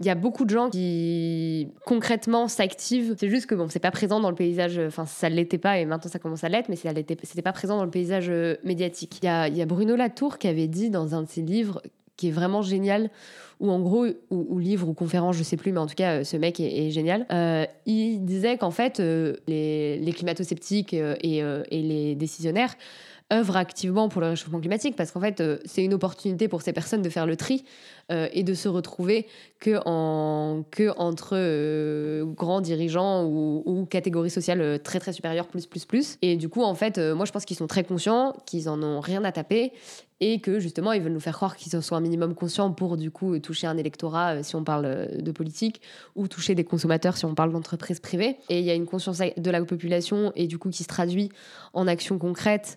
Il 0.00 0.06
y 0.06 0.10
a 0.10 0.16
beaucoup 0.16 0.44
de 0.44 0.50
gens 0.50 0.68
qui 0.68 1.68
concrètement 1.86 2.48
s'activent. 2.48 3.14
C'est 3.16 3.30
juste 3.30 3.46
que 3.46 3.54
bon, 3.54 3.68
c'est 3.68 3.78
pas 3.78 3.92
présent 3.92 4.18
dans 4.18 4.30
le 4.30 4.34
paysage. 4.34 4.80
Enfin, 4.80 5.06
ça 5.06 5.28
l'était 5.28 5.56
pas 5.56 5.78
et 5.78 5.84
maintenant 5.84 6.10
ça 6.10 6.18
commence 6.18 6.42
à 6.42 6.48
l'être, 6.48 6.68
mais 6.68 6.74
c'était 6.74 7.42
pas 7.42 7.52
présent 7.52 7.76
dans 7.76 7.84
le 7.84 7.90
paysage 7.92 8.30
euh, 8.30 8.56
médiatique. 8.64 9.20
Il 9.22 9.26
y 9.26 9.28
a, 9.28 9.46
il 9.46 9.56
y 9.56 9.62
a 9.62 9.66
Bruno 9.66 9.94
Latour 9.94 10.38
qui 10.38 10.48
avait 10.48 10.66
dit 10.66 10.90
dans 10.90 11.14
un 11.14 11.22
de 11.22 11.28
ses 11.28 11.42
livres 11.42 11.80
qui 12.16 12.28
est 12.28 12.32
vraiment 12.32 12.62
génial, 12.62 13.10
où 13.60 13.70
en 13.70 13.80
gros, 13.80 14.06
ou, 14.30 14.58
livre 14.58 14.88
ou 14.88 14.94
conférence, 14.94 15.36
je 15.36 15.42
sais 15.42 15.56
plus, 15.56 15.72
mais 15.72 15.80
en 15.80 15.86
tout 15.86 15.94
cas, 15.94 16.20
euh, 16.20 16.24
ce 16.24 16.36
mec 16.36 16.60
est, 16.60 16.90
génial. 16.90 17.26
Euh, 17.32 17.64
il 17.86 18.24
disait 18.24 18.58
qu'en 18.58 18.70
fait, 18.70 19.00
euh, 19.00 19.36
les, 19.46 19.98
les 19.98 20.12
climato-sceptiques 20.12 20.94
et, 20.94 21.38
et 21.38 21.82
les 21.82 22.14
décisionnaires 22.14 22.74
œuvrent 23.32 23.56
activement 23.56 24.10
pour 24.10 24.20
le 24.20 24.28
réchauffement 24.28 24.60
climatique 24.60 24.96
parce 24.96 25.10
qu'en 25.10 25.20
fait, 25.20 25.42
c'est 25.64 25.82
une 25.82 25.94
opportunité 25.94 26.46
pour 26.46 26.60
ces 26.60 26.74
personnes 26.74 27.00
de 27.00 27.08
faire 27.08 27.26
le 27.26 27.36
tri 27.36 27.64
et 28.10 28.42
de 28.42 28.52
se 28.52 28.68
retrouver 28.68 29.26
que, 29.60 29.80
en, 29.86 30.62
que 30.70 30.90
entre 30.98 32.22
grands 32.34 32.60
dirigeants 32.60 33.24
ou, 33.24 33.62
ou 33.64 33.86
catégories 33.86 34.28
sociales 34.28 34.78
très 34.82 35.00
très 35.00 35.14
supérieures, 35.14 35.46
plus 35.46 35.64
plus 35.64 35.86
plus. 35.86 36.18
Et 36.20 36.36
du 36.36 36.50
coup, 36.50 36.62
en 36.62 36.74
fait, 36.74 36.98
moi 36.98 37.24
je 37.24 37.32
pense 37.32 37.46
qu'ils 37.46 37.56
sont 37.56 37.66
très 37.66 37.82
conscients, 37.82 38.34
qu'ils 38.44 38.68
en 38.68 38.82
ont 38.82 39.00
rien 39.00 39.24
à 39.24 39.32
taper 39.32 39.72
et 40.20 40.40
que 40.40 40.60
justement 40.60 40.92
ils 40.92 41.02
veulent 41.02 41.12
nous 41.12 41.20
faire 41.20 41.34
croire 41.34 41.56
qu'ils 41.56 41.76
en 41.76 41.80
sont 41.80 41.96
un 41.96 42.00
minimum 42.00 42.34
conscients 42.34 42.72
pour 42.72 42.96
du 42.96 43.10
coup 43.10 43.38
toucher 43.38 43.66
un 43.66 43.76
électorat 43.76 44.36
euh, 44.36 44.42
si 44.42 44.54
on 44.56 44.64
parle 44.64 44.84
euh, 44.86 45.06
de 45.06 45.32
politique 45.32 45.80
ou 46.14 46.28
toucher 46.28 46.54
des 46.54 46.64
consommateurs 46.64 47.16
si 47.16 47.24
on 47.24 47.34
parle 47.34 47.52
d'entreprises 47.52 48.00
privées. 48.00 48.36
Et 48.48 48.60
il 48.60 48.64
y 48.64 48.70
a 48.70 48.74
une 48.74 48.86
conscience 48.86 49.18
de 49.18 49.50
la 49.50 49.64
population 49.64 50.32
et 50.36 50.46
du 50.46 50.58
coup 50.58 50.70
qui 50.70 50.82
se 50.82 50.88
traduit 50.88 51.30
en 51.72 51.86
actions 51.86 52.18
concrètes 52.18 52.76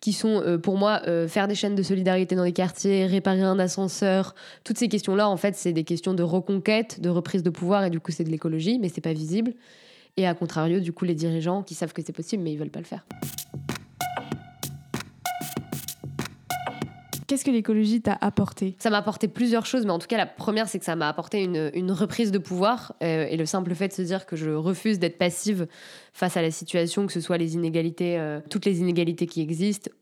qui 0.00 0.14
sont 0.14 0.40
euh, 0.40 0.56
pour 0.56 0.78
moi 0.78 1.02
faire 1.28 1.46
des 1.46 1.54
chaînes 1.54 1.74
de 1.74 1.82
solidarité 1.82 2.34
dans 2.34 2.44
les 2.44 2.52
quartiers, 2.52 3.04
réparer 3.04 3.42
un 3.42 3.58
ascenseur, 3.58 4.34
toutes 4.64 4.78
ces 4.78 4.88
questions-là 4.88 5.28
en 5.28 5.36
fait 5.36 5.56
c'est 5.56 5.72
des 5.72 5.84
questions 5.84 6.14
de 6.14 6.22
reconquête, 6.22 7.00
de 7.00 7.10
reprise 7.10 7.42
de 7.42 7.50
pouvoir 7.50 7.84
et 7.84 7.90
du 7.90 8.00
coup 8.00 8.10
c'est 8.10 8.24
de 8.24 8.30
l'écologie 8.30 8.78
mais 8.78 8.88
c'est 8.88 9.02
pas 9.02 9.12
visible. 9.12 9.52
Et 10.16 10.26
à 10.26 10.34
contrario 10.34 10.80
du 10.80 10.92
coup 10.94 11.04
les 11.04 11.14
dirigeants 11.14 11.62
qui 11.62 11.74
savent 11.74 11.92
que 11.92 12.02
c'est 12.02 12.14
possible 12.14 12.42
mais 12.42 12.52
ils 12.52 12.58
veulent 12.58 12.70
pas 12.70 12.80
le 12.80 12.86
faire. 12.86 13.04
Qu'est-ce 17.30 17.44
que 17.44 17.52
l'écologie 17.52 18.00
t'a 18.00 18.18
apporté? 18.20 18.74
Ça 18.80 18.90
m'a 18.90 18.98
apporté 18.98 19.28
plusieurs 19.28 19.64
choses, 19.64 19.86
mais 19.86 19.92
en 19.92 20.00
tout 20.00 20.08
cas, 20.08 20.16
la 20.16 20.26
première, 20.26 20.68
c'est 20.68 20.80
que 20.80 20.84
ça 20.84 20.96
m'a 20.96 21.08
apporté 21.08 21.44
une, 21.44 21.70
une 21.74 21.92
reprise 21.92 22.32
de 22.32 22.38
pouvoir. 22.38 22.96
euh, 23.04 23.24
et 23.30 23.36
le 23.36 23.46
simple 23.46 23.72
fait 23.76 23.86
de 23.86 23.92
se 23.92 24.02
dire 24.02 24.26
que 24.26 24.34
je 24.34 24.50
refuse 24.50 24.98
d'être 24.98 25.16
passive 25.16 25.68
face 26.12 26.36
à 26.36 26.42
la 26.42 26.50
situation, 26.50 27.06
que 27.06 27.12
ce 27.12 27.20
soit 27.20 27.38
les 27.38 27.54
inégalités, 27.54 28.18
euh, 28.18 28.40
toutes 28.50 28.64
les 28.64 28.80
inégalités 28.80 29.28
qui 29.28 29.42
existent, 29.42 29.92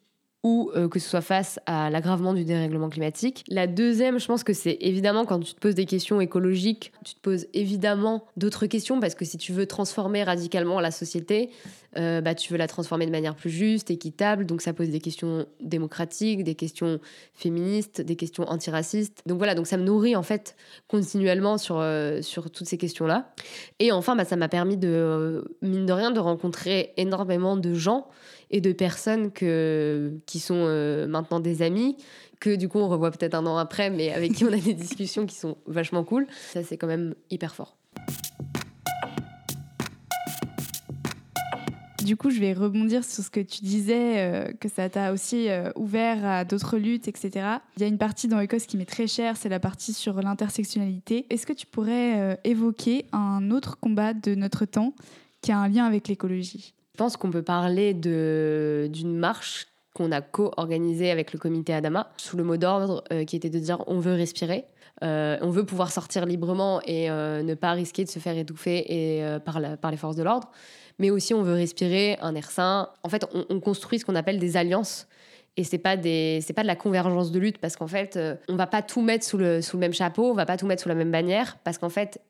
ou 0.49 0.71
euh, 0.75 0.89
que 0.89 0.99
ce 0.99 1.11
soit 1.11 1.21
face 1.21 1.61
à 1.67 1.91
l'aggravement 1.91 2.33
du 2.33 2.43
dérèglement 2.43 2.89
climatique. 2.89 3.45
La 3.49 3.67
deuxième, 3.67 4.19
je 4.19 4.27
pense 4.27 4.45
que 4.45 4.55
c'est 4.55 4.79
évidemment 4.81 5.27
quand 5.27 5.41
tu 5.41 5.53
te 5.53 5.61
poses 5.61 5.75
des 5.75 5.85
questions 5.85 6.23
écologiques, 6.23 6.91
tu 7.05 7.15
te 7.15 7.21
poses 7.21 7.47
évidemment 7.53 8.25
d'autres 8.39 8.65
questions, 8.65 8.99
parce 8.99 9.15
que 9.15 9.27
si 9.27 9.37
tu 9.37 9.53
veux 9.53 9.67
transformer 9.67 10.23
radicalement 10.23 10.81
la 10.81 10.91
société, 10.91 11.51
euh, 11.99 12.23
bah, 12.23 12.35
tu 12.35 12.51
veux 12.51 12.59
la 12.59 12.67
transformer 12.67 13.05
de 13.05 13.11
manière 13.11 13.35
plus 13.35 13.51
juste, 13.51 13.91
équitable, 13.91 14.47
donc 14.47 14.63
ça 14.63 14.73
pose 14.73 14.89
des 14.89 15.01
questions 15.01 15.45
démocratiques, 15.61 16.45
des 16.45 16.55
questions 16.55 16.99
féministes, 17.35 18.01
des 18.01 18.17
questions 18.17 18.45
antiracistes. 18.45 19.23
Donc 19.27 19.37
voilà, 19.37 19.55
donc 19.55 19.67
ça 19.67 19.77
me 19.77 19.85
nourrit 19.85 20.17
en 20.17 20.23
fait 20.23 20.57
continuellement 20.87 21.59
sur, 21.59 21.79
euh, 21.79 22.23
sur 22.23 22.51
toutes 22.51 22.69
ces 22.69 22.79
questions-là. 22.79 23.35
Et 23.81 23.93
enfin, 23.93 24.17
bah, 24.17 24.25
ça 24.25 24.37
m'a 24.37 24.49
permis 24.49 24.79
de, 24.79 25.45
mine 25.61 25.85
de 25.85 25.93
rien, 25.93 26.11
de 26.11 26.21
rencontrer 26.21 26.95
énormément 26.97 27.57
de 27.59 27.75
gens 27.75 28.09
et 28.51 28.61
de 28.61 28.73
personnes 28.73 29.31
que, 29.31 30.13
qui 30.27 30.41
sont 30.41 30.65
euh, 30.67 31.07
maintenant 31.07 31.41
des 31.41 31.63
amis, 31.63 31.97
que 32.41 32.57
du 32.57 32.69
coup 32.69 32.79
on 32.79 32.89
revoit 32.89 33.11
peut-être 33.11 33.35
un 33.35 33.47
an 33.47 33.57
après, 33.57 33.91
mais 33.91 34.13
avec 34.13 34.33
qui 34.33 34.45
on 34.45 34.53
a 34.53 34.57
des 34.57 34.75
discussions 34.75 35.27
qui 35.27 35.37
sont 35.37 35.57
vachement 35.67 36.05
cool. 36.05 36.27
Ça, 36.53 36.63
c'est 36.63 36.77
quand 36.77 36.87
même 36.87 37.15
hyper 37.31 37.55
fort. 37.55 37.77
Du 42.05 42.17
coup, 42.17 42.31
je 42.31 42.41
vais 42.41 42.55
rebondir 42.55 43.05
sur 43.05 43.23
ce 43.23 43.29
que 43.29 43.41
tu 43.41 43.63
disais, 43.65 44.21
euh, 44.21 44.53
que 44.59 44.71
ça 44.71 44.89
t'a 44.89 45.13
aussi 45.13 45.51
euh, 45.51 45.71
ouvert 45.77 46.25
à 46.25 46.45
d'autres 46.47 46.79
luttes, 46.79 47.07
etc. 47.07 47.47
Il 47.77 47.83
y 47.83 47.85
a 47.85 47.89
une 47.89 47.99
partie 47.99 48.29
dans 48.29 48.41
Ecos 48.43 48.65
qui 48.67 48.79
m'est 48.79 48.87
très 48.87 49.07
chère, 49.07 49.37
c'est 49.37 49.51
la 49.51 49.61
partie 49.61 49.93
sur 49.93 50.23
l'intersectionnalité. 50.23 51.27
Est-ce 51.29 51.45
que 51.45 51.53
tu 51.53 51.67
pourrais 51.67 52.41
évoquer 52.45 53.05
un 53.13 53.51
autre 53.51 53.79
combat 53.79 54.15
de 54.15 54.35
notre 54.35 54.65
temps 54.65 54.95
qui 55.43 55.53
a 55.53 55.59
un 55.59 55.69
lien 55.69 55.85
avec 55.85 56.09
l'écologie? 56.09 56.73
Pense 56.99 57.17
qu'on 57.17 57.31
peut 57.31 57.43
parler 57.43 57.95
d'une 57.95 59.17
marche 59.17 59.69
qu'on 59.95 60.13
a 60.13 60.21
co-organisée 60.21 61.11
avec 61.11 61.33
le 61.33 61.39
comité 61.39 61.73
Adama, 61.73 62.11
sous 62.19 62.37
le 62.37 62.45
mot 62.45 62.57
d'ordre 62.57 63.03
euh, 63.13 63.25
qui 63.25 63.37
était 63.37 63.51
de 63.51 63.59
dire 63.59 63.83
on 63.87 63.99
veut 63.99 64.13
respirer. 64.15 64.65
Euh, 65.05 65.39
on 65.43 65.51
veut 65.51 65.65
pouvoir 65.65 65.91
sortir 65.93 66.27
librement 66.27 66.81
et 66.85 67.09
euh, 67.09 67.43
ne 67.43 67.55
pas 67.55 67.73
risquer 67.73 68.05
de 68.05 68.09
se 68.11 68.19
faire 68.19 68.37
étouffer 68.37 68.85
et, 68.89 69.39
par, 69.45 69.61
la- 69.61 69.77
par 69.77 69.91
les 69.93 69.97
forces 69.97 70.17
de 70.17 70.23
l'ordre. 70.25 70.51
Mais 70.99 71.11
aussi, 71.11 71.33
on 71.35 71.43
veut 71.43 71.55
respirer 71.55 72.19
un 72.21 72.35
air 72.35 72.51
sain. 72.51 72.91
En 73.05 73.09
fait, 73.09 73.25
on, 73.33 73.45
on 73.49 73.61
construit 73.61 74.01
ce 74.01 74.05
qu'on 74.05 74.17
appelle 74.17 74.39
des 74.41 74.57
alliances. 74.57 75.07
Et 75.57 75.65
c'est 75.65 75.79
pas 75.79 75.97
pas 75.97 76.03
de 76.63 76.67
la 76.67 76.77
convergence 76.77 77.33
de 77.33 77.39
lutte 77.41 77.59
parce 77.59 77.77
qu'en 77.77 77.89
fait, 77.89 78.19
on 78.49 78.55
va 78.57 78.67
pas 78.69 78.83
tout 78.83 79.03
mettre 79.03 79.25
sous 79.25 79.39
le, 79.39 79.61
sous 79.63 79.77
le 79.77 79.81
même 79.81 79.93
chapeau, 79.93 80.31
on 80.31 80.35
va 80.35 80.47
pas 80.47 80.57
tout 80.57 80.67
mettre 80.67 80.83
sous 80.83 80.89
la 80.89 80.95
même 80.95 81.11
bannière 81.11 81.57
parce 81.65 81.79
qu'en 81.79 81.89
fait, 81.89 82.21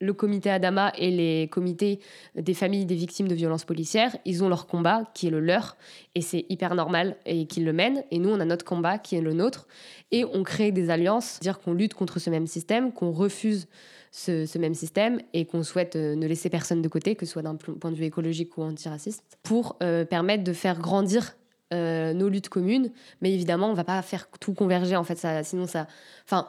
le 0.00 0.12
comité 0.12 0.50
Adama 0.50 0.92
et 0.96 1.10
les 1.10 1.48
comités 1.48 2.00
des 2.34 2.54
familles 2.54 2.86
des 2.86 2.94
victimes 2.94 3.28
de 3.28 3.34
violences 3.34 3.64
policières, 3.64 4.16
ils 4.24 4.42
ont 4.42 4.48
leur 4.48 4.66
combat 4.66 5.04
qui 5.14 5.26
est 5.26 5.30
le 5.30 5.40
leur 5.40 5.76
et 6.14 6.22
c'est 6.22 6.46
hyper 6.48 6.74
normal 6.74 7.16
et 7.26 7.46
qu'ils 7.46 7.64
le 7.64 7.72
mènent. 7.72 8.02
Et 8.10 8.18
nous, 8.18 8.30
on 8.30 8.40
a 8.40 8.44
notre 8.44 8.64
combat 8.64 8.98
qui 8.98 9.16
est 9.16 9.20
le 9.20 9.34
nôtre 9.34 9.68
et 10.10 10.24
on 10.24 10.42
crée 10.42 10.72
des 10.72 10.90
alliances, 10.90 11.38
dire 11.40 11.60
qu'on 11.60 11.74
lutte 11.74 11.94
contre 11.94 12.18
ce 12.18 12.30
même 12.30 12.46
système, 12.46 12.92
qu'on 12.92 13.12
refuse 13.12 13.68
ce, 14.10 14.58
même 14.58 14.74
système 14.74 15.20
et 15.32 15.44
qu'on 15.44 15.62
souhaite 15.62 15.96
euh, 15.96 16.16
ne 16.16 16.26
laisser 16.26 16.50
personne 16.50 16.82
de 16.82 16.88
côté, 16.88 17.14
que 17.14 17.26
ce 17.26 17.32
soit 17.32 17.42
d'un 17.42 17.54
point 17.54 17.90
de 17.90 17.96
vue 17.96 18.04
écologique 18.04 18.56
ou 18.58 18.62
antiraciste, 18.62 19.38
pour 19.42 19.76
euh, 19.82 20.04
permettre 20.04 20.44
de 20.44 20.52
faire 20.52 20.80
grandir 20.80 21.36
euh, 21.72 22.12
nos 22.12 22.28
luttes 22.28 22.48
communes. 22.48 22.90
Mais 23.20 23.32
évidemment, 23.32 23.70
on 23.70 23.74
va 23.74 23.84
pas 23.84 24.02
faire 24.02 24.28
tout 24.40 24.54
converger. 24.54 24.96
En 24.96 25.04
fait, 25.04 25.24
sinon 25.44 25.66
ça, 25.66 25.86
enfin. 26.24 26.48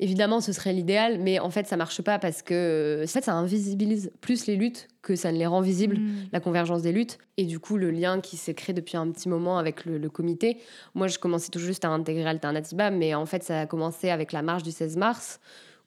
Évidemment, 0.00 0.40
ce 0.40 0.52
serait 0.52 0.72
l'idéal, 0.72 1.18
mais 1.20 1.38
en 1.38 1.50
fait, 1.50 1.66
ça 1.66 1.76
marche 1.76 2.02
pas 2.02 2.18
parce 2.18 2.42
que 2.42 2.54
euh, 2.54 3.04
en 3.04 3.06
fait, 3.06 3.22
ça 3.22 3.34
invisibilise 3.34 4.10
plus 4.20 4.46
les 4.46 4.56
luttes 4.56 4.88
que 5.02 5.14
ça 5.14 5.30
ne 5.30 5.38
les 5.38 5.46
rend 5.46 5.60
visibles 5.60 6.00
Mm. 6.00 6.28
la 6.32 6.40
convergence 6.40 6.82
des 6.82 6.92
luttes 6.92 7.18
et 7.36 7.44
du 7.44 7.58
coup 7.58 7.76
le 7.76 7.90
lien 7.90 8.20
qui 8.20 8.36
s'est 8.36 8.54
créé 8.54 8.74
depuis 8.74 8.96
un 8.96 9.10
petit 9.10 9.28
moment 9.28 9.58
avec 9.58 9.84
le, 9.84 9.98
le 9.98 10.10
comité. 10.10 10.58
Moi, 10.94 11.06
je 11.06 11.18
commençais 11.18 11.50
tout 11.50 11.58
juste 11.58 11.84
à 11.84 11.88
intégrer 11.88 12.26
Alternativa, 12.26 12.90
mais 12.90 13.14
en 13.14 13.26
fait, 13.26 13.42
ça 13.42 13.60
a 13.60 13.66
commencé 13.66 14.10
avec 14.10 14.32
la 14.32 14.42
marche 14.42 14.62
du 14.62 14.70
16 14.70 14.96
mars 14.96 15.40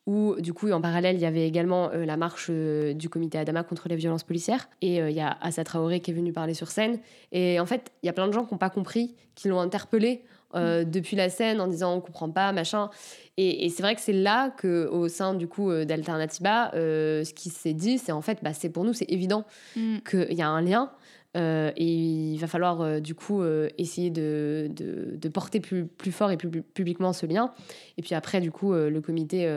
où 0.05 0.35
du 0.39 0.53
coup 0.53 0.69
en 0.71 0.81
parallèle 0.81 1.15
il 1.15 1.21
y 1.21 1.25
avait 1.25 1.47
également 1.47 1.89
euh, 1.91 2.05
la 2.05 2.17
marche 2.17 2.47
euh, 2.49 2.93
du 2.93 3.07
comité 3.07 3.37
Adama 3.37 3.63
contre 3.63 3.87
les 3.87 3.95
violences 3.95 4.23
policières 4.23 4.67
et 4.81 5.01
euh, 5.01 5.09
il 5.09 5.15
y 5.15 5.21
a 5.21 5.37
Assa 5.39 5.63
Traoré 5.63 6.01
qui 6.01 6.11
est 6.11 6.13
venu 6.13 6.33
parler 6.33 6.53
sur 6.53 6.71
scène 6.71 6.99
et 7.31 7.59
en 7.59 7.65
fait 7.65 7.91
il 8.03 8.07
y 8.07 8.09
a 8.09 8.13
plein 8.13 8.27
de 8.27 8.33
gens 8.33 8.43
qui 8.43 8.53
n'ont 8.53 8.57
pas 8.57 8.69
compris 8.69 9.15
qui 9.35 9.47
l'ont 9.47 9.61
interpellé 9.61 10.23
mm. 10.53 10.85
depuis 10.85 11.15
la 11.15 11.29
scène 11.29 11.61
en 11.61 11.67
disant 11.67 11.95
on 11.95 12.01
comprend 12.01 12.29
pas 12.29 12.51
machin 12.51 12.89
et, 13.37 13.69
c'est 13.69 13.81
vrai 13.81 13.95
que 13.95 14.01
c'est 14.01 14.13
là 14.13 14.51
que 14.51 14.87
au 14.87 15.07
sein 15.07 15.33
du 15.33 15.47
coup 15.47 15.73
d'Alternativa 15.85 16.69
ce 16.73 17.33
qui 17.33 17.49
s'est 17.49 17.73
dit 17.73 17.97
c'est 17.97 18.11
en 18.11 18.21
fait 18.21 18.39
bah, 18.43 18.53
c'est 18.53 18.69
pour 18.69 18.83
nous 18.83 18.93
c'est 18.93 19.09
évident 19.09 19.45
mm. 19.75 19.97
qu'il 20.09 20.33
y 20.33 20.41
a 20.41 20.47
un 20.47 20.61
lien 20.61 20.91
euh, 21.35 21.71
et 21.75 21.85
il 21.85 22.37
va 22.37 22.47
falloir 22.47 22.81
euh, 22.81 22.99
du 22.99 23.15
coup 23.15 23.41
euh, 23.41 23.67
essayer 23.79 24.11
de, 24.11 24.69
de, 24.69 25.29
porter 25.29 25.59
plus, 25.59 25.87
plus, 25.87 26.11
fort 26.11 26.29
et 26.29 26.37
plus 26.37 26.61
publiquement 26.61 27.11
ce 27.11 27.25
lien. 27.25 27.51
Et 27.97 28.03
puis 28.03 28.13
après, 28.13 28.39
du 28.39 28.51
coup, 28.51 28.73
le 28.73 28.99
comité 29.01 29.47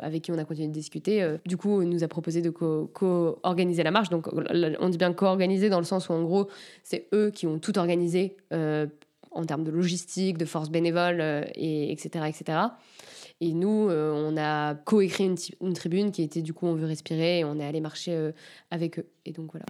avec 0.00 0.22
qui 0.22 0.32
on 0.32 0.38
a 0.38 0.44
continué 0.44 0.68
de 0.68 0.72
discuter, 0.72 1.36
du 1.44 1.56
coup, 1.56 1.82
nous 1.82 2.02
a 2.02 2.08
proposé 2.08 2.40
de 2.40 2.50
co-organiser 2.50 3.82
la 3.82 3.90
marche. 3.90 4.08
Donc 4.08 4.28
on 4.32 4.88
dit 4.88 4.98
bien 4.98 5.12
co-organiser 5.12 5.68
dans 5.68 5.78
le 5.78 5.84
sens 5.84 6.08
où 6.08 6.12
en 6.12 6.22
gros, 6.22 6.48
c'est 6.82 7.08
eux 7.12 7.30
qui 7.30 7.46
ont 7.46 7.58
tout 7.58 7.78
organisé 7.78 8.36
en 9.38 9.44
termes 9.44 9.64
de 9.64 9.70
logistique, 9.70 10.38
de 10.38 10.44
force 10.44 10.70
bénévole, 10.70 11.20
et, 11.54 11.92
etc., 11.92 12.26
etc. 12.28 12.58
Et 13.40 13.52
nous, 13.52 13.88
on 13.90 14.36
a 14.36 14.74
co-écrit 14.74 15.26
une, 15.26 15.36
une, 15.60 15.72
tribune 15.72 16.10
qui 16.10 16.22
était 16.22 16.42
du 16.42 16.52
coup 16.52 16.66
On 16.66 16.74
veut 16.74 16.86
respirer 16.86 17.40
et 17.40 17.44
on 17.44 17.58
est 17.60 17.64
allé 17.64 17.80
marcher 17.80 18.32
avec 18.70 18.98
eux. 18.98 19.06
Et 19.24 19.32
donc 19.32 19.52
voilà. 19.52 19.66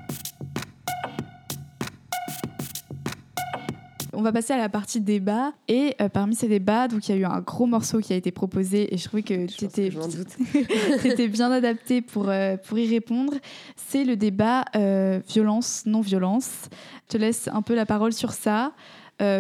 On 4.18 4.22
va 4.22 4.32
passer 4.32 4.52
à 4.52 4.58
la 4.58 4.68
partie 4.68 5.00
débat. 5.00 5.52
Et 5.68 5.94
euh, 6.00 6.08
parmi 6.08 6.34
ces 6.34 6.48
débats, 6.48 6.88
donc 6.88 7.08
il 7.08 7.12
y 7.12 7.14
a 7.14 7.20
eu 7.20 7.24
un 7.24 7.38
gros 7.38 7.66
morceau 7.66 8.00
qui 8.00 8.12
a 8.12 8.16
été 8.16 8.32
proposé 8.32 8.92
et 8.92 8.98
je 8.98 9.04
trouvais 9.04 9.22
que 9.22 9.46
tu 9.46 9.64
étais, 9.64 9.90
bien 11.28 11.52
adapté 11.52 12.02
pour, 12.02 12.28
euh, 12.28 12.56
pour 12.56 12.76
y 12.80 12.88
répondre. 12.88 13.34
C'est 13.76 14.02
le 14.02 14.16
débat 14.16 14.64
euh, 14.74 15.20
violence, 15.28 15.84
non-violence. 15.86 16.68
Je 17.06 17.16
te 17.16 17.16
laisse 17.16 17.46
un 17.46 17.62
peu 17.62 17.76
la 17.76 17.86
parole 17.86 18.12
sur 18.12 18.32
ça. 18.32 18.72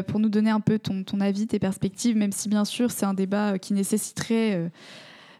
Pour 0.06 0.20
nous 0.20 0.28
donner 0.28 0.50
un 0.50 0.60
peu 0.60 0.78
ton, 0.78 1.04
ton, 1.04 1.20
avis, 1.20 1.46
tes 1.46 1.58
perspectives, 1.58 2.16
même 2.16 2.32
si 2.32 2.48
bien 2.48 2.64
sûr 2.64 2.90
c'est 2.90 3.06
un 3.06 3.14
débat 3.14 3.58
qui 3.58 3.74
nécessiterait 3.74 4.70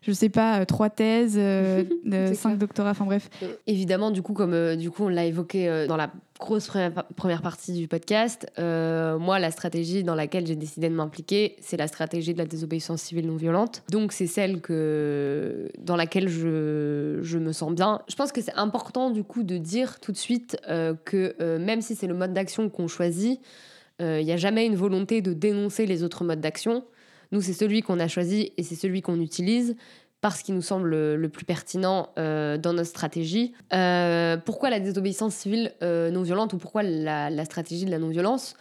je 0.01 0.13
sais 0.13 0.29
pas, 0.29 0.65
trois 0.65 0.91
thèses, 0.91 1.35
cinq 2.35 2.57
doctorats, 2.57 2.91
enfin 2.91 3.05
bref. 3.05 3.29
Évidemment, 3.67 4.11
du 4.11 4.23
coup, 4.23 4.33
comme 4.33 4.77
du 4.77 4.91
coup 4.91 5.05
on 5.05 5.09
l'a 5.09 5.25
évoqué 5.25 5.87
dans 5.89 5.97
la 5.97 6.11
grosse 6.39 6.71
première 7.17 7.43
partie 7.43 7.73
du 7.73 7.89
podcast, 7.89 8.47
euh, 8.59 9.19
moi, 9.19 9.39
la 9.39 9.51
stratégie 9.51 10.05
dans 10.05 10.15
laquelle 10.15 10.47
j'ai 10.47 10.57
décidé 10.57 10.89
de 10.89 10.95
m'impliquer, 10.95 11.57
c'est 11.61 11.77
la 11.77 11.89
stratégie 11.89 12.33
de 12.33 12.39
la 12.39 12.47
désobéissance 12.47 13.03
civile 13.03 13.27
non 13.27 13.37
violente. 13.37 13.83
Donc, 13.91 14.13
c'est 14.13 14.27
celle 14.27 14.61
que, 14.61 15.71
dans 15.79 15.97
laquelle 15.97 16.29
je, 16.29 17.19
je, 17.23 17.39
me 17.39 17.53
sens 17.53 17.73
bien. 17.73 18.01
Je 18.09 18.15
pense 18.15 18.33
que 18.33 18.41
c'est 18.41 18.55
important, 18.55 19.11
du 19.11 19.25
coup, 19.25 19.43
de 19.43 19.59
dire 19.59 20.01
tout 20.01 20.13
de 20.13 20.17
suite 20.17 20.57
euh, 20.69 20.95
que 21.05 21.35
euh, 21.41 21.59
même 21.59 21.83
si 21.83 21.95
c'est 21.95 22.07
le 22.07 22.15
mode 22.15 22.33
d'action 22.33 22.69
qu'on 22.71 22.89
choisit, 22.89 23.41
il 24.01 24.25
n'y 24.25 24.33
a 24.33 24.37
jamais 24.37 24.67
une 24.67 24.77
volonté 24.77 25.23
de 25.23 25.33
dénoncer 25.33 25.87
les 25.87 26.03
autres 26.03 26.25
modes 26.25 26.41
d'action. 26.41 26.85
Nous, 27.33 27.43
c'est 27.43 27.53
celui 27.53 27.83
qu'on 27.83 28.01
a 28.01 28.09
choisi 28.09 28.53
et 28.57 28.63
c'est 28.63 28.75
celui 28.75 29.03
qu'on 29.03 29.21
utilise 29.21 29.77
parce 30.21 30.43
qu'il 30.43 30.55
nous 30.55 30.63
semble 30.63 31.15
le 31.15 31.29
plus 31.29 31.45
pertinent 31.45 32.11
euh, 32.19 32.59
dans 32.59 32.73
notre 32.73 32.89
stratégie. 32.89 33.53
Euh, 33.73 34.37
pourquoi 34.37 34.71
la 34.71 34.81
désobéissance 34.81 35.35
civile 35.35 35.73
euh, 35.83 36.11
non 36.11 36.23
violente 36.23 36.53
ou 36.53 36.59
pourquoi 36.59 36.83
la, 36.83 37.45
stratégie 37.45 37.85
de 37.85 37.91
la 37.91 37.99
non-violence? 37.99 38.57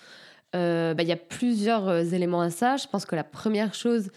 Bah, 0.53 0.93
Il 0.99 1.07
y 1.07 1.11
a 1.11 1.17
plusieurs 1.17 2.13
éléments 2.13 2.41
à 2.41 2.49
ça. 2.49 2.77
Je 2.77 2.87
pense 2.87 3.05
que 3.05 3.15
la 3.15 3.23
première 3.23 3.73
chose 3.73 4.09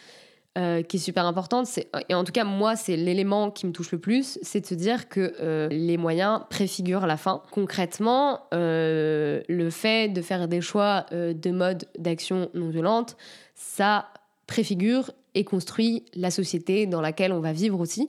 qui 0.57 0.97
est 0.97 1.01
super 1.01 1.27
importante, 1.27 1.67
c'est, 1.67 1.89
et 2.09 2.15
en 2.15 2.25
tout 2.25 2.33
cas 2.33 2.45
moi 2.45 2.77
c'est 2.77 2.97
l'élément 2.97 3.51
qui 3.51 3.67
me 3.67 3.73
touche 3.73 3.93
le 3.93 3.99
plus, 3.99 4.39
c'est 4.43 4.61
de 4.61 4.67
se 4.67 4.75
dire 4.75 5.09
que 5.09 5.69
les 5.71 5.97
moyens 5.97 6.43
préfigurent 6.51 7.07
la 7.07 7.17
fin. 7.17 7.43
Concrètement, 7.51 8.41
le 8.53 9.69
fait 9.71 10.09
de 10.09 10.21
faire 10.21 10.49
des 10.49 10.61
choix 10.61 11.07
de 11.13 11.51
mode 11.51 11.85
d'action 11.99 12.51
non 12.55 12.69
violente, 12.69 13.17
ça 13.55 14.09
préfigure 14.47 15.13
et 15.35 15.45
construit 15.45 16.05
la 16.15 16.31
société 16.31 16.87
dans 16.87 17.01
laquelle 17.01 17.33
on 17.33 17.41
va 17.41 17.53
vivre 17.53 17.81
aussi. 17.81 18.09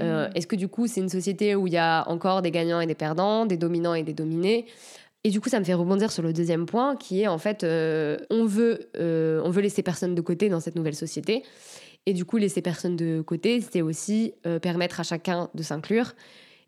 Euh, 0.00 0.28
mm. 0.28 0.32
Est-ce 0.34 0.46
que 0.46 0.56
du 0.56 0.68
coup, 0.68 0.86
c'est 0.86 1.00
une 1.00 1.08
société 1.08 1.54
où 1.54 1.66
il 1.66 1.72
y 1.72 1.78
a 1.78 2.08
encore 2.08 2.42
des 2.42 2.50
gagnants 2.50 2.80
et 2.80 2.86
des 2.86 2.94
perdants, 2.94 3.46
des 3.46 3.56
dominants 3.56 3.94
et 3.94 4.02
des 4.02 4.12
dominés? 4.12 4.66
Et 5.26 5.30
du 5.30 5.40
coup, 5.40 5.48
ça 5.48 5.58
me 5.58 5.64
fait 5.64 5.74
rebondir 5.74 6.12
sur 6.12 6.22
le 6.22 6.32
deuxième 6.32 6.66
point, 6.66 6.94
qui 6.94 7.22
est 7.22 7.26
en 7.26 7.38
fait, 7.38 7.64
euh, 7.64 8.16
on, 8.30 8.44
veut, 8.44 8.88
euh, 8.96 9.40
on 9.44 9.50
veut 9.50 9.60
laisser 9.60 9.82
personne 9.82 10.14
de 10.14 10.20
côté 10.20 10.48
dans 10.48 10.60
cette 10.60 10.76
nouvelle 10.76 10.94
société. 10.94 11.42
Et 12.06 12.12
du 12.12 12.24
coup, 12.24 12.36
laisser 12.36 12.62
personne 12.62 12.94
de 12.94 13.22
côté, 13.22 13.60
c'est 13.60 13.82
aussi 13.82 14.34
permettre 14.62 15.00
à 15.00 15.02
chacun 15.02 15.50
de 15.54 15.64
s'inclure. 15.64 16.12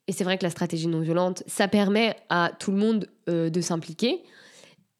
Et 0.08 0.12
c'est 0.12 0.24
vrai 0.24 0.38
que 0.38 0.42
la 0.42 0.50
stratégie 0.50 0.88
non 0.88 0.98
violente, 0.98 1.44
ça 1.46 1.68
permet 1.68 2.16
à 2.30 2.50
tout 2.58 2.72
le 2.72 2.78
monde 2.78 3.06
de 3.28 3.60
s'impliquer. 3.60 4.24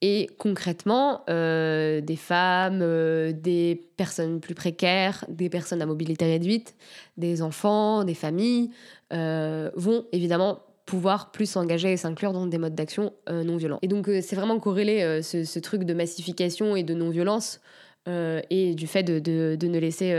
Et 0.00 0.28
concrètement, 0.38 1.24
euh, 1.28 2.00
des 2.00 2.16
femmes, 2.16 2.80
euh, 2.82 3.32
des 3.32 3.90
personnes 3.96 4.40
plus 4.40 4.54
précaires, 4.54 5.24
des 5.28 5.48
personnes 5.48 5.82
à 5.82 5.86
mobilité 5.86 6.24
réduite, 6.24 6.76
des 7.16 7.42
enfants, 7.42 8.04
des 8.04 8.14
familles 8.14 8.70
euh, 9.12 9.70
vont 9.74 10.06
évidemment 10.12 10.60
pouvoir 10.88 11.30
plus 11.30 11.44
s'engager 11.46 11.92
et 11.92 11.96
s'inclure 11.98 12.32
dans 12.32 12.46
des 12.46 12.56
modes 12.56 12.74
d'action 12.74 13.12
non 13.28 13.58
violents. 13.58 13.78
Et 13.82 13.88
donc 13.88 14.06
c'est 14.06 14.34
vraiment 14.34 14.58
corrélé 14.58 15.20
ce, 15.22 15.58
truc 15.58 15.84
de 15.84 15.92
massification 15.92 16.76
et 16.76 16.82
de 16.82 16.94
non-violence 16.94 17.60
et 18.06 18.74
du 18.74 18.86
fait 18.86 19.02
de, 19.02 19.66
ne 19.66 19.78
laisser 19.78 20.14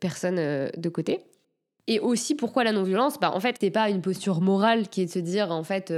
personne 0.00 0.36
de 0.36 0.88
côté. 0.90 1.20
Et 1.88 1.98
aussi, 1.98 2.34
pourquoi 2.34 2.62
la 2.62 2.72
non-violence? 2.72 3.18
Bah, 3.18 3.32
En 3.34 3.40
fait, 3.40 3.56
c'est 3.60 3.70
pas 3.70 3.88
une 3.88 4.02
posture 4.02 4.40
morale 4.40 4.88
qui 4.88 5.02
est 5.02 5.06
de 5.06 5.10
se 5.10 5.18
dire, 5.18 5.50
en 5.50 5.64
fait, 5.64 5.92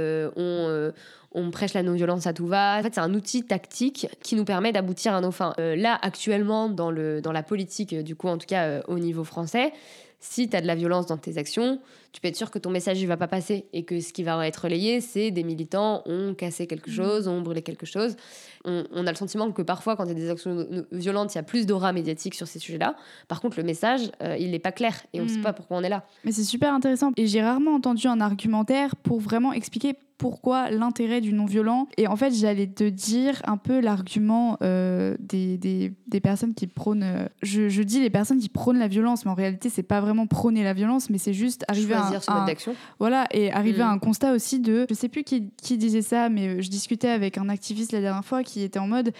on, 1.35 1.51
prêche 1.51 1.73
la 1.73 1.83
non-violence 1.83 2.25
à 2.27 2.33
tout 2.33 2.47
va. 2.47 2.79
En 2.79 2.83
fait, 2.83 2.95
c'est 2.95 3.01
un 3.01 3.13
outil 3.13 3.43
tactique 3.43 4.07
qui 4.23 4.35
nous 4.35 4.45
permet 4.45 4.71
d'aboutir 4.71 5.13
à 5.13 5.21
nos 5.21 5.31
fins. 5.31 5.53
Euh, 5.59 5.75
là, 5.75 5.99
actuellement, 6.01 6.69
dans, 6.69 6.89
le, 6.89 7.21
dans 7.21 7.33
la 7.33 7.43
politique, 7.43 7.93
euh, 7.93 8.01
du 8.01 8.15
coup, 8.15 8.29
en 8.29 8.37
tout 8.37 8.47
cas 8.47 8.63
euh, 8.63 8.81
au 8.87 8.97
niveau 8.97 9.23
français, 9.23 9.73
si 10.19 10.49
tu 10.49 10.55
as 10.55 10.61
de 10.61 10.67
la 10.67 10.75
violence 10.75 11.05
dans 11.05 11.17
tes 11.17 11.37
actions, 11.37 11.79
tu 12.15 12.21
peux 12.21 12.29
être 12.29 12.37
sûr 12.37 12.49
que 12.49 12.59
ton 12.59 12.69
message 12.69 13.01
ne 13.01 13.07
va 13.07 13.17
pas 13.17 13.27
passer 13.27 13.65
et 13.73 13.83
que 13.83 13.99
ce 13.99 14.13
qui 14.13 14.23
va 14.23 14.47
être 14.47 14.63
relayé, 14.63 15.01
c'est 15.01 15.31
des 15.31 15.43
militants 15.43 16.01
ont 16.05 16.33
cassé 16.33 16.65
quelque 16.65 16.89
mmh. 16.89 16.93
chose, 16.93 17.27
ont 17.27 17.41
brûlé 17.41 17.61
quelque 17.61 17.85
chose. 17.85 18.15
On, 18.63 19.05
a 19.05 19.11
le 19.11 19.17
sentiment 19.17 19.51
que 19.51 19.61
parfois, 19.61 19.97
quand 19.97 20.05
il 20.05 20.07
y 20.07 20.11
a 20.11 20.15
des 20.15 20.29
actions 20.29 20.65
violentes, 20.93 21.35
il 21.35 21.37
y 21.37 21.39
a 21.39 21.43
plus 21.43 21.65
d'aura 21.65 21.91
médiatique 21.91 22.33
sur 22.33 22.47
ces 22.47 22.57
sujets-là. 22.57 22.95
Par 23.27 23.41
contre, 23.41 23.57
le 23.57 23.63
message, 23.63 24.09
il 24.39 24.51
n'est 24.51 24.59
pas 24.59 24.71
clair 24.71 25.03
et 25.11 25.19
on 25.19 25.25
ne 25.25 25.27
sait 25.27 25.39
mmh. 25.39 25.41
pas 25.41 25.51
pourquoi 25.51 25.77
on 25.77 25.83
est 25.83 25.89
là. 25.89 26.05
Mais 26.23 26.31
c'est 26.31 26.45
super 26.45 26.73
intéressant. 26.73 27.11
Et 27.17 27.27
j'ai 27.27 27.41
rarement 27.41 27.75
entendu 27.75 28.07
un 28.07 28.21
argumentaire 28.21 28.95
pour 28.95 29.19
vraiment 29.19 29.51
expliquer 29.51 29.95
pourquoi 30.17 30.71
l'intérêt 30.71 31.21
du 31.21 31.33
non-violent. 31.33 31.87
Et 31.97 32.07
en 32.07 32.15
fait, 32.15 32.33
j'allais 32.33 32.67
te 32.67 32.87
dire 32.87 33.41
un 33.45 33.57
peu 33.57 33.79
l'argument 33.79 34.57
euh, 34.61 35.15
des, 35.19 35.57
des, 35.57 35.93
des, 36.07 36.19
personnes 36.21 36.53
qui 36.53 36.67
prônent. 36.67 37.03
Euh, 37.03 37.27
je, 37.43 37.69
je, 37.69 37.83
dis 37.83 37.99
les 37.99 38.09
personnes 38.09 38.39
qui 38.39 38.49
prônent 38.49 38.79
la 38.79 38.87
violence, 38.87 39.25
mais 39.25 39.31
en 39.31 39.35
réalité, 39.35 39.69
c'est 39.69 39.83
pas 39.83 40.01
vraiment 40.01 40.27
prôner 40.27 40.63
la 40.63 40.73
violence, 40.73 41.09
mais 41.09 41.17
c'est 41.17 41.33
juste 41.33 41.65
arriver 41.67 41.95
à. 42.05 42.31
un, 42.31 42.37
mode 42.39 42.47
d'action. 42.47 42.75
Voilà, 42.99 43.27
et 43.31 43.51
arriver 43.51 43.81
à 43.81 43.87
mm. 43.87 43.95
un 43.95 43.99
constat 43.99 44.33
aussi 44.33 44.59
de. 44.59 44.85
Je 44.89 44.93
sais 44.93 45.09
plus 45.09 45.23
qui, 45.23 45.51
qui 45.61 45.77
disait 45.77 46.01
ça, 46.01 46.29
mais 46.29 46.61
je 46.61 46.69
discutais 46.69 47.09
avec 47.09 47.37
un 47.37 47.49
activiste 47.49 47.91
la 47.91 48.01
dernière 48.01 48.25
fois 48.25 48.43
qui 48.43 48.61
était 48.61 48.79
en 48.79 48.87
mode. 48.87 49.13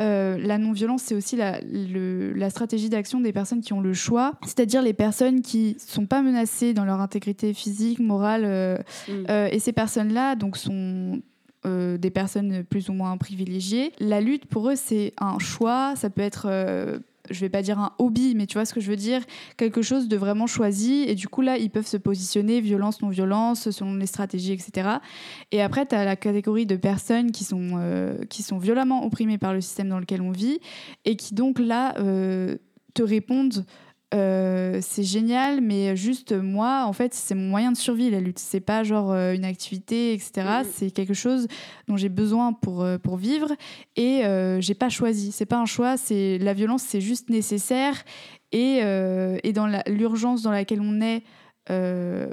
Euh, 0.00 0.36
la 0.38 0.58
non-violence, 0.58 1.02
c'est 1.02 1.14
aussi 1.14 1.36
la, 1.36 1.60
la 1.62 2.50
stratégie 2.50 2.88
d'action 2.88 3.20
des 3.20 3.32
personnes 3.32 3.60
qui 3.60 3.72
ont 3.72 3.80
le 3.80 3.94
choix, 3.94 4.32
c'est-à-dire 4.42 4.82
les 4.82 4.92
personnes 4.92 5.40
qui 5.40 5.76
sont 5.78 6.06
pas 6.06 6.20
menacées 6.20 6.74
dans 6.74 6.84
leur 6.84 7.00
intégrité 7.00 7.54
physique, 7.54 8.00
morale. 8.00 8.42
Euh, 8.44 8.78
mm. 9.08 9.12
euh, 9.30 9.48
et 9.52 9.60
ces 9.60 9.72
personnes-là, 9.72 10.34
donc, 10.34 10.56
sont 10.56 11.20
des 11.66 12.10
personnes 12.10 12.62
plus 12.62 12.90
ou 12.90 12.92
moins 12.92 13.16
privilégiées. 13.16 13.92
La 13.98 14.20
lutte, 14.20 14.44
pour 14.44 14.68
eux, 14.68 14.76
c'est 14.76 15.14
un 15.18 15.38
choix. 15.38 15.94
Ça 15.96 16.10
peut 16.10 16.20
être 16.20 16.46
je 17.30 17.40
vais 17.40 17.48
pas 17.48 17.62
dire 17.62 17.78
un 17.78 17.92
hobby, 17.98 18.34
mais 18.34 18.46
tu 18.46 18.54
vois 18.54 18.64
ce 18.64 18.74
que 18.74 18.80
je 18.80 18.90
veux 18.90 18.96
dire, 18.96 19.22
quelque 19.56 19.82
chose 19.82 20.08
de 20.08 20.16
vraiment 20.16 20.46
choisi. 20.46 21.04
Et 21.06 21.14
du 21.14 21.28
coup, 21.28 21.40
là, 21.40 21.56
ils 21.56 21.70
peuvent 21.70 21.86
se 21.86 21.96
positionner 21.96 22.60
violence, 22.60 23.00
non-violence, 23.02 23.70
selon 23.70 23.94
les 23.94 24.06
stratégies, 24.06 24.52
etc. 24.52 24.98
Et 25.50 25.62
après, 25.62 25.86
tu 25.86 25.94
as 25.94 26.04
la 26.04 26.16
catégorie 26.16 26.66
de 26.66 26.76
personnes 26.76 27.32
qui 27.32 27.44
sont, 27.44 27.72
euh, 27.78 28.24
qui 28.28 28.42
sont 28.42 28.58
violemment 28.58 29.04
opprimées 29.04 29.38
par 29.38 29.54
le 29.54 29.60
système 29.60 29.88
dans 29.88 29.98
lequel 29.98 30.20
on 30.20 30.32
vit 30.32 30.60
et 31.04 31.16
qui 31.16 31.34
donc 31.34 31.58
là 31.58 31.94
euh, 31.98 32.56
te 32.94 33.02
répondent 33.02 33.64
euh, 34.14 34.78
c'est 34.80 35.02
génial, 35.02 35.60
mais 35.60 35.96
juste 35.96 36.32
moi, 36.32 36.84
en 36.86 36.92
fait, 36.92 37.14
c'est 37.14 37.34
mon 37.34 37.48
moyen 37.48 37.72
de 37.72 37.76
survie, 37.76 38.10
la 38.10 38.20
lutte. 38.20 38.38
C'est 38.38 38.60
pas 38.60 38.84
genre 38.84 39.10
euh, 39.10 39.34
une 39.34 39.44
activité, 39.44 40.12
etc. 40.12 40.32
Mm. 40.36 40.66
C'est 40.72 40.90
quelque 40.90 41.14
chose 41.14 41.48
dont 41.88 41.96
j'ai 41.96 42.08
besoin 42.08 42.52
pour, 42.52 42.82
euh, 42.82 42.96
pour 42.96 43.16
vivre 43.16 43.52
et 43.96 44.22
j'ai 44.60 44.74
pas 44.74 44.88
choisi. 44.88 45.32
C'est 45.32 45.46
pas 45.46 45.58
un 45.58 45.66
choix, 45.66 45.96
c'est 45.96 46.38
la 46.38 46.54
violence, 46.54 46.82
c'est 46.82 47.00
juste 47.00 47.28
nécessaire. 47.30 48.04
Et, 48.52 48.78
et 48.78 49.52
dans 49.52 49.66
l'urgence 49.88 50.42
dans 50.42 50.52
laquelle 50.52 50.80
on 50.80 51.00
est, 51.00 51.22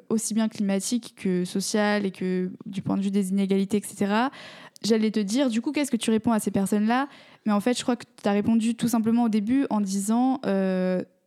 aussi 0.10 0.34
bien 0.34 0.48
climatique 0.50 1.16
que 1.18 1.46
sociale 1.46 2.06
et 2.06 2.12
que 2.12 2.52
du 2.66 2.82
point 2.82 2.98
de 2.98 3.02
vue 3.02 3.12
des 3.12 3.30
inégalités, 3.30 3.78
etc., 3.78 4.28
j'allais 4.84 5.12
te 5.12 5.20
dire, 5.20 5.50
du 5.50 5.62
coup, 5.62 5.72
qu'est-ce 5.72 5.92
que 5.92 5.98
tu 5.98 6.12
réponds 6.12 6.32
à 6.32 6.40
ces 6.40 6.52
personnes-là? 6.52 7.08
Mais 7.46 7.52
en 7.52 7.60
fait, 7.60 7.78
je 7.78 7.84
crois 7.84 7.96
que 7.96 8.06
tu 8.22 8.30
as 8.30 8.34
répondu 8.34 8.76
tout 8.76 8.88
simplement 8.88 9.24
au 9.24 9.30
début 9.30 9.66
en 9.70 9.82
disant 9.82 10.40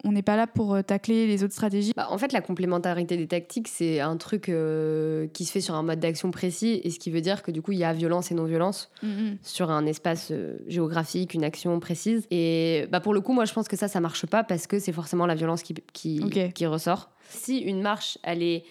on 0.04 0.12
n'est 0.12 0.22
pas 0.22 0.36
là 0.36 0.46
pour 0.46 0.82
tacler 0.84 1.26
les 1.26 1.42
autres 1.42 1.54
stratégies 1.54 1.92
bah, 1.96 2.08
En 2.10 2.18
fait, 2.18 2.32
la 2.32 2.40
complémentarité 2.40 3.16
des 3.16 3.26
tactiques, 3.26 3.68
c'est 3.68 4.00
un 4.00 4.16
truc 4.16 4.44
qui 4.44 5.44
se 5.44 5.52
fait 5.52 5.60
sur 5.60 5.74
un 5.74 5.82
mode 5.82 6.00
d'action 6.00 6.30
précis, 6.30 6.80
et 6.84 6.90
ce 6.90 6.98
qui 6.98 7.10
veut 7.10 7.20
dire 7.20 7.42
que 7.42 7.50
du 7.50 7.62
coup, 7.62 7.72
il 7.72 7.78
y 7.78 7.84
a 7.84 7.92
violence 7.92 8.30
et 8.30 8.34
non-violence 8.34 8.90
mm-hmm. 9.02 9.36
sur 9.42 9.70
un 9.70 9.86
espace 9.86 10.32
géographique, 10.66 11.34
une 11.34 11.44
action 11.44 11.78
précise. 11.80 12.26
Et 12.30 12.86
bah, 12.90 13.00
pour 13.00 13.14
le 13.14 13.20
coup, 13.20 13.32
moi, 13.32 13.44
je 13.44 13.52
pense 13.52 13.68
que 13.68 13.76
ça, 13.76 13.88
ça 13.88 14.00
marche 14.00 14.26
pas 14.26 14.44
parce 14.44 14.66
que 14.66 14.78
c'est 14.78 14.92
forcément 14.92 15.26
la 15.26 15.34
violence 15.34 15.62
qui, 15.62 15.74
qui, 15.92 16.20
qui 16.54 16.66
ressort. 16.66 17.10
Si 17.28 17.58
une 17.58 17.80
marche, 17.80 18.18
elle 18.22 18.42
est 18.42 18.64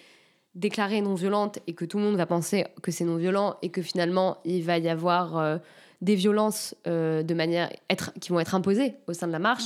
déclarée 0.54 1.00
non 1.00 1.14
violente 1.14 1.58
et 1.66 1.74
que 1.74 1.84
tout 1.84 1.98
le 1.98 2.04
monde 2.04 2.16
va 2.16 2.26
penser 2.26 2.66
que 2.82 2.90
c'est 2.90 3.04
non 3.04 3.16
violent 3.16 3.56
et 3.62 3.70
que 3.70 3.82
finalement 3.82 4.38
il 4.44 4.62
va 4.62 4.78
y 4.78 4.88
avoir 4.88 5.36
euh, 5.36 5.58
des 6.00 6.14
violences 6.14 6.76
euh, 6.86 7.22
de 7.22 7.34
manière 7.34 7.70
être, 7.90 8.12
qui 8.20 8.30
vont 8.30 8.40
être 8.40 8.54
imposées 8.54 8.94
au 9.06 9.12
sein 9.12 9.26
de 9.26 9.32
la 9.32 9.38
marche. 9.38 9.64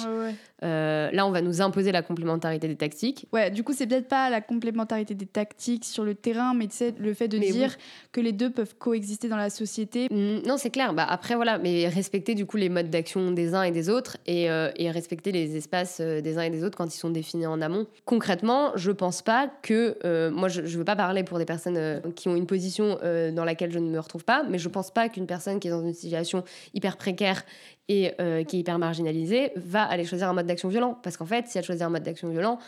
Euh, 0.65 1.11
là, 1.13 1.27
on 1.27 1.31
va 1.31 1.41
nous 1.41 1.61
imposer 1.61 1.93
la 1.93 2.03
complémentarité 2.03 2.69
des 2.69 2.77
tactiques. 2.77 3.27
Ouais, 3.33 3.51
du 3.51 3.63
coup, 3.63 3.73
c'est 3.73 3.87
peut-être 3.87 4.09
pas 4.09 4.31
la 4.31 4.41
complémentarité 4.41 5.15
des 5.15 5.27
tactiques 5.27 5.85
sur 5.85 6.05
le 6.05 6.15
terrain, 6.15 6.55
mais 6.55 6.69
le 6.99 7.15
fait 7.15 7.29
de 7.29 7.39
dire 7.39 7.77
que 8.13 8.21
les 8.21 8.33
deux 8.33 8.51
peuvent 8.51 8.75
coexister 8.77 9.29
dans 9.29 9.37
la 9.37 9.51
société. 9.51 10.09
Mmh, 10.11 10.47
non, 10.47 10.57
c'est 10.57 10.71
clair. 10.71 10.95
Bah, 10.95 11.07
après, 11.09 11.37
voilà, 11.37 11.59
mais 11.59 11.89
respecter 11.89 12.35
du 12.35 12.47
coup 12.47 12.57
les 12.57 12.69
modes 12.69 12.91
d'action 12.91 13.31
des 13.31 13.55
uns 13.55 13.63
et 13.63 13.71
des 13.71 13.89
autres 13.89 14.17
et, 14.27 14.51
euh, 14.51 14.71
et 14.77 14.91
respecter 14.91 15.33
les 15.33 15.57
espaces 15.57 16.01
des 16.01 16.39
uns 16.39 16.43
et 16.43 16.51
des 16.51 16.65
autres 16.65 16.77
quand 16.77 16.93
ils 16.93 16.99
sont 16.99 17.11
définis 17.11 17.47
en 17.47 17.61
amont. 17.61 17.87
Concrètement, 18.05 18.73
je 18.75 18.91
pense 18.91 19.23
pas 19.23 19.51
que. 19.63 19.97
moi, 20.31 20.49
je, 20.49 20.67
je 20.67 20.79
veux 20.79 20.85
pas 20.85 20.97
parler 20.97 21.23
pour 21.23 21.39
des 21.39 21.45
personnes 21.45 22.03
qui 22.15 22.29
ont 22.29 22.37
une 22.37 22.47
position 22.47 22.99
dans 23.33 23.45
laquelle 23.45 23.71
je 23.71 23.79
ne 23.79 23.91
me 23.91 23.99
retrouve 24.01 24.25
pas, 24.25 24.43
mais 24.49 24.59
je 24.59 24.69
pense 24.69 24.91
pas 24.91 25.09
qu'une 25.09 25.27
personne 25.27 25.61
qui 25.61 25.69
est 25.69 25.71
dans 25.71 25.83
une 25.83 25.95
situation 25.95 26.45
hyper 26.75 26.97
précaire 26.97 27.45
et 27.89 28.13
euh, 28.21 28.45
qui 28.45 28.57
est 28.57 28.61
hyper 28.61 28.79
marginalisée, 28.79 29.53
va 29.57 29.83
aller 29.83 30.05
choisir 30.05 30.29
un 30.29 30.35
mode 30.35 30.47
d'action 30.47 30.69
violent. 30.69 30.99
Parce 31.03 31.17
qu'en 31.17 31.27
fait, 31.27 31.47
si 31.49 31.59
elle 31.59 31.65
choisit 31.65 31.83
un 31.83 31.89
mode 31.89 32.03
d'action 32.03 32.29
violent, 32.29 32.59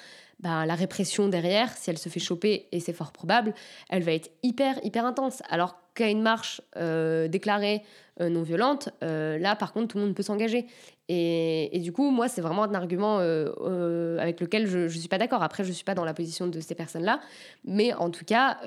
ben, 0.41 0.65
la 0.65 0.75
répression 0.75 1.29
derrière, 1.29 1.77
si 1.77 1.91
elle 1.91 1.99
se 1.99 2.09
fait 2.09 2.21
choper, 2.21 2.69
et 2.73 2.81
c'est 2.81 2.95
fort 2.95 3.13
probable, 3.13 3.55
elle 3.91 4.03
va 4.03 4.13
être 4.13 4.31
hyper, 4.43 4.83
hyper 4.83 5.05
intense. 5.05 5.43
Alors 5.51 5.77
qu'à 5.95 6.09
une 6.09 6.23
marche 6.23 6.63
euh, 6.77 7.29
déclarée 7.29 7.83
euh, 8.23 8.31
non 8.31 8.43
violente, 8.43 8.89
là, 9.03 9.57
par 9.57 9.75
contre, 9.75 9.89
tout 9.89 9.99
le 9.99 10.05
monde 10.05 10.15
peut 10.15 10.23
s'engager. 10.23 10.67
Et, 11.13 11.77
et, 11.77 11.81
du 11.81 11.93
coup, 11.93 12.11
moi, 12.11 12.29
c'est 12.29 12.41
vraiment 12.41 12.63
un 12.63 12.75
argument 12.75 13.19
avec 13.19 14.41
lequel 14.41 14.69
je 14.69 14.79
ne 14.79 14.89
suis 14.89 15.09
pas 15.09 15.19
d'accord. 15.19 15.43
Après, 15.43 15.65
je 15.65 15.69
ne 15.69 15.75
suis 15.75 15.85
pas 15.85 15.95
dans 15.95 16.05
la 16.05 16.15
position 16.15 16.47
de 16.47 16.61
ces 16.61 16.75
personnes-là. 16.75 17.21
Mais 17.65 17.93
en 17.93 18.11
tout 18.11 18.25
cas, 18.25 18.59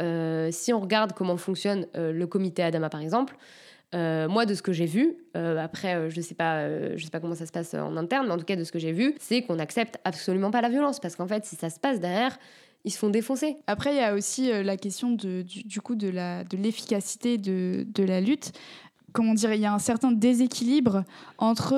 si 0.52 0.74
on 0.74 0.82
regarde 0.82 1.14
comment 1.14 1.38
fonctionne 1.38 1.88
le 1.96 2.26
comité 2.26 2.62
Adama, 2.62 2.90
par 2.90 3.02
exemple, 3.02 3.38
euh, 3.94 4.28
moi, 4.28 4.46
de 4.46 4.54
ce 4.54 4.62
que 4.62 4.74
j'ai 4.74 4.86
vu, 4.86 5.16
euh, 5.36 5.58
après, 5.58 5.96
euh, 5.96 6.10
je 6.10 6.22
sais 6.22 6.36
pas, 6.36 6.68
sais 6.98 7.10
pas 7.12 7.20
comment 7.20 7.36
ça 7.36 7.46
se 7.46 7.52
passe 7.52 7.74
en 7.74 7.96
interne, 7.98 8.28
mais 8.28 8.34
en 8.34 8.38
tout 8.38 8.46
cas, 8.46 8.56
de 8.56 8.64
ce 8.64 8.72
que 8.72 8.80
j'ai 8.80 8.92
vu, 8.92 9.16
c'est 9.20 9.44
qu'on 9.44 9.56
n'accepte 9.56 9.98
absolument 10.04 10.52
pas 10.52 10.62
la 10.62 10.70
violence, 10.70 11.00
parce 11.00 11.16
qu'en 11.16 11.28
fait, 11.28 11.46
si 11.46 11.56
ça 11.56 11.70
se 11.70 11.80
passe 11.80 12.00
derrière, 12.00 12.38
ils 12.86 12.92
se 12.92 12.98
font 12.98 13.10
défoncer. 13.10 13.58
Après, 13.68 13.94
il 13.94 13.98
y 13.98 14.04
a 14.04 14.14
aussi 14.14 14.52
la 14.64 14.76
question 14.76 15.12
de, 15.12 15.42
du, 15.42 15.80
coup 15.80 15.96
de 15.96 16.10
l'efficacité 16.58 17.38
de, 17.38 17.86
de, 17.88 18.04
la 18.04 18.20
lutte. 18.20 18.52
Comment 19.14 19.34
dire, 19.34 19.54
il 19.54 19.62
y 19.62 19.66
a 19.66 19.74
un 19.74 19.80
certain 19.80 20.12
déséquilibre 20.12 21.06
entre 21.38 21.74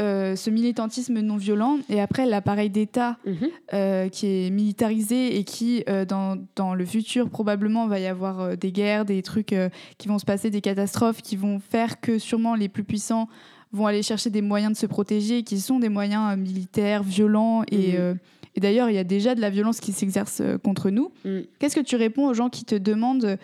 euh, 0.00 0.36
ce 0.36 0.48
militantisme 0.48 1.20
non 1.20 1.36
violent 1.36 1.78
et 1.90 2.00
après 2.00 2.24
l'appareil 2.24 2.70
d'État 2.70 3.18
mhm. 3.26 3.36
euh, 3.74 4.08
qui 4.08 4.26
est 4.26 4.50
militarisé 4.50 5.36
et 5.36 5.44
qui, 5.44 5.84
euh, 5.86 6.06
dans, 6.06 6.38
dans, 6.56 6.74
le 6.74 6.86
futur, 6.86 7.28
probablement 7.28 7.86
va 7.86 8.00
y 8.00 8.06
avoir 8.06 8.56
des 8.56 8.72
guerres, 8.72 9.04
des 9.04 9.20
trucs 9.20 9.54
qui 9.98 10.08
vont 10.08 10.18
se 10.18 10.24
passer, 10.24 10.48
des 10.48 10.62
catastrophes 10.62 11.20
qui 11.20 11.36
vont 11.36 11.60
faire 11.60 12.00
que 12.00 12.18
sûrement 12.18 12.54
les 12.54 12.70
plus 12.70 12.84
puissants 12.84 13.28
vont 13.72 13.86
aller 13.86 14.02
chercher 14.02 14.30
des 14.30 14.40
moyens 14.40 14.72
de 14.72 14.78
se 14.78 14.86
protéger, 14.86 15.42
qui 15.42 15.60
sont 15.60 15.78
des 15.78 15.90
moyens 15.90 16.38
militaires, 16.38 17.02
violents 17.02 17.62
et. 17.70 17.98
Mhm. 17.98 18.18
et 18.54 18.60
d'ailleurs, 18.60 18.88
il 18.88 18.94
y 18.94 18.98
a 18.98 19.04
déjà 19.04 19.34
de 19.34 19.42
la 19.42 19.50
violence 19.50 19.78
qui 19.78 19.92
s'exerce 19.92 20.42
contre 20.64 20.88
nous. 20.88 21.10
Mm. 21.24 21.40
Qu'est-ce 21.58 21.76
que 21.76 21.84
tu 21.84 21.96
réponds 21.96 22.26
aux 22.26 22.34
gens 22.34 22.48
qui 22.48 22.64
te 22.64 22.74
demandent 22.74 23.38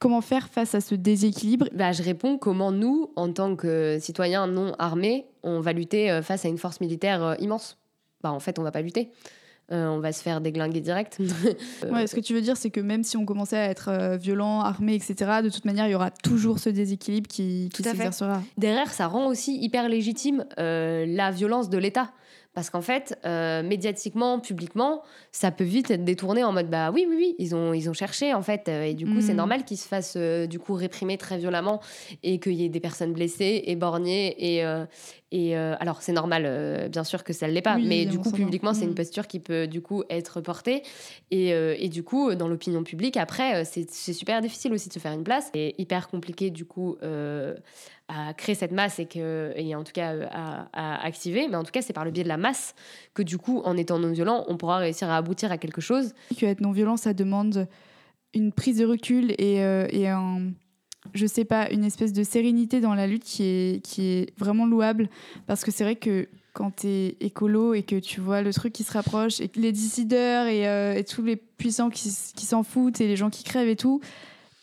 Comment 0.00 0.20
faire 0.20 0.48
face 0.48 0.74
à 0.74 0.80
ce 0.80 0.94
déséquilibre? 0.94 1.68
Bah, 1.72 1.92
Je 1.92 2.02
réponds 2.02 2.38
comment 2.38 2.72
nous, 2.72 3.10
en 3.16 3.32
tant 3.32 3.56
que 3.56 3.98
citoyens 4.00 4.46
non 4.46 4.74
armés, 4.78 5.26
on 5.42 5.60
va 5.60 5.72
lutter 5.72 6.10
euh, 6.10 6.22
face 6.22 6.44
à 6.44 6.48
une 6.48 6.58
force 6.58 6.80
militaire 6.80 7.22
euh, 7.22 7.34
immense? 7.38 7.78
Bah, 8.22 8.32
en 8.32 8.40
fait, 8.40 8.58
on 8.58 8.62
va 8.62 8.70
pas 8.70 8.82
lutter. 8.82 9.10
Euh, 9.72 9.86
on 9.86 10.00
va 10.00 10.12
se 10.12 10.22
faire 10.22 10.40
déglinguer 10.40 10.80
direct. 10.80 11.18
ouais, 11.90 12.06
ce 12.06 12.14
que 12.14 12.20
tu 12.20 12.34
veux 12.34 12.42
dire, 12.42 12.56
c'est 12.56 12.70
que 12.70 12.80
même 12.80 13.02
si 13.02 13.16
on 13.16 13.24
commençait 13.24 13.56
à 13.56 13.70
être 13.70 14.16
violent, 14.16 14.60
armé, 14.60 14.94
etc., 14.94 15.14
de 15.42 15.48
toute 15.48 15.64
manière, 15.64 15.86
il 15.86 15.92
y 15.92 15.94
aura 15.94 16.10
toujours 16.10 16.58
ce 16.58 16.68
déséquilibre 16.68 17.28
qui, 17.28 17.70
qui 17.72 17.82
s'exercera. 17.82 18.42
Derrière, 18.58 18.92
ça 18.92 19.06
rend 19.06 19.26
aussi 19.26 19.56
hyper 19.56 19.88
légitime 19.88 20.44
la 20.58 21.30
violence 21.30 21.70
de 21.70 21.78
l'État. 21.78 22.10
Parce 22.54 22.70
qu'en 22.70 22.82
fait, 22.82 23.18
euh, 23.24 23.64
médiatiquement, 23.64 24.38
publiquement, 24.38 25.02
ça 25.32 25.50
peut 25.50 25.64
vite 25.64 25.90
être 25.90 26.04
détourné 26.04 26.44
en 26.44 26.52
mode 26.52 26.70
bah 26.70 26.92
oui, 26.92 27.04
oui, 27.08 27.16
oui, 27.16 27.34
ils 27.40 27.54
ont, 27.56 27.74
ils 27.74 27.90
ont 27.90 27.92
cherché 27.92 28.32
en 28.32 28.42
fait. 28.42 28.68
Euh, 28.68 28.84
et 28.84 28.94
du 28.94 29.06
coup, 29.06 29.20
c'est 29.20 29.34
mm. 29.34 29.38
normal 29.38 29.64
qu'ils 29.64 29.76
se 29.76 29.88
fassent 29.88 30.14
euh, 30.16 30.46
du 30.46 30.60
coup 30.60 30.74
réprimer 30.74 31.18
très 31.18 31.36
violemment 31.36 31.80
et 32.22 32.38
qu'il 32.38 32.52
y 32.52 32.64
ait 32.64 32.68
des 32.68 32.80
personnes 32.80 33.12
blessées, 33.12 33.64
éborgnées. 33.66 34.36
Et, 34.38 34.64
et 35.32 35.56
alors, 35.56 36.00
c'est 36.00 36.12
normal, 36.12 36.88
bien 36.90 37.02
sûr 37.02 37.24
que 37.24 37.32
ça 37.32 37.48
ne 37.48 37.52
l'est 37.52 37.62
pas. 37.62 37.76
mais 37.76 38.06
du 38.06 38.18
coup, 38.18 38.30
publiquement, 38.30 38.72
c'est 38.72 38.84
une 38.84 38.92
mm. 38.92 38.94
posture 38.94 39.26
qui 39.26 39.40
peut 39.40 39.66
du 39.66 39.82
coup 39.82 40.04
être 40.08 40.40
portée. 40.40 40.84
Et, 41.32 41.48
et 41.48 41.88
du 41.88 42.04
coup, 42.04 42.34
dans 42.36 42.46
l'opinion 42.46 42.84
publique, 42.84 43.16
après, 43.16 43.64
c'est 43.64 43.90
super 43.90 44.40
difficile 44.40 44.72
aussi 44.72 44.88
de 44.88 44.94
se 44.94 45.00
faire 45.00 45.12
une 45.12 45.24
place. 45.24 45.50
C'est 45.52 45.74
hyper 45.78 46.08
compliqué 46.08 46.50
du 46.50 46.64
coup 46.64 46.96
à 48.08 48.34
créer 48.34 48.54
cette 48.54 48.72
masse 48.72 48.98
et, 48.98 49.06
que, 49.06 49.52
et 49.56 49.74
en 49.74 49.82
tout 49.82 49.92
cas 49.92 50.12
euh, 50.12 50.26
à, 50.30 51.04
activer. 51.04 51.48
Mais 51.48 51.56
en 51.56 51.64
tout 51.64 51.72
cas, 51.72 51.82
c'est 51.82 51.92
par 51.92 52.04
le 52.04 52.10
biais 52.10 52.24
de 52.24 52.28
la 52.28 52.36
masse 52.36 52.74
que 53.14 53.22
du 53.22 53.38
coup, 53.38 53.60
en 53.64 53.76
étant 53.76 53.98
non 53.98 54.12
violent, 54.12 54.44
on 54.48 54.56
pourra 54.56 54.78
réussir 54.78 55.08
à 55.08 55.16
aboutir 55.16 55.50
à 55.52 55.58
quelque 55.58 55.80
chose. 55.80 56.12
Que 56.38 56.46
être 56.46 56.60
non 56.60 56.72
violent, 56.72 56.96
ça 56.96 57.14
demande 57.14 57.66
une 58.34 58.52
prise 58.52 58.78
de 58.78 58.84
recul 58.84 59.32
et, 59.38 59.62
euh, 59.62 59.86
et 59.90 60.08
un, 60.08 60.50
je 61.14 61.26
sais 61.26 61.44
pas, 61.44 61.70
une 61.70 61.84
espèce 61.84 62.12
de 62.12 62.24
sérénité 62.24 62.80
dans 62.80 62.94
la 62.94 63.06
lutte 63.06 63.24
qui 63.24 63.44
est, 63.44 63.84
qui 63.84 64.06
est 64.06 64.38
vraiment 64.38 64.66
louable. 64.66 65.08
Parce 65.46 65.64
que 65.64 65.70
c'est 65.70 65.84
vrai 65.84 65.96
que 65.96 66.28
quand 66.52 66.76
tu 66.76 66.86
es 66.86 67.16
écolo 67.20 67.74
et 67.74 67.82
que 67.82 67.98
tu 67.98 68.20
vois 68.20 68.42
le 68.42 68.52
truc 68.52 68.72
qui 68.72 68.84
se 68.84 68.92
rapproche 68.92 69.40
et 69.40 69.48
que 69.48 69.60
les 69.60 69.72
décideurs 69.72 70.46
et, 70.46 70.68
euh, 70.68 70.94
et 70.94 71.04
tous 71.04 71.22
les 71.22 71.36
puissants 71.36 71.90
qui, 71.90 72.14
qui 72.36 72.46
s'en 72.46 72.62
foutent 72.62 73.00
et 73.00 73.08
les 73.08 73.16
gens 73.16 73.30
qui 73.30 73.44
crèvent 73.44 73.68
et 73.68 73.76
tout, 73.76 74.00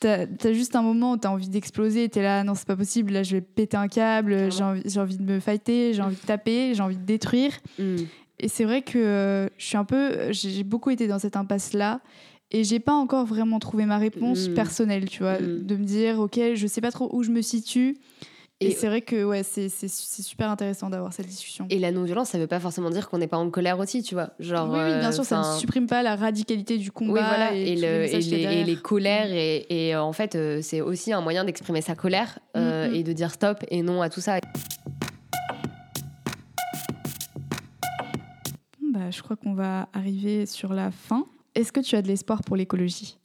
t'as 0.01 0.25
as 0.43 0.53
juste 0.53 0.75
un 0.75 0.81
moment 0.81 1.13
où 1.13 1.17
t'as 1.17 1.29
envie 1.29 1.47
d'exploser, 1.47 2.09
t'es 2.09 2.21
là, 2.21 2.43
non, 2.43 2.55
c'est 2.55 2.67
pas 2.67 2.75
possible, 2.75 3.13
là, 3.13 3.23
je 3.23 3.37
vais 3.37 3.41
péter 3.41 3.77
un 3.77 3.87
câble, 3.87 4.51
j'ai 4.51 4.63
envie, 4.63 4.99
envie, 4.99 5.17
de 5.17 5.23
me 5.23 5.39
fighter, 5.39 5.93
j'ai 5.93 6.01
envie 6.01 6.15
de 6.15 6.25
taper, 6.25 6.73
j'ai 6.73 6.81
envie 6.81 6.97
de 6.97 7.05
détruire. 7.05 7.53
Mm. 7.79 7.95
Et 8.39 8.47
c'est 8.47 8.65
vrai 8.65 8.81
que 8.81 8.97
euh, 8.97 9.47
je 9.57 9.65
suis 9.65 9.77
un 9.77 9.85
peu, 9.85 10.31
j'ai 10.31 10.63
beaucoup 10.63 10.89
été 10.89 11.07
dans 11.07 11.19
cette 11.19 11.37
impasse-là. 11.37 12.01
Et 12.53 12.65
j'ai 12.65 12.79
pas 12.79 12.93
encore 12.93 13.25
vraiment 13.25 13.59
trouvé 13.59 13.85
ma 13.85 13.97
réponse 13.97 14.49
mm. 14.49 14.53
personnelle, 14.55 15.05
tu 15.07 15.19
vois, 15.19 15.39
mm. 15.39 15.63
de 15.63 15.75
me 15.75 15.85
dire, 15.85 16.19
ok, 16.19 16.39
je 16.55 16.67
sais 16.67 16.81
pas 16.81 16.91
trop 16.91 17.09
où 17.13 17.23
je 17.23 17.31
me 17.31 17.41
situe. 17.41 17.95
Et, 18.61 18.71
c'est 18.71 18.87
vrai 18.87 19.01
que 19.01 19.23
ouais, 19.23 19.41
c'est 19.43 19.69
super 19.89 20.51
intéressant 20.51 20.89
d'avoir 20.89 21.13
cette 21.13 21.25
discussion. 21.25 21.65
Et 21.71 21.79
la 21.79 21.91
non-violence, 21.91 22.29
ça 22.29 22.37
veut 22.37 22.47
pas 22.47 22.59
forcément 22.59 22.91
dire 22.91 23.09
qu'on 23.09 23.17
n'est 23.17 23.27
pas 23.27 23.37
en 23.37 23.49
colère 23.49 23.79
aussi, 23.79 24.03
tu 24.03 24.13
vois. 24.13 24.29
Genre, 24.39 24.69
oui, 24.69 24.99
bien 24.99 25.11
sûr, 25.11 25.25
ça 25.25 25.39
ne 25.39 25.59
supprime 25.59 25.87
pas 25.87 26.03
la 26.03 26.15
radicalité 26.15 26.77
du 26.77 26.91
combat. 26.91 27.13
Oui, 27.13 27.19
voilà. 27.19 27.53
et, 27.53 27.75
les, 28.63 28.75
colères. 28.75 29.31
Et, 29.31 29.95
euh, 29.95 30.01
en 30.01 30.13
fait, 30.13 30.35
euh, 30.35 30.59
c'est 30.61 30.79
aussi 30.79 31.11
un 31.11 31.21
moyen 31.21 31.43
d'exprimer 31.43 31.81
sa 31.81 31.95
colère 31.95 32.37
euh, 32.55 32.87
mm, 32.87 32.91
mm. 32.91 32.95
et 32.95 33.03
de 33.03 33.13
dire 33.13 33.31
stop 33.31 33.63
et 33.69 33.81
non 33.81 34.01
à 34.03 34.09
tout 34.09 34.21
ça. 34.21 34.39
Bah, 38.93 39.09
je 39.09 39.21
crois 39.23 39.37
qu'on 39.37 39.53
va 39.53 39.89
arriver 39.93 40.45
sur 40.45 40.73
la 40.73 40.91
fin. 40.91 41.25
Est-ce 41.55 41.71
que 41.71 41.79
tu 41.79 41.95
as 41.95 42.01
de 42.03 42.07
l'espoir 42.07 42.41
pour 42.43 42.55
l'écologie? 42.55 43.17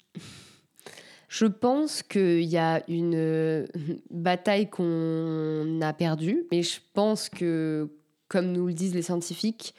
Je 1.28 1.46
pense 1.46 2.02
qu'il 2.02 2.44
y 2.44 2.56
a 2.56 2.82
une 2.88 3.14
euh, 3.14 3.66
bataille 4.10 4.68
qu'on 4.70 5.80
a 5.80 5.92
perdue, 5.92 6.46
mais 6.52 6.62
je 6.62 6.78
pense 6.94 7.28
que, 7.28 7.88
comme 8.28 8.52
nous 8.52 8.66
le 8.66 8.72
disent 8.72 8.94
les 8.94 9.02
scientifiques, 9.02 9.74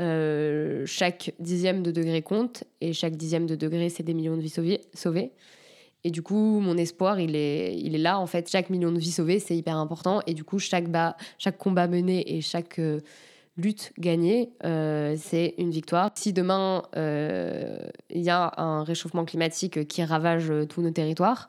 euh, 0.00 0.84
chaque 0.86 1.34
dixième 1.38 1.82
de 1.82 1.90
degré 1.90 2.22
compte, 2.22 2.64
et 2.80 2.92
chaque 2.92 3.16
dixième 3.16 3.46
de 3.46 3.56
degré, 3.56 3.88
c'est 3.88 4.02
des 4.02 4.14
millions 4.14 4.36
de 4.36 4.42
vies 4.42 4.80
sauvées. 4.94 5.32
Et 6.04 6.10
du 6.10 6.22
coup, 6.22 6.60
mon 6.60 6.76
espoir, 6.76 7.20
il 7.20 7.36
est, 7.36 7.76
il 7.78 7.94
est 7.94 7.98
là. 7.98 8.18
En 8.18 8.26
fait, 8.26 8.50
chaque 8.50 8.70
million 8.70 8.90
de 8.90 8.98
vies 8.98 9.12
sauvées, 9.12 9.38
c'est 9.38 9.56
hyper 9.56 9.76
important. 9.76 10.20
Et 10.26 10.34
du 10.34 10.42
coup, 10.42 10.58
chaque, 10.58 10.86
chaque 11.38 11.58
combat 11.58 11.86
mené 11.86 12.36
et 12.36 12.40
chaque 12.40 12.78
euh, 12.80 13.00
lutte 13.56 13.92
gagnée, 13.98 14.50
euh, 14.64 15.16
c'est 15.18 15.54
une 15.58 15.70
victoire. 15.70 16.10
Si 16.14 16.32
demain, 16.32 16.82
euh, 16.96 17.78
il 18.10 18.22
y 18.22 18.30
a 18.30 18.52
un 18.56 18.82
réchauffement 18.84 19.24
climatique 19.24 19.86
qui 19.86 20.02
ravage 20.02 20.52
tous 20.68 20.82
nos 20.82 20.90
territoires, 20.90 21.48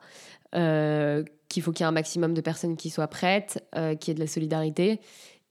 euh, 0.55 1.23
qu'il 1.49 1.63
faut 1.63 1.71
qu'il 1.71 1.83
y 1.83 1.85
ait 1.85 1.89
un 1.89 1.91
maximum 1.91 2.33
de 2.33 2.41
personnes 2.41 2.75
qui 2.75 2.89
soient 2.89 3.07
prêtes, 3.07 3.63
qu'il 3.99 4.09
y 4.09 4.11
ait 4.11 4.15
de 4.15 4.19
la 4.19 4.27
solidarité. 4.27 4.99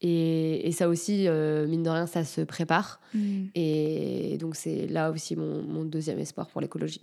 Et, 0.05 0.71
ça 0.73 0.89
aussi, 0.89 1.29
mine 1.29 1.83
de 1.83 1.89
rien, 1.89 2.07
ça 2.07 2.25
se 2.25 2.41
prépare. 2.41 2.99
Mm. 3.13 3.45
Et 3.55 4.37
donc 4.39 4.55
c'est 4.55 4.87
là 4.87 5.11
aussi 5.11 5.35
mon 5.35 5.85
deuxième 5.85 6.19
espoir 6.19 6.47
pour 6.47 6.59
l'écologie. 6.59 7.01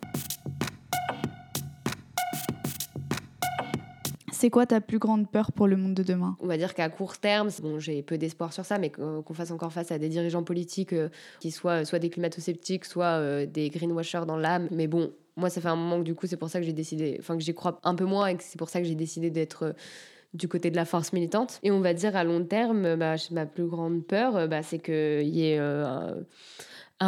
C'est 4.40 4.48
quoi 4.48 4.64
ta 4.64 4.80
plus 4.80 4.98
grande 4.98 5.30
peur 5.30 5.52
pour 5.52 5.66
le 5.66 5.76
monde 5.76 5.92
de 5.92 6.02
demain? 6.02 6.34
On 6.40 6.46
va 6.46 6.56
dire 6.56 6.72
qu'à 6.72 6.88
court 6.88 7.18
terme, 7.18 7.50
bon, 7.62 7.78
j'ai 7.78 8.02
peu 8.02 8.16
d'espoir 8.16 8.54
sur 8.54 8.64
ça, 8.64 8.78
mais 8.78 8.88
qu'on 8.88 9.34
fasse 9.34 9.50
encore 9.50 9.70
face 9.70 9.92
à 9.92 9.98
des 9.98 10.08
dirigeants 10.08 10.44
politiques 10.44 10.94
euh, 10.94 11.10
qui 11.40 11.50
soient 11.50 11.84
soit 11.84 11.98
des 11.98 12.08
climato-sceptiques, 12.08 12.86
soit 12.86 13.18
euh, 13.18 13.44
des 13.44 13.68
greenwashers 13.68 14.24
dans 14.26 14.38
l'âme. 14.38 14.66
Mais 14.70 14.86
bon, 14.86 15.12
moi, 15.36 15.50
ça 15.50 15.60
fait 15.60 15.68
un 15.68 15.76
moment 15.76 15.98
que 15.98 16.04
du 16.04 16.14
coup, 16.14 16.26
c'est 16.26 16.38
pour 16.38 16.48
ça 16.48 16.58
que 16.58 16.64
j'ai 16.64 16.72
décidé, 16.72 17.18
enfin 17.20 17.36
que 17.36 17.42
j'y 17.42 17.52
crois 17.52 17.80
un 17.84 17.94
peu 17.94 18.06
moins 18.06 18.28
et 18.28 18.36
que 18.38 18.42
c'est 18.42 18.56
pour 18.56 18.70
ça 18.70 18.80
que 18.80 18.86
j'ai 18.86 18.94
décidé 18.94 19.28
d'être 19.28 19.62
euh, 19.64 19.72
du 20.32 20.48
côté 20.48 20.70
de 20.70 20.76
la 20.76 20.86
force 20.86 21.12
militante. 21.12 21.60
Et 21.62 21.70
on 21.70 21.80
va 21.80 21.92
dire 21.92 22.16
à 22.16 22.24
long 22.24 22.42
terme, 22.42 22.96
bah, 22.96 23.16
ma 23.32 23.44
plus 23.44 23.66
grande 23.66 24.06
peur, 24.06 24.48
bah, 24.48 24.62
c'est 24.62 24.78
qu'il 24.78 25.36
y 25.36 25.50
ait 25.50 25.58
un 25.58 26.24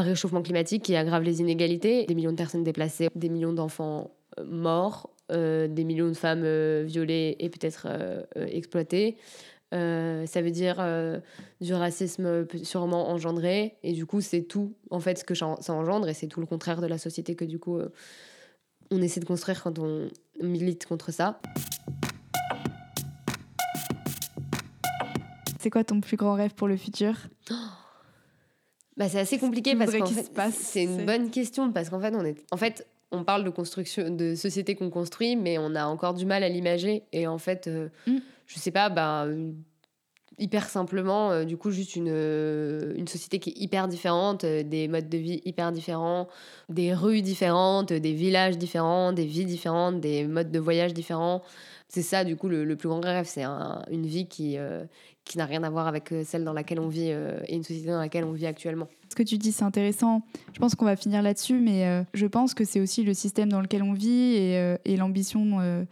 réchauffement 0.03 0.43
climatique 0.43 0.83
qui 0.83 0.97
aggrave 0.97 1.23
les 1.23 1.41
inégalités, 1.41 2.05
des 2.05 2.15
millions 2.15 2.33
de 2.33 2.37
personnes 2.37 2.63
déplacées, 2.63 3.09
des 3.15 3.31
millions 3.31 3.55
d'enfants 3.55 4.11
morts, 4.45 5.09
euh, 5.33 5.67
des 5.67 5.85
millions 5.85 6.09
de 6.09 6.15
femmes 6.15 6.43
euh, 6.45 6.85
violées 6.87 7.37
et 7.39 7.49
peut-être 7.49 7.87
euh, 7.89 8.23
exploitées. 8.35 9.17
ça 9.73 10.43
veut 10.43 10.51
dire 10.51 10.85
du 11.61 11.73
racisme 11.73 12.47
sûrement 12.63 13.09
engendré. 13.09 13.77
Et 13.83 13.93
du 13.93 14.05
coup, 14.05 14.21
c'est 14.21 14.43
tout, 14.43 14.75
en 14.91 15.01
fait, 15.01 15.19
ce 15.19 15.25
que 15.25 15.35
ça 15.35 15.47
engendre. 15.47 16.09
Et 16.09 16.15
c'est 16.15 16.27
tout 16.27 16.41
le 16.41 16.47
contraire 16.47 16.81
de 16.81 16.87
la 16.87 16.99
société 16.99 17.35
que, 17.35 17.47
du 17.47 17.59
coup, 17.59 17.79
on 18.91 19.01
essaie 19.01 19.21
de 19.21 19.25
construire 19.25 19.63
quand 19.63 19.79
on 19.79 20.11
milite 20.43 20.85
contre 20.85 21.11
ça. 21.11 21.41
C'est 25.59 25.71
quoi 25.71 25.85
ton 25.85 26.01
plus 26.01 26.17
grand 26.17 26.35
rêve 26.35 26.55
pour 26.55 26.69
le 26.69 26.77
futur? 26.77 27.15
Bah, 28.97 29.09
C'est 29.09 29.21
assez 29.21 29.39
compliqué 29.39 29.75
parce 29.75 29.97
qu'en 29.97 30.07
fait, 30.07 30.51
c'est 30.51 30.85
une 30.85 31.07
bonne 31.07 31.31
question 31.31 31.73
parce 31.73 31.89
qu'en 31.89 32.01
fait, 32.01 32.15
on 32.15 32.25
est... 32.25 32.37
En 32.51 32.57
fait, 32.59 32.87
on 33.13 33.25
parle 33.25 33.45
de 33.45 33.51
construction, 33.51 34.11
de 34.11 34.35
société 34.35 34.75
qu'on 34.75 34.91
construit, 34.91 35.37
mais 35.37 35.59
on 35.59 35.75
a 35.75 35.85
encore 35.85 36.15
du 36.15 36.27
mal 36.27 36.43
à 36.43 36.49
l'imager. 36.49 37.05
Et 37.13 37.27
en 37.27 37.39
fait, 37.39 37.67
euh, 37.67 37.89
mm. 38.07 38.19
je 38.47 38.59
sais 38.59 38.71
pas, 38.71 38.89
bah, 38.89 39.27
hyper 40.39 40.69
simplement, 40.69 41.31
euh, 41.31 41.45
du 41.45 41.57
coup, 41.57 41.71
juste 41.71 41.97
une, 41.97 42.09
euh, 42.09 42.95
une 42.97 43.09
société 43.09 43.39
qui 43.39 43.51
est 43.51 43.59
hyper 43.59 43.89
différente, 43.89 44.45
des 44.45 44.89
modes 44.89 45.09
de 45.09 45.19
vie 45.19 45.41
hyper 45.45 45.73
différents, 45.73 46.29
des 46.69 46.95
rues 46.95 47.23
différentes, 47.23 47.93
des 47.93 48.13
villages 48.13 48.59
différents, 48.59 49.13
des 49.13 49.27
vies 49.27 49.45
différentes, 49.45 50.01
des 50.01 50.27
modes 50.27 50.51
de 50.51 50.59
voyage 50.59 50.95
différents. 50.95 51.43
C'est 51.89 52.03
ça, 52.03 52.25
du 52.25 52.37
coup, 52.37 52.49
le, 52.49 52.77
plus 52.77 52.89
grand 52.89 53.01
rêve. 53.01 53.27
C'est 53.29 53.45
une 53.45 54.07
vie 54.07 54.27
qui, 54.27 54.57
qui 55.25 55.37
n'a 55.37 55.45
rien 55.45 55.63
à 55.63 55.69
voir 55.69 55.87
avec 55.87 56.15
celle 56.25 56.43
dans 56.43 56.55
laquelle 56.55 56.81
on 56.81 56.89
vit 56.89 57.11
et 57.11 57.55
une 57.55 57.65
société 57.65 57.89
dans 57.89 57.99
laquelle 57.99 58.25
on 58.25 58.33
vit 58.33 58.47
actuellement. 58.47 58.89
Ce 59.13 59.15
que 59.15 59.23
tu 59.23 59.37
dis, 59.37 59.53
c'est 59.53 59.65
intéressant. 59.65 60.23
Je 60.55 60.59
pense 60.59 60.75
qu'on 60.75 60.87
va 60.87 60.97
finir 60.97 61.21
là-dessus, 61.21 61.59
mais 61.59 61.85
euh, 61.85 62.03
je 62.15 62.25
pense 62.25 62.55
que 62.55 62.65
c'est 62.65 62.81
aussi 62.81 63.05
le 63.05 63.13
système 63.13 63.51
dans 63.51 63.61
lequel 63.61 63.83
on 63.83 63.93
vit 63.93 64.37
et, 64.37 64.57
euh, 64.57 64.77
l'ambition 64.97 65.85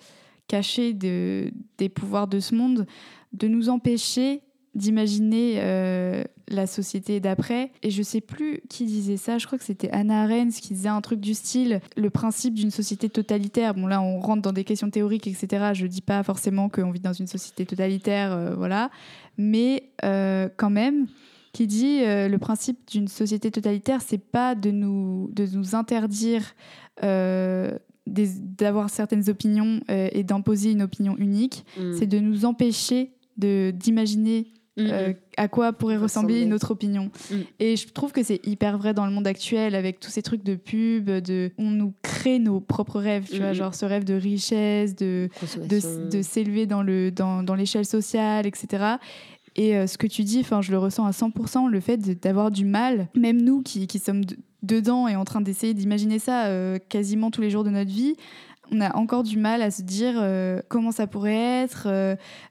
euh, 0.52 0.60
cachée 0.60 0.92
de, 0.92 1.52
des 1.78 1.88
pouvoirs 1.88 2.28
de 2.28 2.40
ce 2.40 2.54
monde 2.54 2.86
de 3.32 3.48
nous 3.48 3.68
empêcher 3.68 4.42
d'imaginer 4.74 5.60
la 6.46 6.66
société 6.68 7.18
d'après. 7.18 7.72
Et 7.82 7.90
je 7.90 8.02
sais 8.02 8.20
plus 8.20 8.60
qui 8.68 8.84
disait 8.84 9.16
ça, 9.16 9.38
je 9.38 9.46
crois 9.46 9.58
que 9.58 9.64
c'était 9.64 9.90
Anna 9.90 10.22
Arendt 10.22 10.60
qui 10.60 10.74
disait 10.74 10.88
un 10.88 11.00
truc 11.00 11.18
du 11.20 11.34
style 11.34 11.80
le 11.96 12.08
principe 12.08 12.54
d'une 12.54 12.70
société 12.70 13.08
totalitaire. 13.08 13.74
Bon, 13.74 13.88
là, 13.88 14.00
on 14.00 14.20
rentre 14.20 14.42
dans 14.42 14.52
des 14.52 14.62
questions 14.62 14.88
théoriques, 14.88 15.26
etc. 15.26 15.70
Je 15.74 15.86
dis 15.86 16.02
pas 16.02 16.22
forcément 16.22 16.68
qu'on 16.68 16.92
vit 16.92 17.00
dans 17.00 17.12
une 17.12 17.26
société 17.26 17.66
totalitaire, 17.66 18.54
voilà. 18.56 18.90
Mais 19.36 19.90
quand 20.00 20.70
même, 20.70 21.08
qui 21.52 21.66
dit 21.66 22.02
euh, 22.02 22.28
le 22.28 22.38
principe 22.38 22.78
d'une 22.90 23.08
société 23.08 23.50
totalitaire, 23.50 24.00
c'est 24.02 24.18
pas 24.18 24.54
de 24.54 24.70
nous, 24.70 25.30
de 25.32 25.46
nous 25.46 25.74
interdire 25.74 26.42
euh, 27.02 27.76
d'avoir 28.06 28.90
certaines 28.90 29.28
opinions 29.28 29.80
euh, 29.90 30.08
et 30.12 30.24
d'imposer 30.24 30.72
une 30.72 30.82
opinion 30.82 31.16
unique, 31.18 31.64
mm. 31.78 31.92
c'est 31.98 32.06
de 32.06 32.18
nous 32.18 32.44
empêcher 32.44 33.12
d'imaginer 33.36 34.48
mm, 34.76 34.82
mm. 34.82 35.14
à 35.36 35.48
quoi 35.48 35.72
pourrait 35.72 35.96
ressembler, 35.96 36.42
une 36.42 36.52
autre 36.52 36.72
opinion. 36.72 37.10
Et 37.58 37.76
je 37.76 37.88
trouve 37.88 38.12
que 38.12 38.22
c'est 38.22 38.46
hyper 38.46 38.76
vrai 38.76 38.92
dans 38.92 39.06
le 39.06 39.12
monde 39.12 39.26
actuel 39.26 39.74
avec 39.74 40.00
tous 40.00 40.10
ces 40.10 40.22
trucs 40.22 40.44
de 40.44 40.56
pub, 40.56 41.08
de 41.08 41.52
on 41.56 41.70
nous 41.70 41.94
crée 42.02 42.38
nos 42.38 42.60
propres 42.60 43.00
rêves, 43.00 43.26
tu 43.30 43.38
vois, 43.38 43.52
genre 43.52 43.74
ce 43.74 43.86
rêve 43.86 44.04
de 44.04 44.14
richesse, 44.14 44.94
de, 44.94 45.28
de, 45.56 46.10
de 46.10 46.22
s'élever 46.22 46.66
dans 46.66 46.82
l'échelle 46.82 47.14
dans, 47.14 47.42
dans 47.42 47.56
sociale, 47.84 48.46
etc. 48.46 48.96
Et 49.56 49.76
euh, 49.76 49.86
ce 49.86 49.98
que 49.98 50.06
tu 50.06 50.22
dis, 50.22 50.42
je 50.42 50.70
le 50.70 50.78
ressens 50.78 51.04
à 51.04 51.10
100%, 51.10 51.68
le 51.68 51.80
fait 51.80 51.96
d'avoir 51.96 52.50
du 52.50 52.64
mal, 52.64 53.08
même 53.16 53.40
nous 53.40 53.62
qui, 53.62 53.86
qui 53.86 53.98
sommes 53.98 54.22
dedans 54.62 55.08
et 55.08 55.16
en 55.16 55.24
train 55.24 55.40
d'essayer 55.40 55.74
d'imaginer 55.74 56.18
ça 56.18 56.46
euh, 56.46 56.78
quasiment 56.88 57.30
tous 57.30 57.40
les 57.40 57.50
jours 57.50 57.64
de 57.64 57.70
notre 57.70 57.90
vie, 57.90 58.14
on 58.72 58.80
a 58.80 58.94
encore 58.96 59.24
du 59.24 59.36
mal 59.36 59.62
à 59.62 59.72
se 59.72 59.82
dire 59.82 60.14
euh, 60.16 60.60
comment 60.68 60.92
ça 60.92 61.08
pourrait 61.08 61.64
être, 61.64 61.88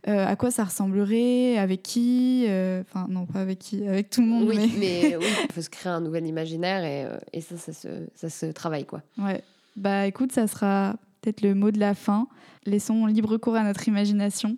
à 0.05 0.35
quoi 0.35 0.51
ça 0.51 0.65
ressemblerait, 0.65 1.57
avec 1.57 1.81
qui, 1.81 2.43
enfin 2.45 3.07
non 3.07 3.25
pas 3.25 3.39
avec 3.39 3.59
qui, 3.59 3.87
avec 3.87 4.09
tout 4.09 4.21
le 4.21 4.27
monde. 4.27 4.49
Oui, 4.49 4.73
mais, 4.77 5.15
oui, 5.19 5.25
il 5.45 5.53
faut 5.53 5.61
se 5.61 5.69
créer 5.69 5.93
un 5.93 6.01
nouvel 6.01 6.27
imaginaire 6.27 6.83
et, 6.83 7.07
et 7.31 7.39
ça, 7.39 7.55
ça 7.57 7.71
se, 7.71 7.87
ça 8.15 8.29
se 8.29 8.47
travaille 8.47 8.85
quoi. 8.85 9.01
Ouais, 9.17 9.41
bah 9.77 10.07
écoute, 10.07 10.33
ça 10.33 10.47
sera 10.47 10.97
peut-être 11.21 11.41
le 11.41 11.55
mot 11.55 11.71
de 11.71 11.79
la 11.79 11.93
fin. 11.93 12.27
Laissons 12.65 13.05
libre 13.05 13.37
cours 13.37 13.55
à 13.55 13.63
notre 13.63 13.87
imagination. 13.87 14.57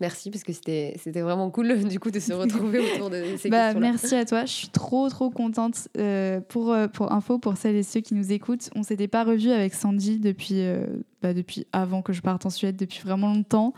Merci 0.00 0.30
parce 0.30 0.44
que 0.44 0.52
c'était 0.52 1.20
vraiment 1.20 1.50
cool 1.50 1.84
du 1.88 1.98
coup 1.98 2.10
de 2.10 2.20
se 2.20 2.32
retrouver 2.32 2.78
autour 2.94 3.10
de 3.10 3.36
ces 3.36 3.48
bah, 3.48 3.72
questions. 3.72 3.80
Merci 3.80 4.14
à 4.14 4.24
toi. 4.24 4.44
Je 4.44 4.52
suis 4.52 4.68
trop 4.68 5.08
trop 5.08 5.30
contente. 5.30 5.88
Euh, 5.98 6.40
pour, 6.40 6.72
euh, 6.72 6.88
pour 6.88 7.12
info, 7.12 7.38
pour 7.38 7.56
celles 7.56 7.76
et 7.76 7.82
ceux 7.82 8.00
qui 8.00 8.14
nous 8.14 8.32
écoutent, 8.32 8.70
on 8.74 8.82
s'était 8.82 9.08
pas 9.08 9.24
revu 9.24 9.50
avec 9.50 9.74
Sandy 9.74 10.18
depuis, 10.18 10.60
euh, 10.60 10.86
bah, 11.22 11.34
depuis 11.34 11.66
avant 11.72 12.02
que 12.02 12.12
je 12.12 12.20
parte 12.20 12.46
en 12.46 12.50
Suède, 12.50 12.76
depuis 12.76 13.00
vraiment 13.00 13.32
longtemps. 13.32 13.74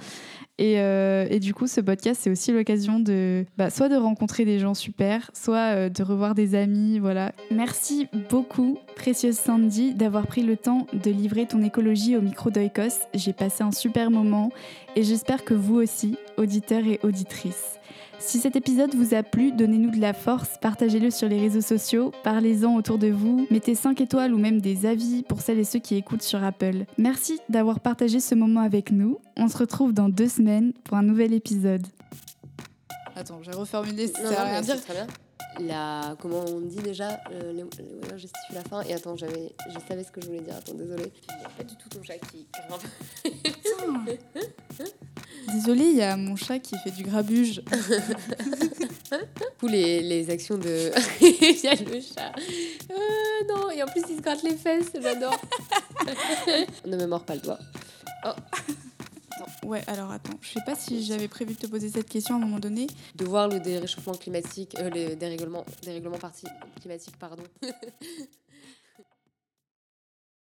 Et, 0.61 0.75
et 0.75 1.41
du 1.41 1.55
coup, 1.55 1.67
ce 1.67 1.81
podcast, 1.81 2.21
c'est 2.23 2.31
aussi 2.31 2.53
l'occasion 2.53 3.01
de 3.01 3.47
bah, 3.57 3.71
soit 3.71 3.89
de 3.89 3.97
rencontrer 3.97 4.45
des 4.45 4.59
gens 4.59 4.75
super, 4.75 5.31
soit 5.33 5.89
de 5.89 6.03
revoir 6.03 6.35
des 6.35 6.55
amis. 6.55 6.99
Voilà. 6.99 7.33
Merci 7.51 8.09
beaucoup, 8.29 8.79
précieuse 8.95 9.37
Sandy, 9.37 9.95
d'avoir 9.95 10.27
pris 10.27 10.43
le 10.43 10.59
temps 10.59 10.87
de 10.93 11.11
livrer 11.11 11.47
ton 11.47 11.63
écologie 11.63 12.17
au 12.17 12.21
micro 12.21 12.51
d'Oikos. 12.51 13.07
J'ai 13.15 13.33
passé 13.33 13.63
un 13.63 13.73
super 13.73 14.11
moment 14.11 14.51
et 14.97 15.03
j'espère 15.03 15.45
que 15.45 15.55
vous 15.55 15.77
aussi, 15.77 16.19
auditeurs 16.37 16.87
et 16.87 17.01
auditrices. 17.03 17.79
Si 18.21 18.39
cet 18.39 18.55
épisode 18.55 18.95
vous 18.95 19.15
a 19.15 19.23
plu, 19.23 19.51
donnez-nous 19.51 19.91
de 19.91 20.01
la 20.01 20.13
force, 20.13 20.51
partagez-le 20.61 21.11
sur 21.11 21.29
les 21.29 21.41
réseaux 21.41 21.63
sociaux, 21.63 22.13
parlez-en 22.23 22.77
autour 22.77 22.99
de 22.99 23.09
vous, 23.09 23.47
mettez 23.51 23.75
5 23.75 24.01
étoiles 24.01 24.35
ou 24.35 24.39
même 24.39 24.61
des 24.61 24.87
avis 24.87 25.23
pour 25.23 25.41
celles 25.41 25.59
et 25.59 25.65
ceux 25.65 25.79
qui 25.79 25.97
écoutent 25.97 26.23
sur 26.23 26.45
Apple. 26.45 26.85
Merci 26.99 27.41
d'avoir 27.49 27.81
partagé 27.81 28.21
ce 28.21 28.35
moment 28.35 28.61
avec 28.61 28.93
nous. 28.93 29.19
On 29.37 29.49
se 29.49 29.57
retrouve 29.57 29.93
dans 29.93 30.09
deux 30.09 30.29
semaines 30.29 30.73
pour 30.85 30.97
un 30.97 31.03
nouvel 31.03 31.33
épisode. 31.33 31.87
Attends, 33.17 33.43
j'ai 33.43 33.53
reformulé, 33.53 34.07
ça 34.07 34.45
rien 34.45 34.61
dire. 34.61 34.81
Très 34.81 34.95
bien. 34.95 35.07
La, 35.61 36.17
comment 36.21 36.45
on 36.47 36.61
dit 36.61 36.77
déjà 36.77 37.21
euh, 37.33 37.53
les, 37.53 37.63
les 37.63 38.55
la 38.55 38.63
fin. 38.63 38.83
Et 38.83 38.95
attends, 38.95 39.17
j'avais, 39.17 39.53
je 39.69 39.79
savais 39.87 40.05
ce 40.05 40.11
que 40.11 40.21
je 40.21 40.27
voulais 40.27 40.41
dire. 40.41 40.57
Attends, 40.57 40.75
désolé. 40.75 41.13
Pas 41.57 41.65
du 41.65 41.77
tout 41.77 41.89
ton 41.89 42.03
chat 42.03 42.19
qui 42.19 42.47
grimpe. 42.69 42.83
Désolée, 45.53 45.85
il 45.85 45.97
y 45.97 46.03
a 46.03 46.17
mon 46.17 46.37
chat 46.37 46.59
qui 46.59 46.77
fait 46.79 46.91
du 46.91 47.03
grabuge. 47.03 47.63
Ou 49.63 49.67
les, 49.67 50.03
les 50.03 50.31
actions 50.31 50.57
de. 50.57 50.91
Il 51.21 51.61
y 51.63 51.69
a 51.69 51.75
le 51.75 52.01
chat. 52.01 52.33
Euh, 52.91 53.49
non, 53.49 53.71
et 53.71 53.83
en 53.83 53.87
plus 53.87 54.03
il 54.09 54.17
se 54.17 54.23
gratte 54.23 54.43
les 54.43 54.57
fesses, 54.57 54.93
j'adore. 55.01 55.41
ne 56.87 56.97
me 56.97 57.07
mords 57.07 57.25
pas 57.25 57.35
le 57.35 57.41
doigt. 57.41 57.59
Oh. 58.25 58.31
Ouais, 59.65 59.83
alors 59.87 60.11
attends, 60.11 60.39
je 60.41 60.49
sais 60.51 60.65
pas 60.65 60.75
si 60.75 61.05
j'avais 61.05 61.29
prévu 61.29 61.55
de 61.55 61.59
te 61.59 61.67
poser 61.67 61.89
cette 61.89 62.09
question 62.09 62.35
à 62.35 62.39
un 62.39 62.41
moment 62.41 62.59
donné. 62.59 62.87
De 63.15 63.25
voir 63.25 63.49
le 63.49 63.61
déréchauffement 63.61 64.15
climatique, 64.15 64.77
euh, 64.79 64.91
le 64.91 65.17
dérèglement, 65.17 65.65
dérèglement 65.83 66.19
parti 66.19 66.47
climatique, 66.81 67.17
pardon. 67.19 67.43